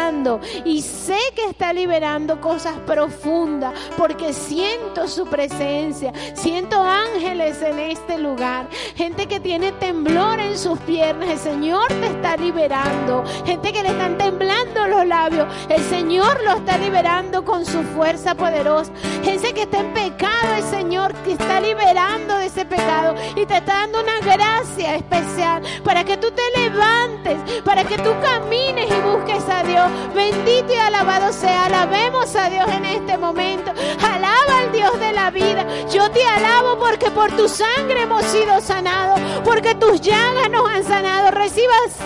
Y 0.64 0.80
sé 0.82 1.18
que 1.36 1.44
está 1.44 1.72
liberando 1.72 2.40
cosas 2.40 2.74
profundas 2.86 3.74
porque 3.98 4.32
siento 4.32 5.06
su 5.06 5.26
presencia. 5.26 6.12
Siento 6.34 6.82
ángeles 6.82 7.60
en 7.62 7.78
este 7.78 8.18
lugar. 8.18 8.68
Gente 8.96 9.26
que 9.26 9.40
tiene 9.40 9.72
temblor 9.72 10.40
en 10.40 10.56
sus 10.56 10.78
piernas. 10.80 11.28
El 11.28 11.38
Señor 11.38 11.86
te 11.88 12.06
está 12.06 12.36
liberando. 12.36 13.24
Gente 13.44 13.72
que 13.72 13.82
le 13.82 13.90
están 13.90 14.16
temblando 14.16 14.86
los 14.88 15.06
labios. 15.06 15.46
El 15.68 15.82
Señor 15.82 16.42
lo 16.44 16.52
está 16.52 16.78
liberando 16.78 17.44
con 17.44 17.66
su 17.66 17.82
fuerza 17.82 18.34
poderosa. 18.34 18.90
Gente 19.22 19.52
que 19.52 19.62
está 19.62 19.80
en 19.80 19.92
pecado. 19.92 20.54
El 20.56 20.64
Señor 20.64 21.12
te 21.24 21.32
está 21.32 21.60
liberando 21.60 22.38
de 22.38 22.46
ese 22.46 22.64
pecado 22.64 23.14
y 23.36 23.44
te 23.46 23.58
está 23.58 23.80
dando 23.80 24.00
una 24.00 24.18
gracia 24.20 24.96
especial 24.96 25.62
para 25.84 26.04
que 26.04 26.16
tú 26.16 26.28
te 26.30 26.60
levantes, 26.60 27.62
para 27.64 27.84
que 27.84 27.96
tú 27.98 28.10
camines 28.22 28.88
y 28.90 29.00
busques 29.00 29.48
a 29.48 29.62
Dios. 29.62 29.89
Bendito 30.14 30.72
y 30.72 30.76
alabado 30.76 31.32
sea. 31.32 31.66
Alabemos 31.66 32.34
a 32.36 32.48
Dios 32.50 32.68
en 32.68 32.84
este 32.84 33.16
momento. 33.16 33.72
Alaba 34.02 34.58
al 34.60 34.72
Dios 34.72 34.98
de 34.98 35.12
la 35.12 35.30
vida. 35.30 35.66
Yo 35.92 36.10
te 36.10 36.24
alabo 36.24 36.78
porque 36.78 37.10
por 37.10 37.30
tu 37.32 37.48
sangre 37.48 38.02
hemos 38.02 38.24
sido 38.24 38.60
sanados, 38.60 39.20
porque 39.44 39.74
tus 39.74 40.00
llagas 40.00 40.50
nos 40.50 40.68
han 40.68 40.84
sanado. 40.84 41.30
Recibas 41.30 41.96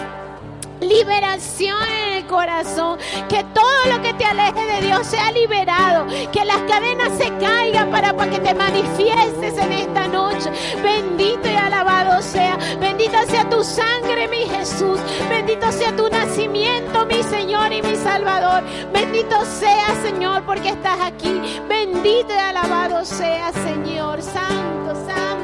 liberación 0.84 1.82
en 1.82 2.12
el 2.14 2.26
corazón, 2.26 2.98
que 3.28 3.44
todo 3.54 3.84
lo 3.90 4.02
que 4.02 4.14
te 4.14 4.24
aleje 4.24 4.64
de 4.66 4.86
Dios 4.86 5.06
sea 5.06 5.32
liberado, 5.32 6.06
que 6.32 6.44
las 6.44 6.58
cadenas 6.62 7.10
se 7.18 7.28
caigan 7.38 7.90
para, 7.90 8.14
que 8.30 8.38
te 8.38 8.54
manifiestes 8.54 9.58
en 9.58 9.72
esta 9.72 10.06
noche. 10.08 10.50
Bendito 10.82 11.48
y 11.48 11.56
alabado 11.56 12.22
sea, 12.22 12.58
bendita 12.80 13.26
sea 13.26 13.48
tu 13.48 13.62
sangre, 13.62 14.28
mi 14.28 14.44
Jesús, 14.44 15.00
bendito 15.28 15.70
sea 15.72 15.94
tu 15.96 16.08
nacimiento, 16.08 17.06
mi 17.06 17.22
Señor 17.22 17.72
y 17.72 17.82
mi 17.82 17.96
Salvador. 17.96 18.62
Bendito 18.92 19.44
sea, 19.44 19.94
Señor, 20.02 20.44
porque 20.44 20.70
estás 20.70 21.00
aquí. 21.00 21.40
Bendito 21.68 22.32
y 22.32 22.38
alabado 22.38 23.04
sea, 23.04 23.52
Señor, 23.52 24.22
santo, 24.22 24.94
santo. 25.06 25.34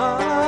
su 0.00 0.39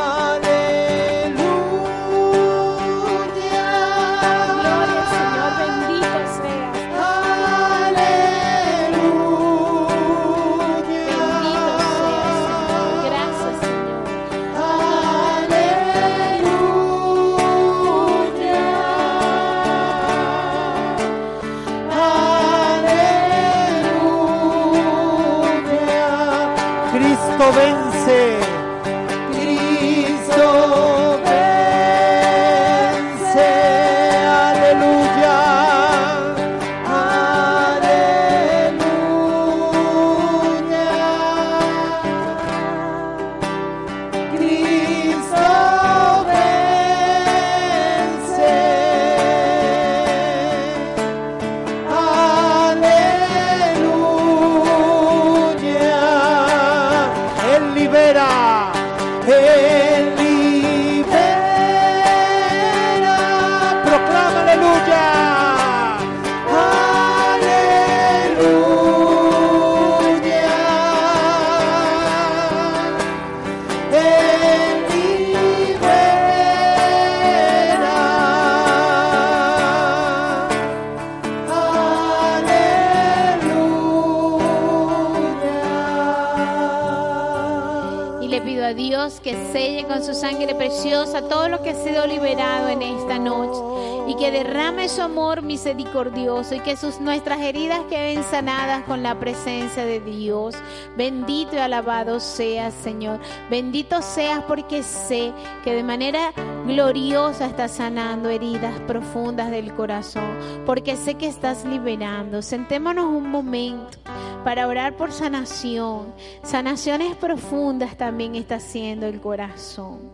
misericordioso 95.62 96.56
y 96.56 96.60
que 96.60 96.76
nuestras 97.00 97.40
heridas 97.40 97.82
queden 97.88 98.24
sanadas 98.24 98.82
con 98.82 99.04
la 99.04 99.20
presencia 99.20 99.84
de 99.84 100.00
Dios. 100.00 100.56
Bendito 100.96 101.54
y 101.54 101.58
alabado 101.58 102.18
seas, 102.18 102.74
Señor. 102.74 103.20
Bendito 103.48 104.02
seas 104.02 104.42
porque 104.48 104.82
sé 104.82 105.32
que 105.62 105.72
de 105.72 105.84
manera 105.84 106.32
gloriosa 106.66 107.46
estás 107.46 107.76
sanando 107.76 108.28
heridas 108.28 108.80
profundas 108.88 109.52
del 109.52 109.72
corazón, 109.72 110.36
porque 110.66 110.96
sé 110.96 111.14
que 111.14 111.28
estás 111.28 111.64
liberando. 111.64 112.42
Sentémonos 112.42 113.04
un 113.04 113.30
momento 113.30 113.98
para 114.44 114.66
orar 114.66 114.96
por 114.96 115.12
sanación. 115.12 116.12
Sanaciones 116.42 117.14
profundas 117.14 117.96
también 117.96 118.34
está 118.34 118.56
haciendo 118.56 119.06
el 119.06 119.20
corazón. 119.20 120.10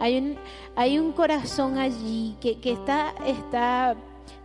Hay 0.00 0.98
un, 0.98 1.12
corazón 1.12 1.76
allí 1.76 2.34
que, 2.40 2.58
está 2.72 3.94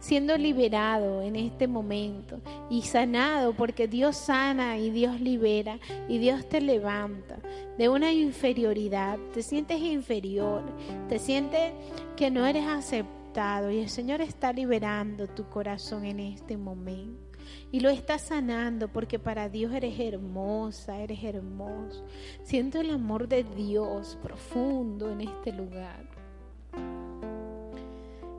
siendo 0.02 0.36
liberado 0.36 1.22
en 1.22 1.38
este 1.38 1.68
momento 1.68 2.42
y 2.70 2.82
sanado 2.82 3.54
porque 3.54 3.88
Dios 3.88 4.18
sana 4.18 4.78
y 4.78 4.90
Dios 4.90 5.22
libera 5.22 5.80
y 6.10 6.18
Dios 6.18 6.50
te 6.50 6.60
levanta 6.60 7.40
de 7.78 7.88
una 7.88 8.12
inferioridad. 8.12 9.18
Te 9.34 9.44
sientes 9.44 9.80
inferior, 9.80 10.64
te 11.08 11.20
sientes 11.20 11.72
que 12.18 12.32
no 12.32 12.46
eres 12.46 12.68
aceptado 12.68 13.72
y 13.72 13.80
el 13.80 13.90
Señor 13.90 14.22
está 14.22 14.52
liberando 14.52 15.28
tu 15.28 15.48
corazón 15.50 16.04
en 16.04 16.20
este 16.20 16.58
momento. 16.58 17.32
Y 17.72 17.80
lo 17.80 17.90
está 17.90 18.18
sanando 18.18 18.88
porque 18.88 19.20
para 19.20 19.50
Dios 19.50 19.74
eres 19.74 20.00
hermosa, 20.00 21.00
eres 21.00 21.24
hermoso. 21.24 22.06
Siento 22.44 22.80
el 22.80 22.90
amor 22.90 23.28
de 23.28 23.44
Dios 23.44 24.18
profundo 24.22 25.12
en 25.12 25.22
este 25.22 25.52
lugar. 25.52 26.11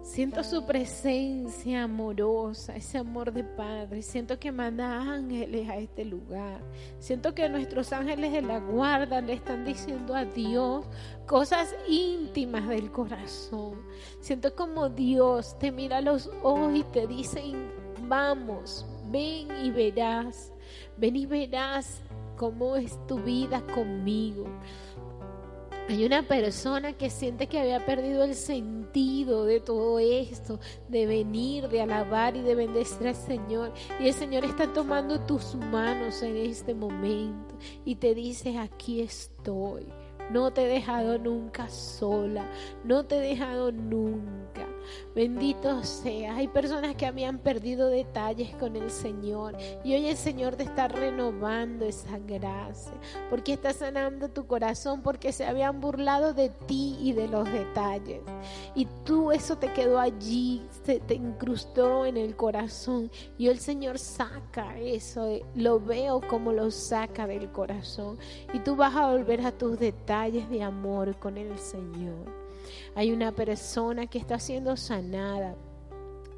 Siento 0.03 0.43
su 0.43 0.67
presencia 0.67 1.85
amorosa, 1.85 2.75
ese 2.75 2.99
amor 2.99 3.33
de 3.33 3.45
Padre. 3.45 4.03
Siento 4.03 4.37
que 4.39 4.51
manda 4.51 5.01
ángeles 5.01 5.69
a 5.69 5.77
este 5.77 6.05
lugar. 6.05 6.61
Siento 6.99 7.33
que 7.35 7.49
nuestros 7.49 7.93
ángeles 7.93 8.33
de 8.33 8.43
la 8.43 8.59
guarda 8.59 9.21
le 9.21 9.35
están 9.35 9.65
diciendo 9.65 10.17
a 10.17 10.25
Dios 10.25 10.85
cosas 11.25 11.73
íntimas 11.89 12.69
del 12.69 12.91
corazón. 12.91 13.81
Siento 14.21 14.57
como 14.57 14.89
Dios 14.89 15.57
te 15.61 15.71
mira 15.71 15.99
a 15.99 16.03
los 16.03 16.29
ojos 16.43 16.75
y 16.75 16.83
te 16.83 17.07
dice, 17.07 17.41
vamos, 18.09 18.85
ven 19.09 19.49
y 19.65 19.71
verás. 19.71 20.53
Ven 20.97 21.15
y 21.15 21.27
verás 21.27 22.03
cómo 22.37 22.75
es 22.75 22.99
tu 23.07 23.21
vida 23.21 23.65
conmigo. 23.73 24.47
Hay 25.93 26.07
una 26.07 26.23
persona 26.23 26.95
que 26.95 27.11
siente 27.11 27.49
que 27.49 27.61
había 27.61 27.85
perdido 27.85 28.25
el 28.25 28.35
sentido 28.35 29.45
de 29.45 29.61
todo 29.61 29.99
esto, 29.99 30.59
de 30.89 31.05
venir, 31.05 31.69
de 31.69 31.83
alabar 31.83 32.35
y 32.35 32.41
de 32.41 32.55
bendecir 32.55 33.09
al 33.09 33.15
Señor. 33.15 33.75
Y 34.01 34.09
el 34.09 34.15
Señor 34.15 34.47
está 34.47 34.73
tomando 34.73 35.21
tus 35.21 35.55
manos 35.55 36.23
en 36.23 36.39
este 36.39 36.73
momento 36.73 37.59
y 37.85 37.97
te 37.97 38.15
dice, 38.15 38.57
aquí 38.57 39.03
estoy. 39.03 39.87
No 40.31 40.51
te 40.51 40.65
he 40.65 40.67
dejado 40.67 41.19
nunca 41.19 41.69
sola, 41.69 42.51
no 42.85 43.05
te 43.05 43.17
he 43.17 43.21
dejado 43.21 43.71
nunca. 43.71 44.67
Bendito 45.15 45.83
sea. 45.83 46.37
Hay 46.37 46.49
personas 46.49 46.97
que 46.97 47.07
habían 47.07 47.39
perdido 47.39 47.89
detalles 47.89 48.55
con 48.57 48.77
el 48.77 48.91
Señor 48.91 49.57
y 49.85 49.95
hoy 49.95 50.07
el 50.07 50.17
Señor 50.17 50.57
te 50.57 50.65
está 50.65 50.89
renovando 50.89 51.85
esa 51.85 52.19
gracia, 52.19 52.93
porque 53.31 53.55
está 53.55 53.73
sanando 53.73 54.29
tu 54.29 54.47
corazón, 54.47 55.03
porque 55.03 55.33
se 55.33 55.45
habían 55.45 55.81
burlado 55.81 56.35
de 56.35 56.51
ti 56.51 56.97
y 57.01 57.13
de 57.13 57.29
los 57.29 57.51
detalles. 57.51 58.21
Y 58.75 58.87
tú 59.05 59.33
eso 59.33 59.57
te 59.57 59.73
quedó 59.73 59.99
allí, 59.99 60.67
se 60.85 61.01
te 61.01 61.15
incrustó 61.15 62.07
en 62.07 62.17
el 62.17 62.37
corazón 62.37 63.11
y 63.39 63.49
el 63.49 63.59
Señor 63.59 63.99
saca 63.99 64.79
eso, 64.79 65.41
lo 65.55 65.81
veo 65.81 66.21
como 66.29 66.53
lo 66.53 66.71
saca 66.71 67.27
del 67.27 67.51
corazón 67.53 68.19
y 68.53 68.59
tú 68.61 68.77
vas 68.77 68.95
a 68.95 69.11
volver 69.11 69.45
a 69.47 69.53
tus 69.53 69.79
detalles 69.79 70.49
de 70.49 70.63
amor 70.63 71.19
con 71.19 71.37
el 71.37 71.59
Señor. 71.59 72.42
Hay 72.95 73.13
una 73.13 73.33
persona 73.33 74.07
que 74.07 74.19
está 74.19 74.39
siendo 74.39 74.77
sanada 74.77 75.57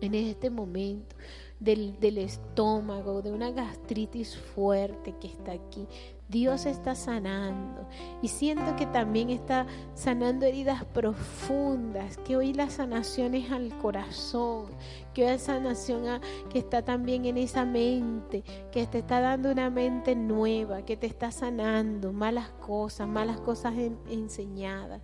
en 0.00 0.14
este 0.14 0.50
momento 0.50 1.16
del, 1.60 2.18
estómago, 2.18 3.22
de 3.22 3.32
una 3.32 3.50
gastritis 3.50 4.36
fuerte 4.36 5.14
que 5.20 5.28
está 5.28 5.52
aquí. 5.52 5.86
Dios 6.28 6.64
está 6.64 6.94
sanando 6.94 7.86
y 8.22 8.28
siento 8.28 8.76
que 8.76 8.86
también 8.86 9.28
está 9.30 9.66
sanando 9.94 10.46
heridas 10.46 10.84
profundas, 10.86 12.16
que 12.18 12.36
hoy 12.36 12.54
la 12.54 12.70
sanación 12.70 13.34
es 13.34 13.50
al 13.50 13.76
corazón, 13.78 14.66
que 15.12 15.24
hoy 15.24 15.32
la 15.32 15.38
sanación 15.38 16.20
que 16.48 16.58
está 16.58 16.82
también 16.82 17.26
en 17.26 17.36
esa 17.36 17.64
mente, 17.64 18.42
que 18.72 18.86
te 18.86 18.98
está 18.98 19.20
dando 19.20 19.50
una 19.50 19.68
mente 19.68 20.16
nueva, 20.16 20.82
que 20.82 20.96
te 20.96 21.06
está 21.06 21.30
sanando 21.30 22.12
malas 22.12 22.50
cosas, 22.52 23.06
malas 23.06 23.40
cosas 23.40 23.74
enseñadas 24.08 25.02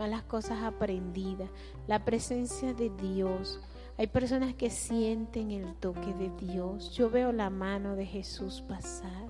malas 0.00 0.22
cosas 0.22 0.62
aprendidas, 0.62 1.50
la 1.86 2.06
presencia 2.06 2.72
de 2.72 2.88
Dios. 2.88 3.60
Hay 3.98 4.06
personas 4.06 4.54
que 4.54 4.70
sienten 4.70 5.50
el 5.50 5.74
toque 5.74 6.14
de 6.14 6.30
Dios. 6.40 6.96
Yo 6.96 7.10
veo 7.10 7.32
la 7.32 7.50
mano 7.50 7.96
de 7.96 8.06
Jesús 8.06 8.64
pasar. 8.66 9.28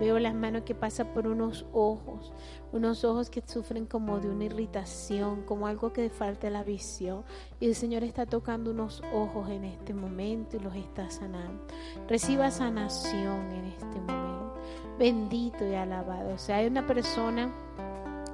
Veo 0.00 0.18
las 0.18 0.34
manos 0.34 0.62
que 0.62 0.74
pasan 0.74 1.08
por 1.08 1.26
unos 1.26 1.66
ojos, 1.72 2.32
unos 2.72 3.04
ojos 3.04 3.28
que 3.28 3.42
sufren 3.44 3.84
como 3.84 4.18
de 4.18 4.30
una 4.30 4.44
irritación, 4.44 5.42
como 5.42 5.66
algo 5.66 5.92
que 5.92 6.08
falta 6.08 6.48
la 6.48 6.64
visión. 6.64 7.22
Y 7.60 7.66
el 7.66 7.74
Señor 7.74 8.02
está 8.02 8.24
tocando 8.24 8.70
unos 8.70 9.02
ojos 9.12 9.50
en 9.50 9.64
este 9.64 9.92
momento 9.92 10.56
y 10.56 10.60
los 10.60 10.74
está 10.74 11.10
sanando. 11.10 11.66
Reciba 12.08 12.50
sanación 12.50 13.52
en 13.52 13.64
este 13.66 14.00
momento. 14.00 14.54
Bendito 14.98 15.66
y 15.66 15.74
alabado. 15.74 16.34
O 16.34 16.38
sea, 16.38 16.56
hay 16.56 16.66
una 16.66 16.86
persona 16.86 17.52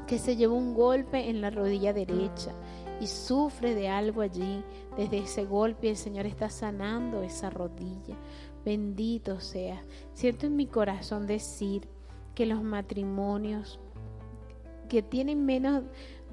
que 0.06 0.18
se 0.18 0.36
llevó 0.36 0.54
un 0.54 0.74
golpe 0.74 1.28
en 1.28 1.40
la 1.40 1.50
rodilla 1.50 1.92
derecha 1.92 2.52
y 3.00 3.06
sufre 3.06 3.74
de 3.74 3.88
algo 3.88 4.20
allí. 4.20 4.62
Desde 4.96 5.18
ese 5.18 5.44
golpe 5.44 5.90
el 5.90 5.96
Señor 5.96 6.26
está 6.26 6.48
sanando 6.48 7.22
esa 7.22 7.50
rodilla. 7.50 8.16
Bendito 8.64 9.40
sea. 9.40 9.82
Siento 10.12 10.46
en 10.46 10.56
mi 10.56 10.66
corazón 10.66 11.26
decir 11.26 11.88
que 12.34 12.46
los 12.46 12.62
matrimonios 12.62 13.78
que 14.88 15.02
tienen 15.02 15.44
menos 15.44 15.82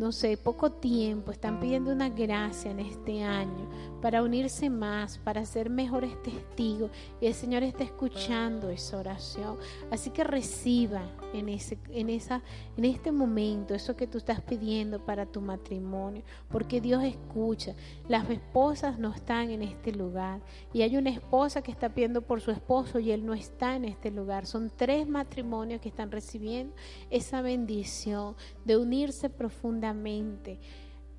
no 0.01 0.11
sé, 0.11 0.35
poco 0.35 0.71
tiempo, 0.71 1.31
están 1.31 1.59
pidiendo 1.59 1.91
una 1.91 2.09
gracia 2.09 2.71
en 2.71 2.79
este 2.79 3.23
año 3.23 3.69
para 4.01 4.23
unirse 4.23 4.69
más, 4.69 5.17
para 5.19 5.45
ser 5.45 5.69
mejores 5.69 6.21
testigos. 6.23 6.91
Y 7.19 7.27
el 7.27 7.33
Señor 7.33 7.63
está 7.63 7.83
escuchando 7.83 8.69
esa 8.69 8.97
oración. 8.97 9.57
Así 9.91 10.09
que 10.09 10.23
reciba 10.23 11.03
en, 11.33 11.49
ese, 11.49 11.77
en, 11.89 12.09
esa, 12.09 12.41
en 12.77 12.85
este 12.85 13.11
momento 13.11 13.73
eso 13.73 13.95
que 13.95 14.07
tú 14.07 14.17
estás 14.17 14.41
pidiendo 14.41 15.03
para 15.05 15.25
tu 15.25 15.41
matrimonio, 15.41 16.23
porque 16.49 16.81
Dios 16.81 17.03
escucha. 17.03 17.75
Las 18.07 18.29
esposas 18.29 18.97
no 18.97 19.13
están 19.13 19.49
en 19.51 19.61
este 19.61 19.91
lugar. 19.91 20.41
Y 20.73 20.81
hay 20.81 20.97
una 20.97 21.11
esposa 21.11 21.61
que 21.61 21.71
está 21.71 21.89
pidiendo 21.89 22.21
por 22.21 22.41
su 22.41 22.51
esposo 22.51 22.99
y 22.99 23.11
él 23.11 23.25
no 23.25 23.33
está 23.33 23.75
en 23.75 23.85
este 23.85 24.11
lugar. 24.11 24.45
Son 24.45 24.71
tres 24.75 25.07
matrimonios 25.07 25.81
que 25.81 25.89
están 25.89 26.11
recibiendo 26.11 26.75
esa 27.09 27.41
bendición 27.41 28.35
de 28.65 28.77
unirse 28.77 29.29
profundamente 29.29 30.59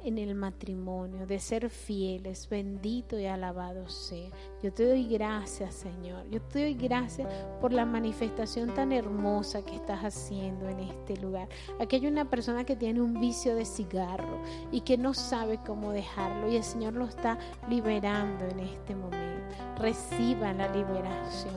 en 0.05 0.19
el 0.19 0.35
matrimonio, 0.35 1.27
de 1.27 1.39
ser 1.39 1.71
fieles, 1.71 2.49
bendito 2.49 3.19
y 3.19 3.27
alabado 3.27 3.89
sea. 3.89 4.31
Yo 4.63 4.73
te 4.73 4.87
doy 4.87 5.07
gracias, 5.07 5.75
Señor. 5.75 6.29
Yo 6.31 6.41
te 6.41 6.63
doy 6.63 6.75
gracias 6.75 7.29
por 7.61 7.73
la 7.73 7.85
manifestación 7.85 8.75
tan 8.75 8.93
hermosa 8.93 9.65
que 9.65 9.77
estás 9.77 10.01
haciendo 10.03 10.69
en 10.69 10.81
este 10.81 11.17
lugar. 11.17 11.49
Aquí 11.81 11.97
hay 11.97 12.07
una 12.07 12.29
persona 12.29 12.65
que 12.65 12.77
tiene 12.77 13.01
un 13.01 13.21
vicio 13.21 13.55
de 13.55 13.65
cigarro 13.65 14.41
y 14.71 14.81
que 14.81 14.97
no 14.99 15.15
sabe 15.15 15.59
cómo 15.65 15.93
dejarlo 15.93 16.51
y 16.51 16.57
el 16.57 16.65
Señor 16.65 16.95
lo 16.95 17.07
está 17.07 17.39
liberando 17.69 18.45
en 18.47 18.61
este 18.61 18.95
momento. 18.95 19.23
Reciba 19.79 20.53
la 20.53 20.69
liberación. 20.69 21.55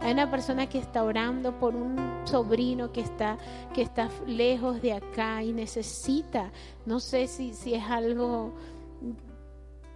Hay 0.00 0.12
una 0.12 0.30
persona 0.30 0.68
que 0.68 0.78
está 0.78 1.02
orando 1.02 1.58
por 1.58 1.74
un 1.74 1.96
sobrino 2.24 2.92
que 2.92 3.00
está, 3.00 3.38
que 3.74 3.82
está 3.82 4.08
lejos 4.26 4.82
de 4.82 4.92
acá 4.92 5.42
y 5.42 5.52
necesita, 5.52 6.50
no 6.88 7.00
sé 7.00 7.26
si, 7.26 7.50
es 7.74 7.84
algo 7.84 8.54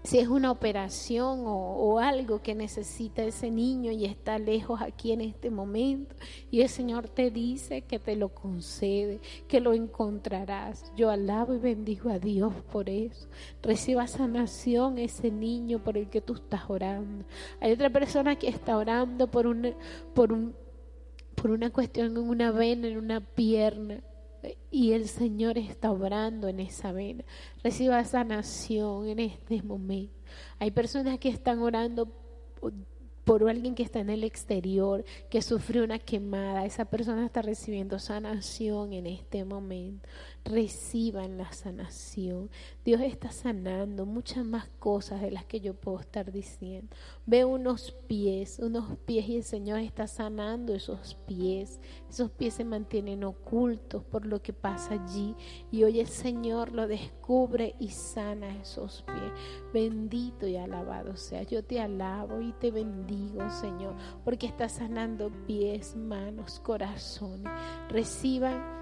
si 0.04 0.18
es 0.18 0.28
una 0.28 0.50
operación 0.50 1.44
o, 1.46 1.98
algo 1.98 2.42
que 2.42 2.54
necesita 2.54 3.22
ese 3.22 3.50
niño 3.50 3.92
y 3.92 4.04
está 4.04 4.38
lejos 4.38 4.82
aquí 4.82 5.12
en 5.12 5.22
este 5.22 5.50
momento 5.50 6.14
y 6.50 6.60
el 6.60 6.68
Señor 6.68 7.08
te 7.08 7.30
dice 7.30 7.80
que 7.80 7.98
te 7.98 8.14
lo 8.14 8.28
concede, 8.28 9.20
que 9.48 9.60
lo 9.60 9.72
encontrarás. 9.72 10.92
Yo 10.96 11.08
alabo 11.08 11.54
y 11.54 11.58
bendigo 11.58 12.10
a 12.10 12.18
Dios 12.18 12.52
por 12.70 12.90
eso. 12.90 13.26
Reciba 13.62 14.06
sanación 14.06 14.98
ese 14.98 15.30
niño 15.30 15.78
por 15.82 15.96
el 15.96 16.10
que 16.10 16.20
tú 16.20 16.34
estás 16.34 16.68
orando. 16.68 17.24
Hay 17.60 17.72
otra 17.72 17.88
persona 17.88 18.36
que 18.36 18.48
está 18.48 18.76
orando 18.76 19.30
por 19.30 19.46
por 20.12 20.32
un, 20.32 20.54
por 21.36 21.50
una 21.52 21.70
cuestión 21.70 22.18
en 22.18 22.18
una 22.18 22.50
vena, 22.50 22.86
en 22.88 22.98
una 22.98 23.20
pierna 23.20 24.02
y 24.72 24.92
el 24.92 25.06
Señor 25.06 25.58
está 25.58 25.92
obrando 25.92 26.48
en 26.48 26.58
esa 26.58 26.92
vena. 26.92 27.22
Reciba 27.62 28.02
sanación 28.04 29.06
en 29.06 29.18
este 29.18 29.62
momento. 29.62 30.14
Hay 30.58 30.70
personas 30.70 31.18
que 31.18 31.28
están 31.28 31.60
orando 31.60 32.08
por 33.24 33.48
alguien 33.48 33.74
que 33.74 33.82
está 33.82 34.00
en 34.00 34.10
el 34.10 34.24
exterior, 34.24 35.04
que 35.30 35.42
sufrió 35.42 35.84
una 35.84 35.98
quemada, 35.98 36.64
esa 36.64 36.86
persona 36.86 37.26
está 37.26 37.42
recibiendo 37.42 37.98
sanación 37.98 38.94
en 38.94 39.06
este 39.06 39.44
momento. 39.44 40.08
Reciban 40.44 41.38
la 41.38 41.52
sanación. 41.52 42.50
Dios 42.84 43.00
está 43.00 43.30
sanando 43.30 44.06
muchas 44.06 44.44
más 44.44 44.68
cosas 44.78 45.20
de 45.20 45.30
las 45.30 45.44
que 45.44 45.60
yo 45.60 45.74
puedo 45.74 46.00
estar 46.00 46.32
diciendo. 46.32 46.94
Veo 47.26 47.48
unos 47.48 47.92
pies, 48.08 48.58
unos 48.58 48.96
pies 49.04 49.28
y 49.28 49.36
el 49.36 49.44
Señor 49.44 49.78
está 49.80 50.06
sanando 50.06 50.74
esos 50.74 51.14
pies. 51.26 51.80
Esos 52.08 52.30
pies 52.30 52.54
se 52.54 52.64
mantienen 52.64 53.24
ocultos 53.24 54.04
por 54.04 54.26
lo 54.26 54.42
que 54.42 54.52
pasa 54.52 54.94
allí 54.94 55.36
y 55.70 55.84
hoy 55.84 56.00
el 56.00 56.08
Señor 56.08 56.72
lo 56.72 56.88
descubre 56.88 57.76
y 57.78 57.88
sana 57.90 58.56
esos 58.60 59.02
pies. 59.02 59.32
Bendito 59.72 60.46
y 60.46 60.56
alabado 60.56 61.16
sea. 61.16 61.42
Yo 61.42 61.64
te 61.64 61.80
alabo 61.80 62.40
y 62.40 62.52
te 62.54 62.70
bendigo 62.70 63.02
digo, 63.12 63.50
Señor, 63.50 63.94
porque 64.24 64.46
está 64.46 64.68
sanando 64.68 65.30
pies, 65.46 65.96
manos, 65.96 66.60
corazones. 66.60 67.52
Reciban 67.88 68.81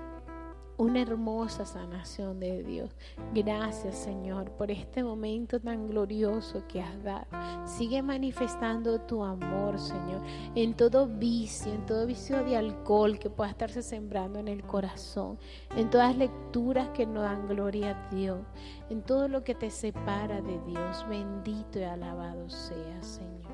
una 0.81 1.03
hermosa 1.03 1.67
sanación 1.67 2.41
de 2.41 2.63
Dios. 2.63 2.91
Gracias 3.35 3.97
Señor 3.97 4.51
por 4.53 4.71
este 4.71 5.05
momento 5.05 5.61
tan 5.61 5.87
glorioso 5.87 6.63
que 6.67 6.81
has 6.81 7.05
dado. 7.05 7.27
Sigue 7.67 8.03
manifestando 8.03 8.99
tu 9.03 9.23
amor 9.23 9.79
Señor 9.79 10.23
en 10.55 10.73
todo 10.73 11.07
vicio, 11.07 11.71
en 11.75 11.85
todo 11.85 12.07
vicio 12.07 12.43
de 12.45 12.57
alcohol 12.57 13.19
que 13.19 13.29
pueda 13.29 13.51
estarse 13.51 13.83
sembrando 13.83 14.39
en 14.39 14.49
el 14.49 14.63
corazón, 14.63 15.39
en 15.77 15.91
todas 15.91 16.17
lecturas 16.17 16.89
que 16.95 17.05
no 17.05 17.21
dan 17.21 17.47
gloria 17.47 17.91
a 17.91 18.15
Dios, 18.15 18.41
en 18.89 19.03
todo 19.03 19.29
lo 19.29 19.45
que 19.45 19.55
te 19.55 19.71
separa 19.71 20.41
de 20.41 20.59
Dios. 20.67 21.07
Bendito 21.11 21.79
y 21.79 21.83
alabado 21.83 22.49
sea 22.49 23.03
Señor. 23.03 23.51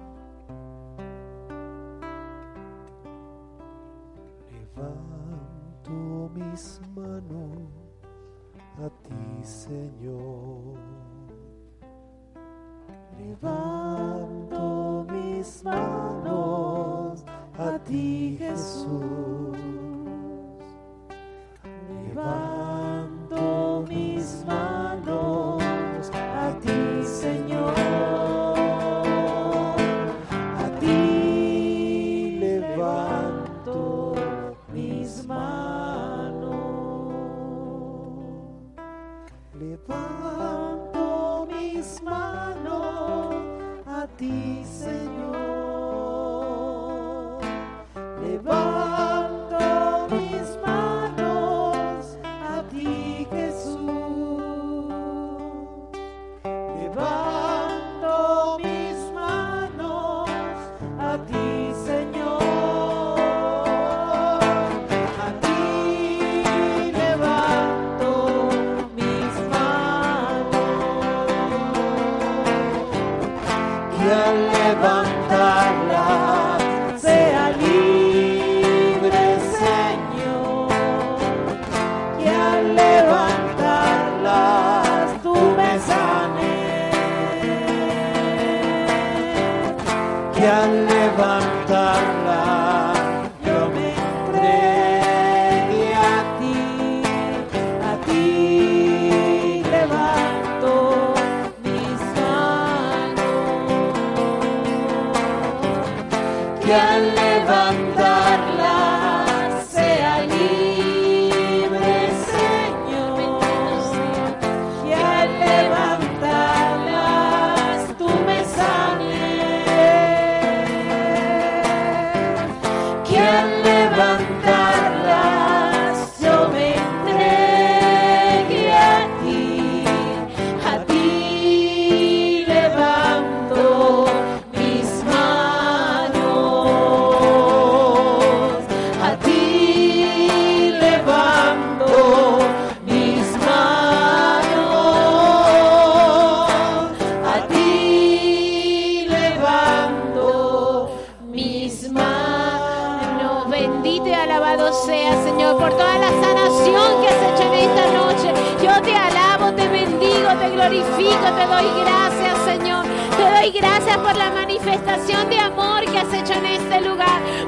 Mis 5.88 6.80
manos 6.94 7.70
a 8.78 8.90
ti, 9.02 9.42
Señor. 9.42 10.78
Levanto 13.18 15.06
mis 15.10 15.62
manos 15.64 17.24
a 17.58 17.78
ti, 17.78 18.36
Jesús. 18.38 19.56
Levanto 21.88 23.84
mis 23.88 24.44
manos 24.46 25.55
Que 90.36 90.46
al 90.46 90.86
levantarla 90.86 92.55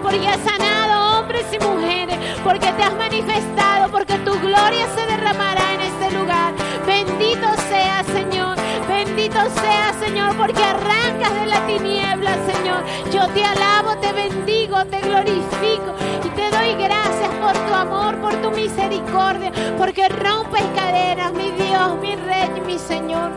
porque 0.08 0.26
has 0.26 0.40
sanado 0.40 1.18
hombres 1.18 1.44
y 1.52 1.58
mujeres, 1.58 2.16
porque 2.42 2.72
te 2.72 2.82
has 2.82 2.94
manifestado, 2.96 3.90
porque 3.90 4.14
tu 4.20 4.32
gloria 4.40 4.86
se 4.94 5.06
derramará 5.06 5.74
en 5.74 5.80
este 5.82 6.18
lugar. 6.18 6.54
Bendito 6.86 7.46
sea, 7.68 8.02
Señor. 8.04 8.56
Bendito 8.88 9.38
sea, 9.60 9.92
Señor, 10.00 10.34
porque 10.36 10.64
arrancas 10.64 11.34
de 11.34 11.46
la 11.46 11.66
tiniebla, 11.66 12.36
Señor. 12.50 12.84
Yo 13.12 13.28
te 13.34 13.44
alabo, 13.44 13.98
te 13.98 14.12
bendigo, 14.14 14.82
te 14.86 14.98
glorifico 15.00 15.92
y 16.24 16.28
te 16.30 16.50
doy 16.56 16.74
gracias 16.82 17.28
por 17.42 17.52
tu 17.52 17.74
amor, 17.74 18.16
por 18.22 18.34
tu 18.40 18.50
misericordia, 18.52 19.52
porque 19.76 20.08
rompes 20.08 20.64
cadenas, 20.74 21.34
mi 21.34 21.50
Dios, 21.50 21.98
mi 22.00 22.16
Rey, 22.16 22.48
mi 22.66 22.78
Señor. 22.78 23.30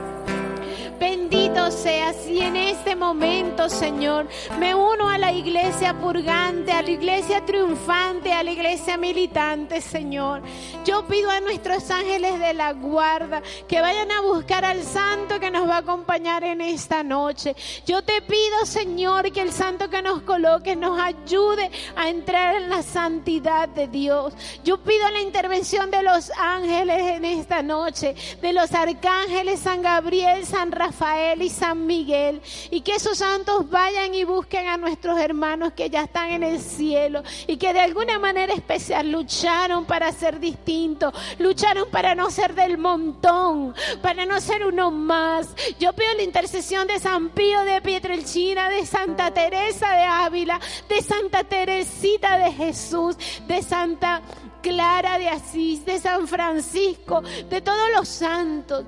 Bendito 0.97 1.69
seas 1.69 2.15
y 2.29 2.39
en 2.39 2.55
este 2.55 2.90
momento, 3.01 3.67
Señor, 3.67 4.27
me 4.59 4.75
uno 4.75 5.09
a 5.09 5.17
la 5.17 5.33
iglesia 5.33 5.95
purgante, 5.95 6.71
a 6.71 6.83
la 6.83 6.91
iglesia 6.91 7.43
triunfante, 7.43 8.31
a 8.31 8.43
la 8.43 8.51
iglesia 8.51 8.95
militante, 8.95 9.81
Señor. 9.81 10.43
Yo 10.85 11.07
pido 11.07 11.31
a 11.31 11.39
nuestros 11.39 11.89
ángeles 11.89 12.39
de 12.39 12.53
la 12.53 12.73
guarda 12.73 13.41
que 13.67 13.81
vayan 13.81 14.11
a 14.11 14.21
buscar 14.21 14.63
al 14.63 14.83
santo 14.83 15.39
que 15.39 15.49
nos 15.49 15.67
va 15.67 15.77
a 15.77 15.79
acompañar 15.79 16.43
en 16.43 16.61
esta 16.61 17.01
noche. 17.01 17.55
Yo 17.87 18.03
te 18.03 18.21
pido, 18.21 18.65
Señor, 18.65 19.31
que 19.31 19.41
el 19.41 19.51
santo 19.51 19.89
que 19.89 20.03
nos 20.03 20.21
coloque 20.21 20.75
nos 20.75 20.99
ayude 21.01 21.71
a 21.95 22.07
entrar 22.07 22.55
en 22.55 22.69
la 22.69 22.83
santidad 22.83 23.67
de 23.67 23.87
Dios. 23.87 24.33
Yo 24.63 24.77
pido 24.77 25.09
la 25.09 25.21
intervención 25.21 25.89
de 25.89 26.03
los 26.03 26.31
ángeles 26.37 27.01
en 27.01 27.25
esta 27.25 27.63
noche, 27.63 28.13
de 28.41 28.53
los 28.53 28.71
arcángeles 28.73 29.59
San 29.59 29.81
Gabriel, 29.81 30.45
San 30.45 30.71
Rafael 30.71 31.41
y 31.41 31.49
San 31.49 31.87
Miguel, 31.87 32.41
y 32.69 32.81
que 32.81 32.90
esos 32.91 33.17
santos 33.17 33.69
vayan 33.69 34.13
y 34.13 34.23
busquen 34.23 34.67
a 34.67 34.77
nuestros 34.77 35.19
hermanos 35.19 35.73
que 35.73 35.89
ya 35.89 36.03
están 36.03 36.29
en 36.31 36.43
el 36.43 36.59
cielo 36.59 37.23
y 37.47 37.57
que 37.57 37.73
de 37.73 37.79
alguna 37.79 38.19
manera 38.19 38.53
especial 38.53 39.11
lucharon 39.11 39.85
para 39.85 40.11
ser 40.11 40.39
distintos, 40.39 41.13
lucharon 41.39 41.89
para 41.89 42.15
no 42.15 42.29
ser 42.29 42.53
del 42.53 42.77
montón, 42.77 43.73
para 44.01 44.25
no 44.25 44.39
ser 44.41 44.65
uno 44.65 44.91
más. 44.91 45.55
Yo 45.79 45.93
pido 45.93 46.13
la 46.15 46.23
intercesión 46.23 46.87
de 46.87 46.99
San 46.99 47.29
Pío 47.29 47.61
de 47.61 47.81
Pietrelcina, 47.81 48.69
de 48.69 48.85
Santa 48.85 49.31
Teresa 49.31 49.91
de 49.91 50.03
Ávila, 50.03 50.59
de 50.89 51.01
Santa 51.01 51.43
Teresita 51.43 52.37
de 52.37 52.51
Jesús, 52.51 53.15
de 53.47 53.61
Santa 53.63 54.21
Clara 54.61 55.17
de 55.17 55.29
Asís, 55.29 55.85
de 55.85 55.99
San 55.99 56.27
Francisco, 56.27 57.21
de 57.21 57.61
todos 57.61 57.89
los 57.95 58.07
santos 58.07 58.85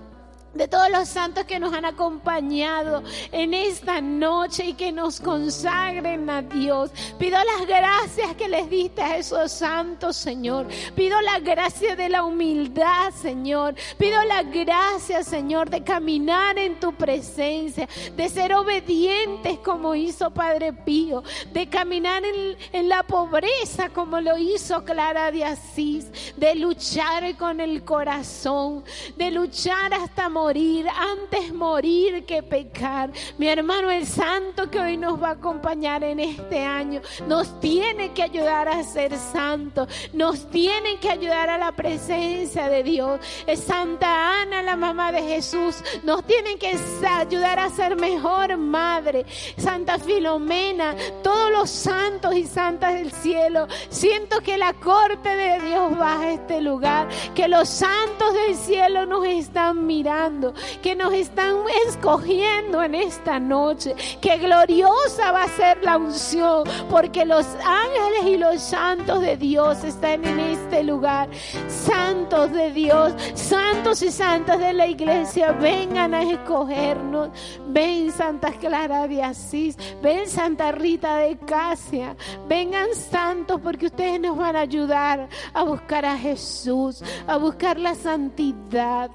de 0.53 0.67
todos 0.67 0.89
los 0.89 1.09
santos 1.09 1.45
que 1.45 1.59
nos 1.59 1.73
han 1.73 1.85
acompañado 1.85 3.03
en 3.31 3.53
esta 3.53 4.01
noche 4.01 4.67
y 4.67 4.73
que 4.73 4.91
nos 4.91 5.19
consagren 5.19 6.29
a 6.29 6.41
Dios. 6.41 6.91
Pido 7.17 7.37
las 7.37 7.67
gracias 7.67 8.35
que 8.35 8.47
les 8.47 8.69
diste 8.69 9.01
a 9.01 9.17
esos 9.17 9.51
santos, 9.51 10.15
Señor. 10.15 10.67
Pido 10.95 11.19
la 11.21 11.39
gracia 11.39 11.95
de 11.95 12.09
la 12.09 12.23
humildad, 12.23 13.11
Señor. 13.11 13.75
Pido 13.97 14.23
la 14.25 14.43
gracia, 14.43 15.23
Señor, 15.23 15.69
de 15.69 15.83
caminar 15.83 16.57
en 16.57 16.79
tu 16.79 16.93
presencia, 16.93 17.87
de 18.15 18.29
ser 18.29 18.53
obedientes 18.53 19.57
como 19.59 19.95
hizo 19.95 20.31
Padre 20.31 20.73
Pío, 20.73 21.23
de 21.51 21.67
caminar 21.67 22.23
en, 22.23 22.57
en 22.71 22.89
la 22.89 23.03
pobreza 23.03 23.89
como 23.89 24.21
lo 24.21 24.37
hizo 24.37 24.83
Clara 24.83 25.31
de 25.31 25.45
Asís, 25.45 26.07
de 26.37 26.55
luchar 26.55 27.35
con 27.37 27.59
el 27.59 27.83
corazón, 27.83 28.83
de 29.17 29.31
luchar 29.31 29.93
hasta 29.93 30.29
morir, 30.29 30.42
antes 30.49 31.53
morir 31.53 32.25
que 32.25 32.43
pecar. 32.43 33.11
Mi 33.37 33.47
hermano 33.47 33.89
el 33.89 34.05
santo 34.05 34.69
que 34.69 34.79
hoy 34.79 34.97
nos 34.97 35.21
va 35.21 35.29
a 35.29 35.31
acompañar 35.31 36.03
en 36.03 36.19
este 36.19 36.59
año, 36.59 37.01
nos 37.27 37.59
tiene 37.59 38.11
que 38.11 38.23
ayudar 38.23 38.67
a 38.67 38.83
ser 38.83 39.17
santo, 39.17 39.87
nos 40.11 40.49
tiene 40.49 40.97
que 40.99 41.09
ayudar 41.09 41.49
a 41.49 41.57
la 41.57 41.71
presencia 41.71 42.67
de 42.67 42.83
Dios. 42.83 43.19
Es 43.47 43.61
Santa 43.61 44.41
Ana, 44.41 44.61
la 44.61 44.75
mamá 44.75 45.11
de 45.11 45.21
Jesús, 45.21 45.81
nos 46.03 46.23
tiene 46.25 46.57
que 46.57 46.77
ayudar 47.07 47.59
a 47.59 47.69
ser 47.69 47.95
mejor 47.95 48.57
madre. 48.57 49.25
Santa 49.57 49.97
Filomena, 49.97 50.95
todos 51.23 51.51
los 51.51 51.69
santos 51.69 52.35
y 52.35 52.45
santas 52.45 52.95
del 52.95 53.11
cielo, 53.11 53.67
siento 53.89 54.41
que 54.41 54.57
la 54.57 54.73
corte 54.73 55.29
de 55.29 55.59
Dios 55.61 55.93
va 55.99 56.19
a 56.19 56.31
este 56.31 56.61
lugar, 56.61 57.07
que 57.33 57.47
los 57.47 57.69
santos 57.69 58.33
del 58.33 58.55
cielo 58.55 59.05
nos 59.05 59.25
están 59.25 59.85
mirando, 59.85 60.32
que 60.81 60.95
nos 60.95 61.13
están 61.13 61.57
escogiendo 61.87 62.83
en 62.83 62.95
esta 62.95 63.39
noche, 63.39 63.95
que 64.21 64.37
gloriosa 64.37 65.31
va 65.31 65.43
a 65.43 65.47
ser 65.49 65.83
la 65.83 65.97
unción, 65.97 66.63
porque 66.89 67.25
los 67.25 67.45
ángeles 67.65 68.25
y 68.25 68.37
los 68.37 68.61
santos 68.61 69.21
de 69.21 69.37
Dios 69.37 69.83
están 69.83 70.25
en 70.25 70.39
este 70.39 70.83
lugar. 70.83 71.29
Santos 71.67 72.51
de 72.51 72.71
Dios, 72.71 73.13
santos 73.33 74.01
y 74.01 74.11
santas 74.11 74.59
de 74.59 74.73
la 74.73 74.87
iglesia, 74.87 75.51
vengan 75.51 76.13
a 76.13 76.23
escogernos. 76.23 77.29
Ven 77.67 78.11
Santa 78.11 78.51
Clara 78.51 79.07
de 79.07 79.23
Asís, 79.23 79.77
ven 80.01 80.29
Santa 80.29 80.71
Rita 80.71 81.17
de 81.17 81.37
Casia, 81.37 82.15
vengan 82.47 82.93
santos 82.95 83.59
porque 83.61 83.87
ustedes 83.87 84.19
nos 84.19 84.37
van 84.37 84.55
a 84.55 84.61
ayudar 84.61 85.27
a 85.53 85.63
buscar 85.63 86.05
a 86.05 86.17
Jesús, 86.17 87.03
a 87.27 87.37
buscar 87.37 87.79
la 87.79 87.95
santidad. 87.95 89.11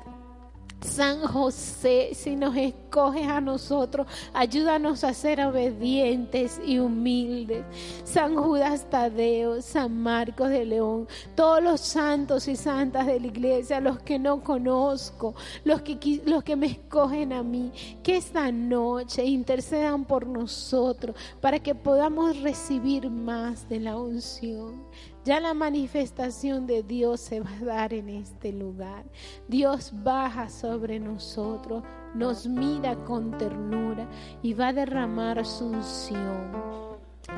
San 0.80 1.22
José, 1.22 2.10
si 2.14 2.36
nos 2.36 2.56
escoges 2.56 3.26
a 3.26 3.40
nosotros, 3.40 4.06
ayúdanos 4.32 5.02
a 5.02 5.12
ser 5.12 5.44
obedientes 5.44 6.60
y 6.64 6.78
humildes. 6.78 7.64
San 8.04 8.36
Judas 8.36 8.88
Tadeo, 8.88 9.60
San 9.60 10.00
Marcos 10.00 10.50
de 10.50 10.64
León, 10.64 11.08
todos 11.34 11.62
los 11.62 11.80
santos 11.80 12.46
y 12.46 12.54
santas 12.54 13.06
de 13.06 13.18
la 13.18 13.26
iglesia, 13.26 13.80
los 13.80 13.98
que 13.98 14.20
no 14.20 14.42
conozco, 14.44 15.34
los 15.64 15.82
que, 15.82 16.22
los 16.24 16.44
que 16.44 16.54
me 16.54 16.68
escogen 16.68 17.32
a 17.32 17.42
mí, 17.42 17.72
que 18.02 18.16
esta 18.16 18.52
noche 18.52 19.24
intercedan 19.24 20.04
por 20.04 20.26
nosotros 20.26 21.16
para 21.40 21.58
que 21.58 21.74
podamos 21.74 22.40
recibir 22.40 23.10
más 23.10 23.68
de 23.68 23.80
la 23.80 23.96
unción. 23.96 24.84
Ya 25.24 25.40
la 25.40 25.52
manifestación 25.52 26.66
de 26.66 26.82
Dios 26.82 27.20
se 27.20 27.40
va 27.40 27.50
a 27.50 27.64
dar 27.64 27.92
en 27.92 28.08
este 28.08 28.52
lugar. 28.52 29.04
Dios 29.46 29.92
baja 29.92 30.48
sobre 30.48 30.98
nosotros, 31.00 31.82
nos 32.14 32.46
mira 32.46 32.96
con 33.04 33.36
ternura 33.36 34.08
y 34.42 34.54
va 34.54 34.68
a 34.68 34.72
derramar 34.72 35.44
su 35.44 35.66
unción 35.66 36.87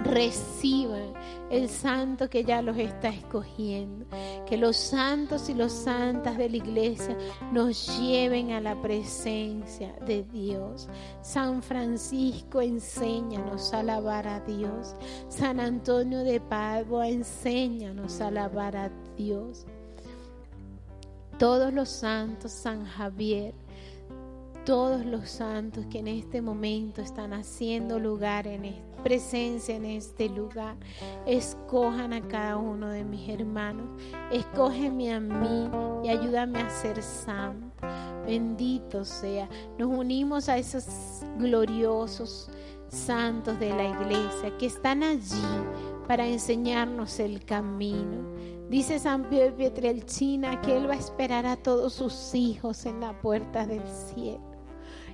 reciban 0.04 1.12
el 1.50 1.68
santo 1.68 2.30
que 2.30 2.44
ya 2.44 2.62
los 2.62 2.76
está 2.76 3.08
escogiendo. 3.08 4.06
Que 4.46 4.56
los 4.56 4.76
santos 4.76 5.48
y 5.48 5.54
los 5.54 5.72
santas 5.72 6.38
de 6.38 6.48
la 6.48 6.56
iglesia 6.56 7.16
nos 7.52 7.98
lleven 7.98 8.52
a 8.52 8.60
la 8.60 8.80
presencia 8.80 9.92
de 10.06 10.22
Dios. 10.24 10.88
San 11.22 11.62
Francisco, 11.62 12.60
enséñanos 12.60 13.74
a 13.74 13.80
alabar 13.80 14.26
a 14.28 14.40
Dios. 14.40 14.94
San 15.28 15.60
Antonio 15.60 16.20
de 16.20 16.40
Padua, 16.40 17.08
enséñanos 17.08 18.20
a 18.20 18.28
alabar 18.28 18.76
a 18.76 18.90
Dios. 19.16 19.66
Todos 21.38 21.72
los 21.72 21.88
santos, 21.88 22.52
San 22.52 22.84
Javier, 22.84 23.54
todos 24.66 25.06
los 25.06 25.30
santos 25.30 25.86
que 25.86 26.00
en 26.00 26.08
este 26.08 26.42
momento 26.42 27.00
están 27.00 27.32
haciendo 27.32 27.98
lugar 27.98 28.46
en 28.46 28.66
esta 28.66 28.89
presencia 29.02 29.76
en 29.76 29.84
este 29.84 30.28
lugar. 30.28 30.76
Escojan 31.26 32.12
a 32.12 32.26
cada 32.28 32.56
uno 32.56 32.88
de 32.88 33.04
mis 33.04 33.28
hermanos. 33.28 33.86
Escógeme 34.30 35.12
a 35.12 35.20
mí 35.20 35.70
y 36.04 36.08
ayúdame 36.08 36.60
a 36.60 36.70
ser 36.70 37.02
santo. 37.02 37.86
Bendito 38.26 39.04
sea. 39.04 39.48
Nos 39.78 39.88
unimos 39.88 40.48
a 40.48 40.58
esos 40.58 40.86
gloriosos 41.38 42.50
santos 42.88 43.58
de 43.58 43.70
la 43.70 43.88
iglesia 43.88 44.56
que 44.58 44.66
están 44.66 45.02
allí 45.02 45.42
para 46.06 46.26
enseñarnos 46.26 47.20
el 47.20 47.44
camino. 47.44 48.28
Dice 48.68 48.98
San 48.98 49.28
Pío 49.28 49.54
Pietrelcina 49.56 50.60
que 50.60 50.76
Él 50.76 50.88
va 50.88 50.94
a 50.94 50.98
esperar 50.98 51.46
a 51.46 51.56
todos 51.56 51.92
sus 51.92 52.34
hijos 52.34 52.86
en 52.86 53.00
la 53.00 53.20
puerta 53.20 53.66
del 53.66 53.82
cielo. 53.86 54.40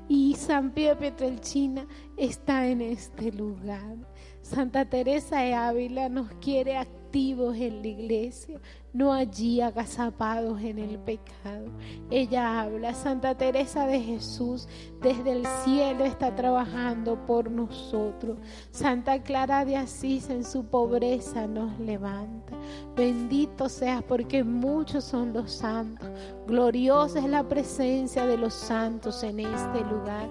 Y 0.09 0.35
San 0.35 0.73
Pío 0.73 0.97
Pietrelcina 0.99 1.87
está 2.17 2.67
en 2.67 2.81
este 2.81 3.33
lugar. 3.33 3.97
Santa 4.43 4.85
Teresa 4.85 5.41
de 5.41 5.55
Ávila 5.55 6.09
nos 6.09 6.31
quiere 6.35 6.77
activos 6.77 7.57
en 7.57 7.83
la 7.83 7.89
iglesia, 7.89 8.61
no 8.93 9.13
allí 9.13 9.61
agazapados 9.61 10.61
en 10.63 10.79
el 10.79 10.99
pecado. 10.99 11.67
Ella 12.11 12.61
habla, 12.61 12.95
Santa 12.95 13.35
Teresa 13.37 13.87
de 13.87 14.01
Jesús 14.01 14.69
desde 15.01 15.33
el 15.33 15.47
cielo 15.65 16.05
está 16.05 16.35
trabajando 16.37 17.27
por 17.27 17.51
nosotros. 17.51 18.39
Santa 18.71 19.23
Clara 19.23 19.65
de 19.65 19.77
Asís 19.77 20.31
en 20.31 20.45
su 20.45 20.65
pobreza 20.67 21.47
nos 21.47 21.79
levanta. 21.81 22.53
Bendito 22.95 23.69
seas 23.69 24.03
porque 24.03 24.45
muchos 24.45 25.05
son 25.05 25.33
los 25.33 25.51
santos. 25.53 26.09
Gloriosa 26.47 27.19
es 27.19 27.29
la 27.29 27.49
presencia 27.49 28.27
de 28.27 28.37
los 28.37 28.55
santos 28.55 29.23
en 29.25 29.41
este 29.41 29.81
lugar. 29.81 30.29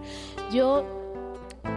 Yo 0.51 1.04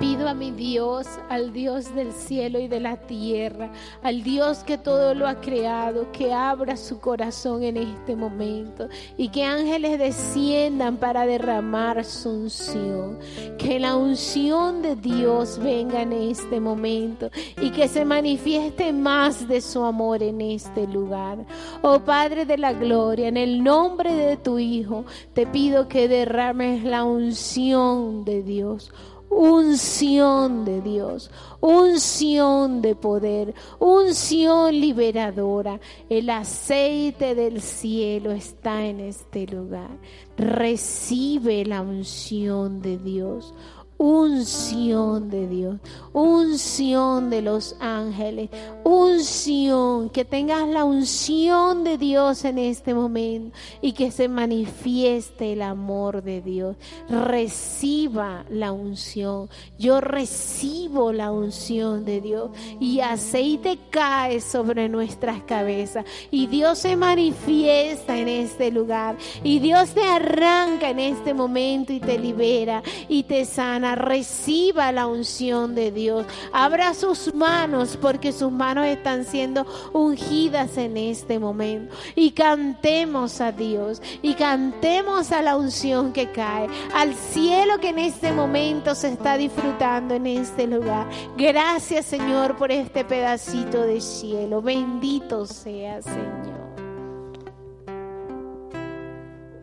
Pido 0.00 0.28
a 0.28 0.34
mi 0.34 0.52
Dios, 0.52 1.08
al 1.28 1.52
Dios 1.52 1.92
del 1.92 2.12
cielo 2.12 2.60
y 2.60 2.68
de 2.68 2.78
la 2.78 2.98
tierra, 2.98 3.72
al 4.04 4.22
Dios 4.22 4.58
que 4.58 4.78
todo 4.78 5.12
lo 5.12 5.26
ha 5.26 5.40
creado, 5.40 6.12
que 6.12 6.32
abra 6.32 6.76
su 6.76 7.00
corazón 7.00 7.64
en 7.64 7.76
este 7.76 8.14
momento 8.14 8.88
y 9.16 9.28
que 9.30 9.42
ángeles 9.42 9.98
desciendan 9.98 10.98
para 10.98 11.26
derramar 11.26 12.04
su 12.04 12.30
unción. 12.30 13.18
Que 13.58 13.80
la 13.80 13.96
unción 13.96 14.82
de 14.82 14.94
Dios 14.94 15.58
venga 15.58 16.02
en 16.02 16.12
este 16.12 16.60
momento 16.60 17.30
y 17.60 17.70
que 17.70 17.88
se 17.88 18.04
manifieste 18.04 18.92
más 18.92 19.48
de 19.48 19.60
su 19.60 19.82
amor 19.82 20.22
en 20.22 20.40
este 20.40 20.86
lugar. 20.86 21.44
Oh 21.82 21.98
Padre 21.98 22.46
de 22.46 22.56
la 22.56 22.72
Gloria, 22.72 23.26
en 23.26 23.36
el 23.36 23.64
nombre 23.64 24.14
de 24.14 24.36
tu 24.36 24.60
Hijo, 24.60 25.04
te 25.34 25.44
pido 25.44 25.88
que 25.88 26.06
derrames 26.06 26.84
la 26.84 27.02
unción 27.02 28.24
de 28.24 28.44
Dios 28.44 28.92
unción 29.30 30.64
de 30.64 30.80
Dios, 30.80 31.30
unción 31.60 32.82
de 32.82 32.94
poder, 32.94 33.54
unción 33.78 34.80
liberadora. 34.80 35.80
El 36.08 36.30
aceite 36.30 37.34
del 37.34 37.60
cielo 37.60 38.32
está 38.32 38.84
en 38.86 39.00
este 39.00 39.46
lugar. 39.46 39.90
Recibe 40.36 41.64
la 41.64 41.82
unción 41.82 42.80
de 42.80 42.98
Dios 42.98 43.54
unción 43.98 45.28
de 45.28 45.48
Dios, 45.48 45.76
unción 46.12 47.30
de 47.30 47.42
los 47.42 47.76
ángeles, 47.80 48.48
unción, 48.84 50.08
que 50.10 50.24
tengas 50.24 50.68
la 50.68 50.84
unción 50.84 51.82
de 51.82 51.98
Dios 51.98 52.44
en 52.44 52.58
este 52.58 52.94
momento 52.94 53.56
y 53.82 53.92
que 53.92 54.12
se 54.12 54.28
manifieste 54.28 55.52
el 55.52 55.62
amor 55.62 56.22
de 56.22 56.40
Dios. 56.40 56.76
Reciba 57.08 58.44
la 58.48 58.70
unción, 58.70 59.50
yo 59.78 60.00
recibo 60.00 61.12
la 61.12 61.32
unción 61.32 62.04
de 62.04 62.20
Dios 62.20 62.50
y 62.78 63.00
aceite 63.00 63.78
cae 63.90 64.40
sobre 64.40 64.88
nuestras 64.88 65.42
cabezas 65.42 66.04
y 66.30 66.46
Dios 66.46 66.78
se 66.78 66.94
manifiesta 66.94 68.16
en 68.16 68.28
este 68.28 68.70
lugar 68.70 69.16
y 69.42 69.58
Dios 69.58 69.90
te 69.90 70.04
arranca 70.04 70.90
en 70.90 71.00
este 71.00 71.34
momento 71.34 71.92
y 71.92 71.98
te 71.98 72.16
libera 72.16 72.82
y 73.08 73.24
te 73.24 73.44
sana 73.44 73.87
reciba 73.94 74.92
la 74.92 75.06
unción 75.06 75.74
de 75.74 75.90
Dios. 75.90 76.26
Abra 76.52 76.94
sus 76.94 77.34
manos 77.34 77.96
porque 78.00 78.32
sus 78.32 78.50
manos 78.50 78.86
están 78.86 79.24
siendo 79.24 79.66
ungidas 79.92 80.76
en 80.76 80.96
este 80.96 81.38
momento. 81.38 81.94
Y 82.14 82.32
cantemos 82.32 83.40
a 83.40 83.52
Dios 83.52 84.02
y 84.22 84.34
cantemos 84.34 85.32
a 85.32 85.42
la 85.42 85.56
unción 85.56 86.12
que 86.12 86.30
cae, 86.30 86.68
al 86.94 87.14
cielo 87.14 87.78
que 87.80 87.90
en 87.90 87.98
este 87.98 88.32
momento 88.32 88.94
se 88.94 89.08
está 89.08 89.36
disfrutando 89.36 90.14
en 90.14 90.26
este 90.26 90.66
lugar. 90.66 91.08
Gracias 91.36 92.06
Señor 92.06 92.56
por 92.56 92.72
este 92.72 93.04
pedacito 93.04 93.82
de 93.82 94.00
cielo. 94.00 94.62
Bendito 94.62 95.46
sea 95.46 96.02
Señor. 96.02 96.58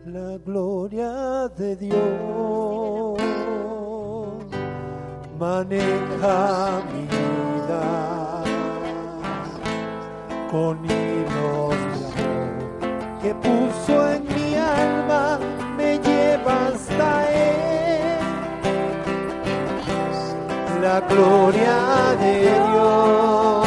La 0.06 0.38
gloria 0.38 1.48
de 1.56 1.76
Dios 1.76 1.96
maneja 5.38 6.82
mi 6.92 7.02
vida 7.02 7.84
con 10.50 10.84
hilos 10.84 11.76
de 11.98 12.06
amor 12.06 13.20
que 13.22 13.34
puso 13.34 14.12
en 14.12 14.24
mi 14.34 14.54
alma 14.54 15.38
me 15.76 15.98
lleva 15.98 16.68
hasta 16.68 17.30
Él. 17.30 18.18
La 20.82 21.00
gloria 21.00 22.16
de 22.20 22.40
Dios, 22.42 23.65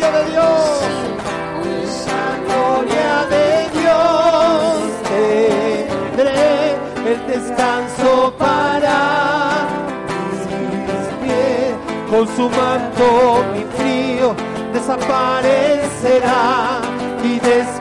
gloria 0.00 0.18
de 0.18 0.24
Dios. 0.30 0.80
La 2.06 2.26
gloria 2.46 3.10
de 3.28 3.68
Dios 3.78 4.88
tendré 6.16 6.48
el 7.06 7.20
descanso 7.26 8.10
para 8.38 8.96
mis 10.88 11.08
pies. 11.22 11.72
Con 12.08 12.24
su 12.34 12.44
manto 12.48 13.44
mi 13.52 13.62
frío 13.76 14.28
desaparecerá 14.72 16.80
y 17.22 17.38
descansaré 17.38 17.79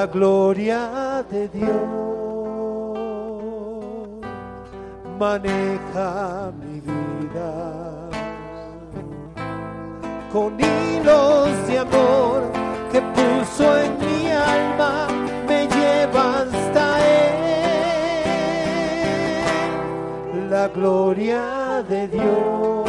la 0.00 0.06
gloria 0.06 1.22
de 1.30 1.42
Dios. 1.48 1.76
Maneja 5.18 6.50
mi 6.60 6.76
vida 6.90 7.52
con 10.32 10.50
hilos 10.58 11.48
de 11.66 11.74
amor 11.86 12.40
que 12.90 13.00
puso 13.16 13.64
en 13.84 13.92
mi 14.04 14.20
alma 14.56 14.94
me 15.46 15.58
lleva 15.74 16.24
hasta 16.44 16.84
él. 17.20 17.38
La 20.48 20.66
gloria 20.68 21.84
de 21.90 22.08
Dios 22.08 22.88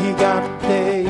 gigante 0.00 1.07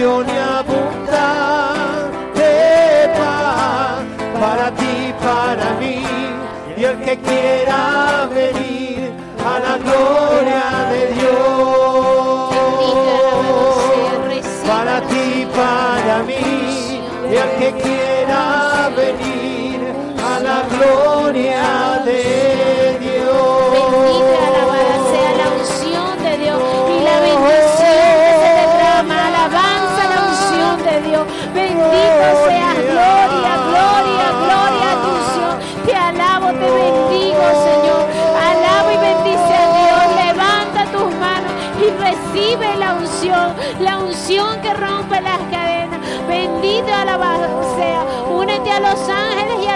y 0.00 0.02
abundante 0.04 1.88
paz 3.18 4.04
para 4.40 4.70
ti 4.70 5.12
para 5.20 5.74
mí. 5.80 6.04
Y 6.76 6.84
el 6.84 6.98
que 7.00 7.18
quiera 7.18 8.28
venir 8.32 9.10
a 9.44 9.58
la 9.58 9.78
gloria 9.78 10.64
de 10.92 11.02
Dios. 11.14 12.48
Para 14.68 15.00
ti, 15.00 15.46
para 15.56 16.22
mí, 16.22 17.00
y 17.32 17.36
al 17.36 17.50
que 17.58 17.70
quiera 17.82 18.90
venir 18.96 19.78
a 20.22 20.34
la 20.40 20.58
gloria 20.72 21.62
de 21.82 21.87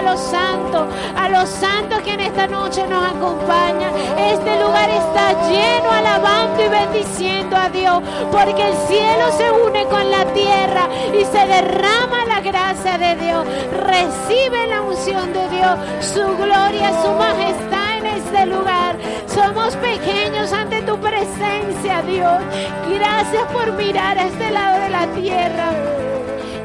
los 0.03 0.19
santos, 0.19 0.87
a 1.15 1.29
los 1.29 1.49
santos 1.49 2.01
que 2.01 2.13
en 2.13 2.19
esta 2.21 2.47
noche 2.47 2.85
nos 2.87 3.03
acompañan. 3.05 3.91
Este 4.17 4.59
lugar 4.61 4.89
está 4.89 5.49
lleno, 5.49 5.91
alabando 5.91 6.63
y 6.63 6.69
bendiciendo 6.69 7.55
a 7.55 7.69
Dios, 7.69 8.01
porque 8.31 8.67
el 8.67 8.75
cielo 8.87 9.31
se 9.37 9.51
une 9.51 9.85
con 9.85 10.11
la 10.11 10.25
tierra 10.33 10.87
y 11.13 11.25
se 11.25 11.47
derrama 11.47 12.25
la 12.27 12.41
gracia 12.41 12.97
de 12.97 13.15
Dios. 13.15 13.45
Recibe 13.71 14.67
la 14.67 14.81
unción 14.81 15.33
de 15.33 15.49
Dios, 15.49 15.79
su 16.01 16.37
gloria, 16.37 16.91
su 17.01 17.11
majestad 17.13 17.97
en 17.97 18.05
este 18.07 18.45
lugar. 18.45 18.97
Somos 19.27 19.75
pequeños 19.77 20.51
ante 20.53 20.81
tu 20.83 20.97
presencia, 20.97 22.01
Dios. 22.03 22.39
Gracias 22.89 23.43
por 23.51 23.71
mirar 23.73 24.17
a 24.17 24.27
este 24.27 24.51
lado 24.51 24.79
de 24.79 24.89
la 24.89 25.07
tierra. 25.07 26.12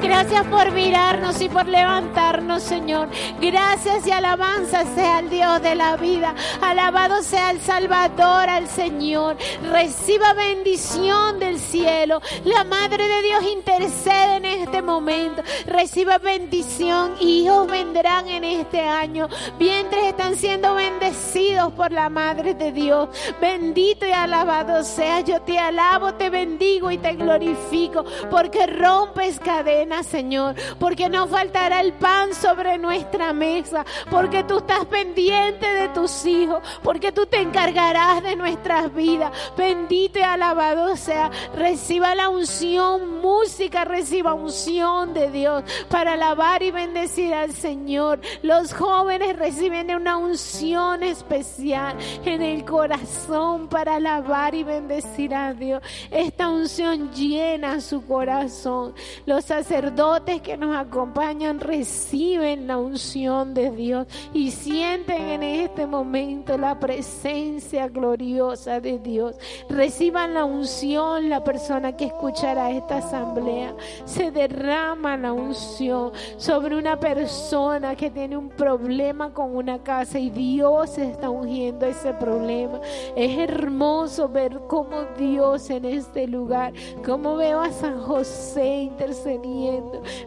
Gracias 0.09 0.47
por 0.47 0.72
mirarnos 0.72 1.39
y 1.43 1.51
por 1.51 1.68
levantarnos, 1.68 2.62
Señor. 2.62 3.10
Gracias 3.43 4.06
y 4.06 4.10
alabanza 4.10 4.85
sea 4.94 5.18
el 5.18 5.28
Dios 5.28 5.60
de 5.60 5.74
la 5.74 5.98
vida. 5.98 6.35
Alabado 6.62 7.22
sea 7.22 7.51
el 7.51 7.60
Salvador, 7.60 8.48
al 8.48 8.68
Señor. 8.68 9.36
Reciba 9.70 10.32
bendición 10.32 11.39
del 11.39 11.60
cielo. 11.60 12.22
La 12.44 12.64
Madre 12.64 13.06
de 13.06 13.22
Dios 13.22 13.44
intercede 13.52 14.36
en 14.36 14.44
este 14.47 14.80
momento. 14.80 15.43
Reciba 15.66 16.16
bendición. 16.16 17.14
Hijos 17.20 17.70
vendrán 17.70 18.28
en 18.28 18.44
este 18.44 18.80
año. 18.80 19.28
Vientres 19.59 20.05
están 20.05 20.36
siendo 20.36 20.74
bendecidos 20.74 21.70
por 21.74 21.93
la 21.93 22.09
Madre 22.09 22.55
de 22.55 22.72
Dios. 22.72 23.10
Bendito 23.43 24.06
y 24.06 24.12
alabado 24.12 24.82
sea. 24.85 25.20
Yo 25.20 25.43
te 25.43 25.59
alabo, 25.59 26.14
te 26.14 26.30
bendigo 26.30 26.90
y 26.90 26.97
te 26.97 27.12
glorifico 27.12 28.06
porque 28.30 28.66
rompes 28.66 29.39
cadenas, 29.40 29.98
Señor. 30.03 30.55
Porque 30.79 31.09
no 31.09 31.27
faltará 31.27 31.81
el 31.81 31.93
pan 31.93 32.35
sobre 32.35 32.79
nuestra 32.79 33.33
mesa. 33.33 33.85
Porque 34.11 34.45
tú 34.45 34.59
estás 34.59 34.85
pendiente 34.87 35.66
de 35.66 35.89
tus 35.89 36.25
hijos. 36.27 36.62
Porque 36.83 37.12
tú 37.12 37.27
te 37.27 37.41
encargarás 37.41 38.23
de 38.23 38.37
nuestras 38.37 38.95
vidas. 38.95 39.33
Bendito 39.57 40.19
y 40.19 40.23
alabado 40.23 40.97
sea. 40.97 41.31
Reciba 41.55 42.15
la 42.15 42.29
unción, 42.29 43.20
música, 43.20 43.85
reciba 43.85 44.35
unción 44.35 45.15
de 45.15 45.31
Dios 45.31 45.65
para 45.91 46.12
alabar 46.15 46.62
y 46.62 46.70
bendecir 46.70 47.35
al 47.35 47.53
Señor. 47.53 48.20
Los 48.43 48.73
jóvenes 48.73 49.37
reciben 49.37 49.95
una 49.95 50.16
unción 50.16 51.03
especial 51.03 51.97
en 52.25 52.43
el 52.43 52.65
corazón 52.65 53.69
para 53.69 53.97
alabar 53.97 54.55
y 54.55 54.65
bendecir 54.65 55.35
a 55.35 55.55
Dios. 55.55 55.83
Esta 56.11 56.49
unción 56.49 57.11
llena 57.12 57.81
su 57.81 58.05
corazón. 58.05 58.95
Los 59.27 59.45
sacerdotes 59.45 59.88
sacerdotes 59.89 60.43
que 60.43 60.56
nos 60.59 60.77
acompañan 60.77 61.60
reciben 61.60 62.66
la 62.66 62.77
unción 62.77 63.55
de 63.55 63.70
Dios 63.70 64.06
y 64.35 64.51
sienten 64.51 65.28
en 65.28 65.43
este 65.43 65.86
momento 65.86 66.59
la 66.59 66.78
presencia 66.78 67.89
gloriosa 67.89 68.81
de 68.81 68.98
Dios. 68.98 69.36
Reciban 69.70 70.35
la 70.35 70.44
unción 70.44 71.31
la 71.31 71.43
persona 71.43 71.97
que 71.97 72.06
escuchará 72.06 72.70
esta 72.70 72.98
asamblea. 72.98 73.74
Se 74.05 74.31
derrama 74.31 75.16
la 75.16 75.32
unción 75.32 76.12
sobre 76.36 76.77
una 76.77 77.01
persona 77.01 77.97
que 77.97 78.10
tiene 78.10 78.36
un 78.36 78.51
problema 78.51 79.32
con 79.32 79.56
una 79.56 79.82
casa 79.82 80.19
y 80.19 80.28
Dios 80.28 80.98
está 80.98 81.31
ungiendo 81.31 81.86
ese 81.86 82.12
problema. 82.15 82.78
Es 83.16 83.39
hermoso 83.39 84.28
ver 84.28 84.60
cómo 84.69 85.05
Dios 85.16 85.70
en 85.70 85.86
este 85.86 86.27
lugar, 86.27 86.74
cómo 87.06 87.36
veo 87.36 87.60
a 87.60 87.73
San 87.73 87.98
José 88.02 88.82
intercediendo. 88.82 89.77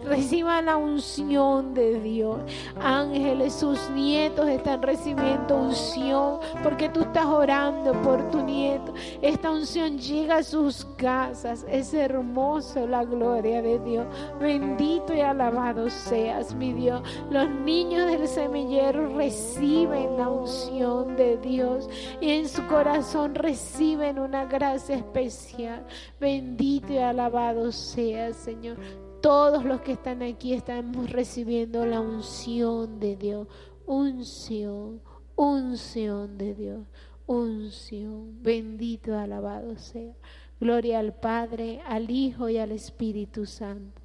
Reciban 0.05 0.65
la 0.65 0.77
unción 0.77 1.73
de 1.73 1.99
Dios. 1.99 2.39
Ángeles, 2.79 3.53
sus 3.53 3.89
nietos 3.91 4.47
están 4.47 4.81
recibiendo 4.81 5.55
unción 5.55 6.39
porque 6.63 6.89
tú 6.89 7.01
estás 7.01 7.25
orando 7.25 7.93
por 8.01 8.29
tu 8.31 8.41
nieto. 8.43 8.93
Esta 9.21 9.51
unción 9.51 9.97
llega 9.97 10.37
a 10.37 10.43
sus 10.43 10.85
casas. 10.97 11.65
Es 11.69 11.93
hermoso 11.93 12.87
la 12.87 13.03
gloria 13.03 13.61
de 13.61 13.79
Dios. 13.79 14.05
Bendito 14.39 15.13
y 15.13 15.21
alabado 15.21 15.89
seas, 15.89 16.53
mi 16.53 16.73
Dios. 16.73 17.01
Los 17.29 17.49
niños 17.49 18.07
del 18.07 18.27
semillero 18.27 19.15
reciben 19.15 20.17
la 20.17 20.29
unción 20.29 21.15
de 21.15 21.37
Dios 21.37 21.89
y 22.19 22.31
en 22.31 22.47
su 22.47 22.65
corazón 22.67 23.35
reciben 23.35 24.19
una 24.19 24.45
gracia 24.45 24.95
especial. 24.95 25.85
Bendito 26.19 26.93
y 26.93 26.97
alabado 26.97 27.71
seas, 27.71 28.35
Señor. 28.37 28.77
Todos 29.21 29.63
los 29.65 29.81
que 29.81 29.91
están 29.91 30.23
aquí 30.23 30.53
estamos 30.53 31.11
recibiendo 31.11 31.85
la 31.85 32.01
unción 32.01 32.99
de 32.99 33.15
Dios. 33.15 33.47
Unción, 33.85 34.99
unción 35.35 36.39
de 36.39 36.55
Dios. 36.55 36.87
Unción. 37.27 38.41
Bendito 38.41 39.15
alabado 39.15 39.77
sea. 39.77 40.15
Gloria 40.59 40.97
al 40.97 41.13
Padre, 41.13 41.81
al 41.85 42.09
Hijo 42.09 42.49
y 42.49 42.57
al 42.57 42.71
Espíritu 42.71 43.45
Santo. 43.45 44.01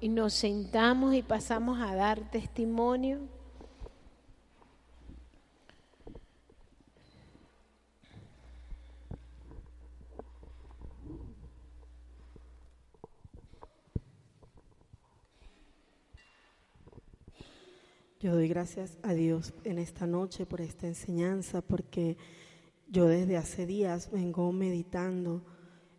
Y 0.00 0.08
nos 0.08 0.34
sentamos 0.34 1.14
y 1.14 1.22
pasamos 1.22 1.80
a 1.80 1.94
dar 1.94 2.28
testimonio. 2.32 3.20
Yo 18.22 18.34
doy 18.34 18.46
gracias 18.46 18.96
a 19.02 19.14
Dios 19.14 19.52
en 19.64 19.80
esta 19.80 20.06
noche 20.06 20.46
por 20.46 20.60
esta 20.60 20.86
enseñanza, 20.86 21.60
porque 21.60 22.16
yo 22.86 23.08
desde 23.08 23.36
hace 23.36 23.66
días 23.66 24.12
vengo 24.12 24.52
meditando 24.52 25.42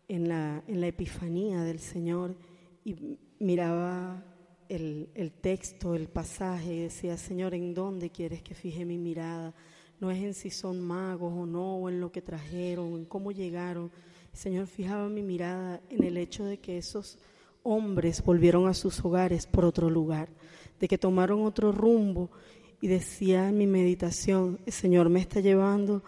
en 0.08 0.30
la, 0.30 0.64
en 0.66 0.80
la 0.80 0.88
epifanía 0.88 1.64
del 1.64 1.80
Señor 1.80 2.38
y 2.86 3.18
miraba 3.40 4.24
el, 4.70 5.10
el 5.16 5.34
texto, 5.34 5.96
el 5.96 6.08
pasaje 6.08 6.74
y 6.74 6.80
decía, 6.84 7.18
Señor, 7.18 7.54
¿en 7.56 7.74
dónde 7.74 8.10
quieres 8.10 8.42
que 8.42 8.56
fije 8.56 8.86
mi 8.86 8.98
mirada? 8.98 9.54
No 10.00 10.10
es 10.10 10.24
en 10.24 10.34
si 10.34 10.50
son 10.50 10.80
magos 10.80 11.34
o 11.36 11.46
no, 11.46 11.76
o 11.76 11.90
en 11.90 12.00
lo 12.00 12.10
que 12.10 12.22
trajeron, 12.22 12.94
en 12.94 13.04
cómo 13.04 13.34
llegaron. 13.34 13.92
Señor, 14.32 14.68
fijaba 14.68 15.10
mi 15.10 15.24
mirada 15.24 15.82
en 15.90 16.06
el 16.06 16.16
hecho 16.16 16.46
de 16.46 16.58
que 16.58 16.78
esos 16.78 17.18
hombres 17.64 18.24
volvieron 18.24 18.70
a 18.70 18.74
sus 18.74 19.04
hogares 19.04 19.46
por 19.46 19.66
otro 19.66 19.90
lugar 19.90 20.30
de 20.80 20.88
que 20.88 20.98
tomaron 20.98 21.46
otro 21.46 21.72
rumbo 21.72 22.30
y 22.82 22.88
decía 22.88 23.50
en 23.50 23.58
mi 23.58 23.68
meditación, 23.68 24.60
el 24.66 24.74
Señor 24.74 25.10
me 25.10 25.20
está 25.20 25.40
llevando 25.40 26.04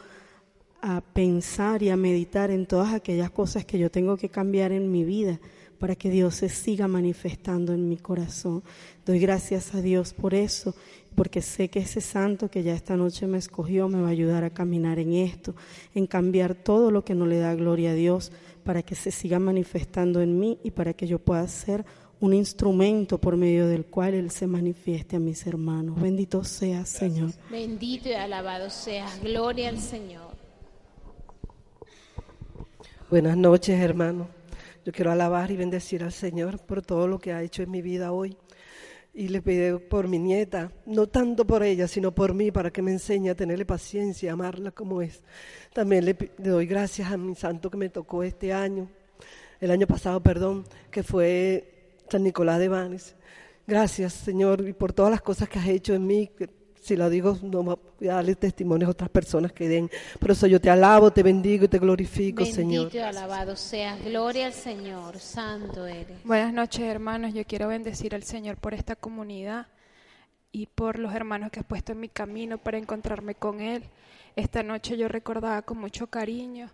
a 0.82 1.02
pensar 1.02 1.82
y 1.82 1.90
a 1.90 1.98
meditar 1.98 2.52
en 2.52 2.66
todas 2.66 2.94
aquellas 2.94 3.32
cosas 3.32 3.66
que 3.66 3.80
yo 3.80 3.90
tengo 3.90 4.18
que 4.18 4.30
cambiar 4.30 4.72
en 4.72 4.92
mi 4.92 5.04
vida 5.04 5.40
para 5.80 5.96
que 5.96 6.10
Dios 6.10 6.36
se 6.36 6.50
siga 6.50 6.88
manifestando 6.88 7.74
en 7.74 7.90
mi 7.90 7.98
corazón. 7.98 8.64
Doy 9.06 9.20
gracias 9.20 9.74
a 9.74 9.82
Dios 9.82 10.14
por 10.14 10.34
eso, 10.34 10.76
porque 11.16 11.42
sé 11.42 11.70
que 11.70 11.80
ese 11.80 12.02
santo 12.02 12.50
que 12.50 12.64
ya 12.64 12.74
esta 12.74 12.98
noche 12.98 13.28
me 13.28 13.38
escogió 13.38 13.88
me 13.88 14.02
va 14.02 14.08
a 14.08 14.12
ayudar 14.12 14.44
a 14.44 14.50
caminar 14.50 15.00
en 15.00 15.14
esto, 15.14 15.56
en 15.94 16.08
cambiar 16.08 16.56
todo 16.56 16.92
lo 16.92 17.04
que 17.04 17.16
no 17.16 17.26
le 17.26 17.40
da 17.40 17.56
gloria 17.56 17.92
a 17.92 17.96
Dios, 17.96 18.32
para 18.64 18.82
que 18.84 18.96
se 18.96 19.12
siga 19.12 19.40
manifestando 19.40 20.22
en 20.22 20.40
mí 20.40 20.60
y 20.64 20.72
para 20.72 20.94
que 20.94 21.08
yo 21.08 21.20
pueda 21.20 21.48
ser 21.48 21.86
un 22.20 22.34
instrumento 22.34 23.20
por 23.20 23.36
medio 23.38 23.68
del 23.68 23.86
cual 23.86 24.14
Él 24.14 24.32
se 24.32 24.48
manifieste 24.48 25.18
a 25.18 25.20
mis 25.20 25.46
hermanos. 25.46 26.00
Bendito 26.00 26.44
sea, 26.44 26.86
Señor. 26.86 27.32
Bendito 27.50 28.10
y 28.10 28.14
alabado 28.14 28.70
seas. 28.70 29.22
Gloria 29.22 29.70
al 29.70 29.80
Señor. 29.80 30.34
Buenas 33.10 33.38
noches, 33.38 33.80
hermano. 33.80 34.28
Yo 34.86 34.92
quiero 34.92 35.12
alabar 35.12 35.52
y 35.52 35.58
bendecir 35.58 36.04
al 36.04 36.12
Señor 36.12 36.60
por 36.60 36.82
todo 36.82 37.08
lo 37.08 37.20
que 37.20 37.34
ha 37.34 37.42
hecho 37.42 37.64
en 37.64 37.72
mi 37.72 37.82
vida 37.82 38.12
hoy. 38.12 38.38
Y 39.14 39.30
le 39.30 39.42
pido 39.42 39.80
por 39.80 40.08
mi 40.08 40.20
nieta, 40.20 40.72
no 40.86 41.08
tanto 41.08 41.46
por 41.46 41.64
ella, 41.64 41.88
sino 41.88 42.14
por 42.14 42.34
mí, 42.34 42.52
para 42.52 42.72
que 42.72 42.82
me 42.82 42.92
enseñe 42.92 43.30
a 43.30 43.36
tenerle 43.36 43.66
paciencia, 43.66 44.32
a 44.32 44.34
amarla 44.34 44.72
como 44.72 45.02
es. 45.02 45.24
También 45.74 46.04
le, 46.04 46.18
le 46.38 46.50
doy 46.50 46.66
gracias 46.66 47.12
a 47.12 47.18
mi 47.18 47.34
santo 47.36 47.70
que 47.70 47.78
me 47.78 47.90
tocó 47.90 48.24
este 48.24 48.52
año, 48.52 48.90
el 49.62 49.72
año 49.72 49.88
pasado, 49.88 50.22
perdón, 50.22 50.66
que 50.92 51.02
fue 51.02 51.75
San 52.10 52.24
Nicolás 52.24 52.60
de 52.60 52.70
Banes. 52.70 53.16
Gracias, 53.68 54.14
Señor, 54.14 54.68
y 54.68 54.74
por 54.74 54.94
todas 54.94 55.12
las 55.12 55.22
cosas 55.22 55.50
que 55.50 55.60
has 55.60 55.68
hecho 55.68 55.94
en 55.94 56.06
mí. 56.06 56.30
si 56.82 56.96
lo 56.96 57.10
digo, 57.10 57.38
no 57.42 57.64
voy 57.64 58.08
a 58.08 58.16
darle 58.16 58.36
testimonio 58.36 58.88
a 58.88 58.92
otras 58.92 59.10
personas 59.10 59.52
que 59.52 59.68
den. 59.68 59.90
Por 60.20 60.32
eso 60.32 60.46
yo 60.46 60.62
te 60.62 60.70
alabo, 60.70 61.12
te 61.12 61.24
bendigo 61.24 61.66
y 61.66 61.68
te 61.68 61.80
glorifico, 61.80 62.46
Señor. 62.46 62.86
Bendito 62.86 62.98
y 62.98 63.02
alabado 63.02 63.56
seas. 63.56 64.04
Gloria 64.04 64.46
al 64.46 64.54
Señor. 64.54 65.18
Santo 65.18 65.88
eres. 65.88 66.24
Buenas 66.24 66.54
noches, 66.54 66.82
hermanos. 66.82 67.34
Yo 67.34 67.44
quiero 67.46 67.68
bendecir 67.68 68.14
al 68.14 68.24
Señor 68.24 68.58
por 68.58 68.76
esta 68.76 68.96
comunidad 68.96 69.68
y 70.52 70.68
por 70.68 71.00
los 71.00 71.14
hermanos 71.16 71.50
que 71.52 71.60
has 71.60 71.66
puesto 71.66 71.94
en 71.94 72.02
mi 72.02 72.10
camino 72.10 72.60
para 72.60 72.78
encontrarme 72.78 73.34
con 73.34 73.62
Él. 73.62 73.84
Esta 74.36 74.62
noche 74.62 74.96
yo 74.96 75.08
recordaba 75.08 75.64
con 75.64 75.80
mucho 75.80 76.08
cariño 76.08 76.70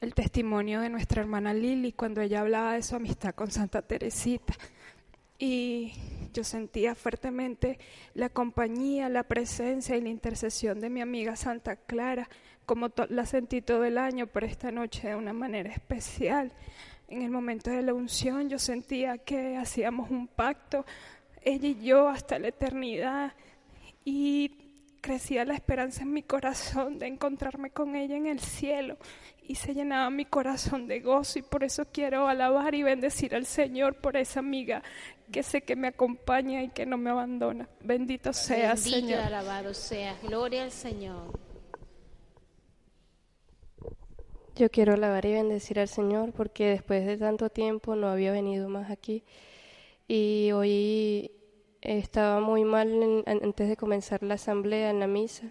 el 0.00 0.14
testimonio 0.14 0.80
de 0.80 0.88
nuestra 0.88 1.20
hermana 1.20 1.52
Lili 1.52 1.92
cuando 1.92 2.22
ella 2.22 2.40
hablaba 2.40 2.74
de 2.74 2.82
su 2.82 2.96
amistad 2.96 3.34
con 3.34 3.50
Santa 3.50 3.82
Teresita. 3.82 4.54
Y 5.38 5.92
yo 6.32 6.44
sentía 6.44 6.94
fuertemente 6.94 7.78
la 8.14 8.28
compañía, 8.28 9.08
la 9.08 9.24
presencia 9.24 9.96
y 9.96 10.00
la 10.00 10.08
intercesión 10.08 10.80
de 10.80 10.90
mi 10.90 11.00
amiga 11.00 11.36
Santa 11.36 11.76
Clara, 11.76 12.28
como 12.66 12.90
la 13.08 13.26
sentí 13.26 13.62
todo 13.62 13.84
el 13.84 13.98
año, 13.98 14.26
pero 14.26 14.46
esta 14.46 14.70
noche 14.70 15.08
de 15.08 15.16
una 15.16 15.32
manera 15.32 15.70
especial. 15.70 16.52
En 17.08 17.22
el 17.22 17.30
momento 17.30 17.70
de 17.70 17.82
la 17.82 17.92
unción 17.92 18.48
yo 18.48 18.58
sentía 18.58 19.18
que 19.18 19.56
hacíamos 19.56 20.10
un 20.10 20.28
pacto, 20.28 20.86
ella 21.42 21.68
y 21.68 21.80
yo, 21.82 22.08
hasta 22.08 22.38
la 22.38 22.48
eternidad. 22.48 23.32
Y 24.04 24.59
crecía 25.00 25.44
la 25.44 25.54
esperanza 25.54 26.02
en 26.02 26.12
mi 26.12 26.22
corazón 26.22 26.98
de 26.98 27.06
encontrarme 27.06 27.70
con 27.70 27.96
ella 27.96 28.16
en 28.16 28.26
el 28.26 28.40
cielo 28.40 28.96
y 29.42 29.56
se 29.56 29.74
llenaba 29.74 30.10
mi 30.10 30.24
corazón 30.24 30.86
de 30.86 31.00
gozo 31.00 31.38
y 31.38 31.42
por 31.42 31.64
eso 31.64 31.84
quiero 31.92 32.28
alabar 32.28 32.74
y 32.74 32.82
bendecir 32.82 33.34
al 33.34 33.46
Señor 33.46 33.96
por 33.96 34.16
esa 34.16 34.40
amiga 34.40 34.82
que 35.32 35.42
sé 35.42 35.62
que 35.62 35.76
me 35.76 35.88
acompaña 35.88 36.62
y 36.62 36.68
que 36.68 36.86
no 36.86 36.98
me 36.98 37.10
abandona. 37.10 37.68
Bendito 37.80 38.32
sea, 38.32 38.74
Bendito 38.74 38.96
Señor. 38.96 39.20
alabado 39.20 39.74
sea. 39.74 40.16
Gloria 40.22 40.64
al 40.64 40.70
Señor. 40.70 41.38
Yo 44.56 44.70
quiero 44.70 44.92
alabar 44.94 45.24
y 45.24 45.32
bendecir 45.32 45.80
al 45.80 45.88
Señor 45.88 46.32
porque 46.32 46.66
después 46.66 47.06
de 47.06 47.16
tanto 47.16 47.48
tiempo 47.48 47.96
no 47.96 48.08
había 48.08 48.32
venido 48.32 48.68
más 48.68 48.90
aquí 48.90 49.24
y 50.06 50.50
hoy 50.52 51.30
estaba 51.82 52.40
muy 52.40 52.64
mal 52.64 53.24
antes 53.26 53.68
de 53.68 53.76
comenzar 53.76 54.22
la 54.22 54.34
asamblea 54.34 54.90
en 54.90 55.00
la 55.00 55.06
misa 55.06 55.50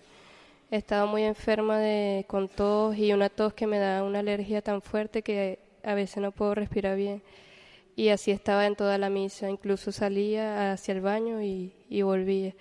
Estaba 0.71 1.07
muy 1.07 1.23
enferma 1.23 1.79
de, 1.79 2.25
con 2.27 2.47
tos 2.47 2.95
y 2.95 3.11
una 3.11 3.29
tos 3.29 3.53
que 3.53 3.65
me 3.65 3.79
da 3.79 4.03
una 4.03 4.19
alergia 4.19 4.61
tan 4.61 4.83
fuerte 4.83 5.23
que 5.23 5.57
a 5.83 5.95
veces 5.95 6.17
no 6.17 6.31
puedo 6.31 6.53
respirar 6.53 6.95
bien. 6.95 7.23
Y 7.95 8.09
así 8.09 8.29
estaba 8.31 8.67
en 8.67 8.75
toda 8.75 8.99
la 8.99 9.09
misa, 9.09 9.49
incluso 9.49 9.91
salía 9.91 10.71
hacia 10.71 10.93
el 10.93 11.01
baño 11.01 11.41
y, 11.41 11.73
volvía. 12.03 12.53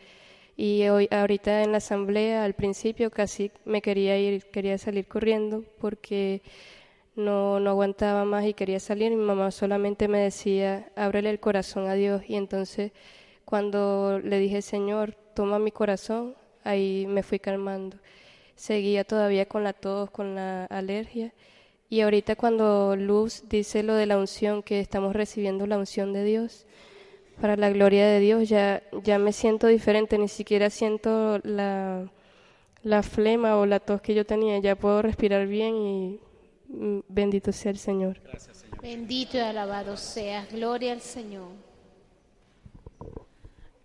Y 0.57 0.89
hoy, 0.89 1.07
ahorita 1.11 1.62
en 1.62 1.73
la 1.73 1.78
asamblea, 1.78 2.45
al 2.45 2.55
principio 2.55 3.11
casi 3.11 3.51
me 3.66 3.82
quería 3.82 4.19
ir, 4.19 4.47
quería 4.47 4.78
salir 4.78 5.07
corriendo 5.07 5.62
porque 5.78 6.40
no, 7.15 7.61
no 7.61 7.70
aguantaba 7.70 8.24
más 8.24 8.47
y 8.47 8.55
quería 8.55 8.81
salir. 8.81 9.11
Mi 9.11 9.16
mamá 9.23 9.51
solamente 9.51 10.09
me 10.09 10.19
decía, 10.19 10.90
ábrele 10.97 11.31
el 11.31 11.40
corazón 11.40 11.86
a 11.89 11.95
Dios. 11.95 12.23
Y 12.27 12.36
entonces 12.36 12.93
cuando 13.48 14.20
le 14.22 14.38
dije, 14.38 14.60
Señor, 14.60 15.14
toma 15.32 15.58
mi 15.58 15.70
corazón, 15.70 16.34
ahí 16.64 17.06
me 17.08 17.22
fui 17.22 17.38
calmando. 17.38 17.96
Seguía 18.56 19.04
todavía 19.04 19.46
con 19.46 19.64
la 19.64 19.72
tos, 19.72 20.10
con 20.10 20.34
la 20.34 20.66
alergia 20.66 21.32
Y 21.88 22.02
ahorita 22.02 22.36
cuando 22.36 22.94
Luz 22.94 23.44
dice 23.48 23.82
lo 23.82 23.94
de 23.94 24.04
la 24.04 24.18
unción, 24.18 24.62
que 24.62 24.80
estamos 24.80 25.14
recibiendo 25.14 25.66
la 25.66 25.78
unción 25.78 26.12
de 26.12 26.24
Dios, 26.24 26.66
para 27.40 27.56
la 27.56 27.70
gloria 27.70 28.06
de 28.06 28.20
Dios, 28.20 28.50
ya, 28.50 28.82
ya 29.02 29.18
me 29.18 29.32
siento 29.32 29.66
diferente, 29.66 30.18
ni 30.18 30.28
siquiera 30.28 30.68
siento 30.68 31.38
la, 31.42 32.12
la 32.82 33.02
flema 33.02 33.56
o 33.56 33.64
la 33.64 33.80
tos 33.80 34.02
que 34.02 34.14
yo 34.14 34.26
tenía, 34.26 34.58
ya 34.58 34.76
puedo 34.76 35.00
respirar 35.00 35.46
bien 35.46 35.74
y 35.74 36.20
mm, 36.68 36.98
bendito 37.08 37.50
sea 37.52 37.70
el 37.70 37.78
Señor. 37.78 38.20
Gracias, 38.24 38.58
Señor. 38.58 38.82
Bendito 38.82 39.38
y 39.38 39.40
alabado 39.40 39.96
seas, 39.96 40.52
gloria 40.52 40.92
al 40.92 41.00
Señor. 41.00 41.68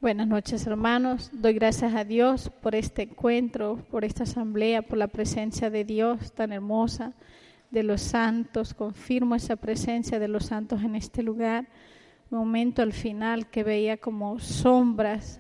Buenas 0.03 0.27
noches, 0.27 0.67
hermanos. 0.67 1.29
Doy 1.31 1.53
gracias 1.53 1.95
a 1.95 2.03
Dios 2.03 2.51
por 2.61 2.75
este 2.75 3.03
encuentro, 3.03 3.77
por 3.89 4.03
esta 4.03 4.23
asamblea, 4.23 4.81
por 4.81 4.97
la 4.97 5.07
presencia 5.07 5.69
de 5.69 5.85
Dios 5.85 6.33
tan 6.33 6.51
hermosa, 6.51 7.13
de 7.71 7.83
los 7.83 8.01
santos. 8.01 8.73
Confirmo 8.73 9.33
esa 9.33 9.55
presencia 9.55 10.19
de 10.19 10.27
los 10.27 10.47
santos 10.47 10.83
en 10.83 10.97
este 10.97 11.23
lugar. 11.23 11.69
Momento 12.29 12.81
al 12.81 12.91
final 12.91 13.47
que 13.47 13.63
veía 13.63 13.95
como 13.95 14.39
sombras 14.39 15.39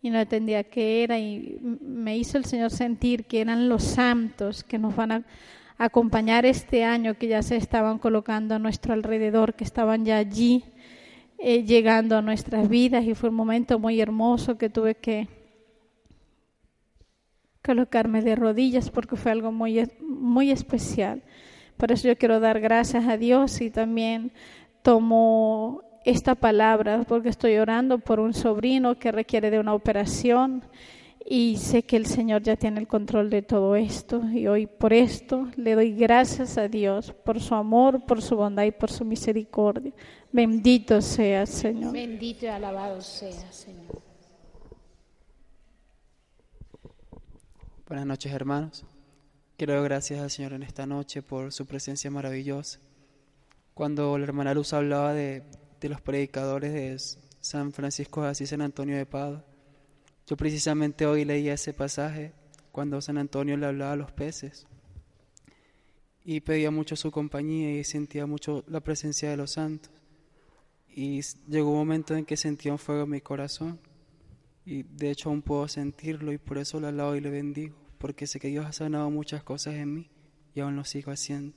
y 0.00 0.08
no 0.08 0.18
entendía 0.18 0.64
qué 0.64 1.02
era 1.04 1.18
y 1.18 1.58
me 1.60 2.16
hizo 2.16 2.38
el 2.38 2.46
Señor 2.46 2.70
sentir 2.70 3.26
que 3.26 3.42
eran 3.42 3.68
los 3.68 3.82
santos 3.82 4.64
que 4.64 4.78
nos 4.78 4.96
van 4.96 5.12
a 5.12 5.24
acompañar 5.76 6.46
este 6.46 6.84
año, 6.84 7.18
que 7.18 7.28
ya 7.28 7.42
se 7.42 7.56
estaban 7.56 7.98
colocando 7.98 8.54
a 8.54 8.58
nuestro 8.58 8.94
alrededor, 8.94 9.52
que 9.52 9.64
estaban 9.64 10.06
ya 10.06 10.16
allí 10.16 10.64
eh, 11.42 11.64
llegando 11.64 12.16
a 12.16 12.22
nuestras 12.22 12.68
vidas 12.68 13.04
y 13.04 13.14
fue 13.14 13.30
un 13.30 13.36
momento 13.36 13.78
muy 13.78 14.00
hermoso 14.00 14.58
que 14.58 14.68
tuve 14.68 14.94
que 14.94 15.28
colocarme 17.64 18.22
de 18.22 18.36
rodillas 18.36 18.90
porque 18.90 19.16
fue 19.16 19.32
algo 19.32 19.50
muy, 19.50 19.88
muy 20.00 20.50
especial. 20.50 21.22
Por 21.76 21.92
eso 21.92 22.08
yo 22.08 22.16
quiero 22.16 22.40
dar 22.40 22.60
gracias 22.60 23.06
a 23.06 23.16
Dios 23.16 23.60
y 23.60 23.70
también 23.70 24.32
tomo 24.82 25.82
esta 26.04 26.34
palabra 26.34 27.04
porque 27.06 27.28
estoy 27.28 27.56
orando 27.56 27.98
por 27.98 28.20
un 28.20 28.34
sobrino 28.34 28.98
que 28.98 29.12
requiere 29.12 29.50
de 29.50 29.58
una 29.58 29.74
operación 29.74 30.64
y 31.24 31.58
sé 31.58 31.82
que 31.82 31.96
el 31.96 32.06
Señor 32.06 32.42
ya 32.42 32.56
tiene 32.56 32.80
el 32.80 32.88
control 32.88 33.30
de 33.30 33.42
todo 33.42 33.76
esto 33.76 34.22
y 34.30 34.46
hoy 34.46 34.66
por 34.66 34.92
esto 34.92 35.48
le 35.56 35.74
doy 35.74 35.92
gracias 35.92 36.56
a 36.56 36.68
Dios 36.68 37.12
por 37.24 37.40
su 37.40 37.54
amor, 37.54 38.04
por 38.06 38.22
su 38.22 38.36
bondad 38.36 38.64
y 38.64 38.70
por 38.70 38.90
su 38.90 39.04
misericordia. 39.04 39.92
Bendito 40.32 41.00
sea, 41.02 41.44
Señor. 41.46 41.92
Bendito 41.92 42.46
y 42.46 42.48
alabado 42.48 43.00
sea, 43.00 43.52
Señor. 43.52 44.02
Buenas 47.86 48.06
noches, 48.06 48.32
hermanos. 48.32 48.84
Quiero 49.56 49.74
dar 49.74 49.84
gracias 49.84 50.20
al 50.20 50.30
Señor 50.30 50.54
en 50.54 50.62
esta 50.62 50.86
noche 50.86 51.22
por 51.22 51.52
su 51.52 51.66
presencia 51.66 52.10
maravillosa. 52.10 52.80
Cuando 53.74 54.16
la 54.16 54.24
hermana 54.24 54.54
Luz 54.54 54.72
hablaba 54.72 55.12
de, 55.12 55.42
de 55.80 55.88
los 55.88 56.00
predicadores 56.00 56.72
de 56.72 56.96
San 57.40 57.72
Francisco 57.72 58.22
de 58.22 58.28
Asís, 58.28 58.50
San 58.50 58.62
Antonio 58.62 58.96
de 58.96 59.06
Padua, 59.06 59.44
yo 60.30 60.36
precisamente 60.36 61.06
hoy 61.06 61.24
leía 61.24 61.54
ese 61.54 61.74
pasaje 61.74 62.32
cuando 62.70 63.00
San 63.00 63.18
Antonio 63.18 63.56
le 63.56 63.66
hablaba 63.66 63.94
a 63.94 63.96
los 63.96 64.12
peces 64.12 64.64
y 66.24 66.38
pedía 66.38 66.70
mucho 66.70 66.94
su 66.94 67.10
compañía 67.10 67.72
y 67.72 67.82
sentía 67.82 68.26
mucho 68.26 68.62
la 68.68 68.78
presencia 68.78 69.28
de 69.28 69.36
los 69.36 69.50
santos. 69.50 69.90
Y 70.88 71.20
llegó 71.48 71.70
un 71.70 71.78
momento 71.78 72.14
en 72.14 72.24
que 72.24 72.36
sentía 72.36 72.70
un 72.70 72.78
fuego 72.78 73.02
en 73.02 73.10
mi 73.10 73.20
corazón 73.20 73.80
y 74.64 74.84
de 74.84 75.10
hecho 75.10 75.30
aún 75.30 75.42
puedo 75.42 75.66
sentirlo 75.66 76.32
y 76.32 76.38
por 76.38 76.58
eso 76.58 76.78
le 76.78 76.86
alabo 76.86 77.16
y 77.16 77.20
le 77.20 77.30
bendigo, 77.30 77.74
porque 77.98 78.28
sé 78.28 78.38
que 78.38 78.46
Dios 78.46 78.64
ha 78.66 78.72
sanado 78.72 79.10
muchas 79.10 79.42
cosas 79.42 79.74
en 79.74 79.92
mí 79.92 80.10
y 80.54 80.60
aún 80.60 80.76
lo 80.76 80.84
sigo 80.84 81.10
haciendo. 81.10 81.56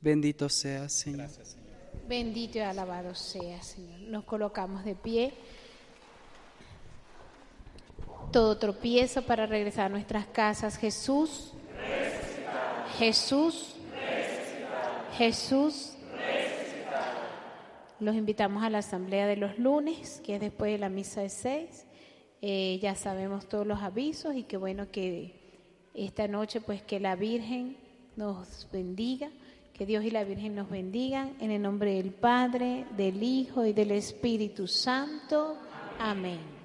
Bendito 0.00 0.48
sea, 0.48 0.88
Señor. 0.88 1.30
Señor. 1.30 1.62
Bendito 2.08 2.58
y 2.58 2.62
alabado 2.62 3.14
sea, 3.14 3.62
Señor. 3.62 4.00
Nos 4.00 4.24
colocamos 4.24 4.84
de 4.84 4.96
pie 4.96 5.34
todo 8.32 8.56
tropiezo 8.56 9.22
para 9.22 9.46
regresar 9.46 9.86
a 9.86 9.88
nuestras 9.90 10.26
casas. 10.26 10.78
Jesús, 10.78 11.52
Jesús, 12.98 13.76
Jesús. 15.16 15.92
Los 18.00 18.16
invitamos 18.16 18.64
a 18.64 18.70
la 18.70 18.78
asamblea 18.78 19.26
de 19.28 19.36
los 19.36 19.58
lunes, 19.58 20.20
que 20.24 20.34
es 20.34 20.40
después 20.40 20.72
de 20.72 20.78
la 20.78 20.88
misa 20.88 21.20
de 21.20 21.28
seis. 21.28 21.86
Eh, 22.40 22.80
ya 22.82 22.96
sabemos 22.96 23.48
todos 23.48 23.66
los 23.66 23.80
avisos 23.80 24.34
y 24.34 24.42
qué 24.42 24.56
bueno 24.56 24.90
que 24.90 25.40
esta 25.94 26.26
noche 26.26 26.60
pues 26.60 26.82
que 26.82 26.98
la 26.98 27.14
Virgen 27.14 27.76
nos 28.16 28.66
bendiga, 28.72 29.30
que 29.74 29.86
Dios 29.86 30.04
y 30.04 30.10
la 30.10 30.24
Virgen 30.24 30.56
nos 30.56 30.68
bendigan 30.68 31.36
en 31.38 31.52
el 31.52 31.62
nombre 31.62 31.94
del 31.94 32.12
Padre, 32.12 32.86
del 32.96 33.22
Hijo 33.22 33.64
y 33.64 33.72
del 33.72 33.92
Espíritu 33.92 34.66
Santo. 34.66 35.56
Amén. 36.00 36.61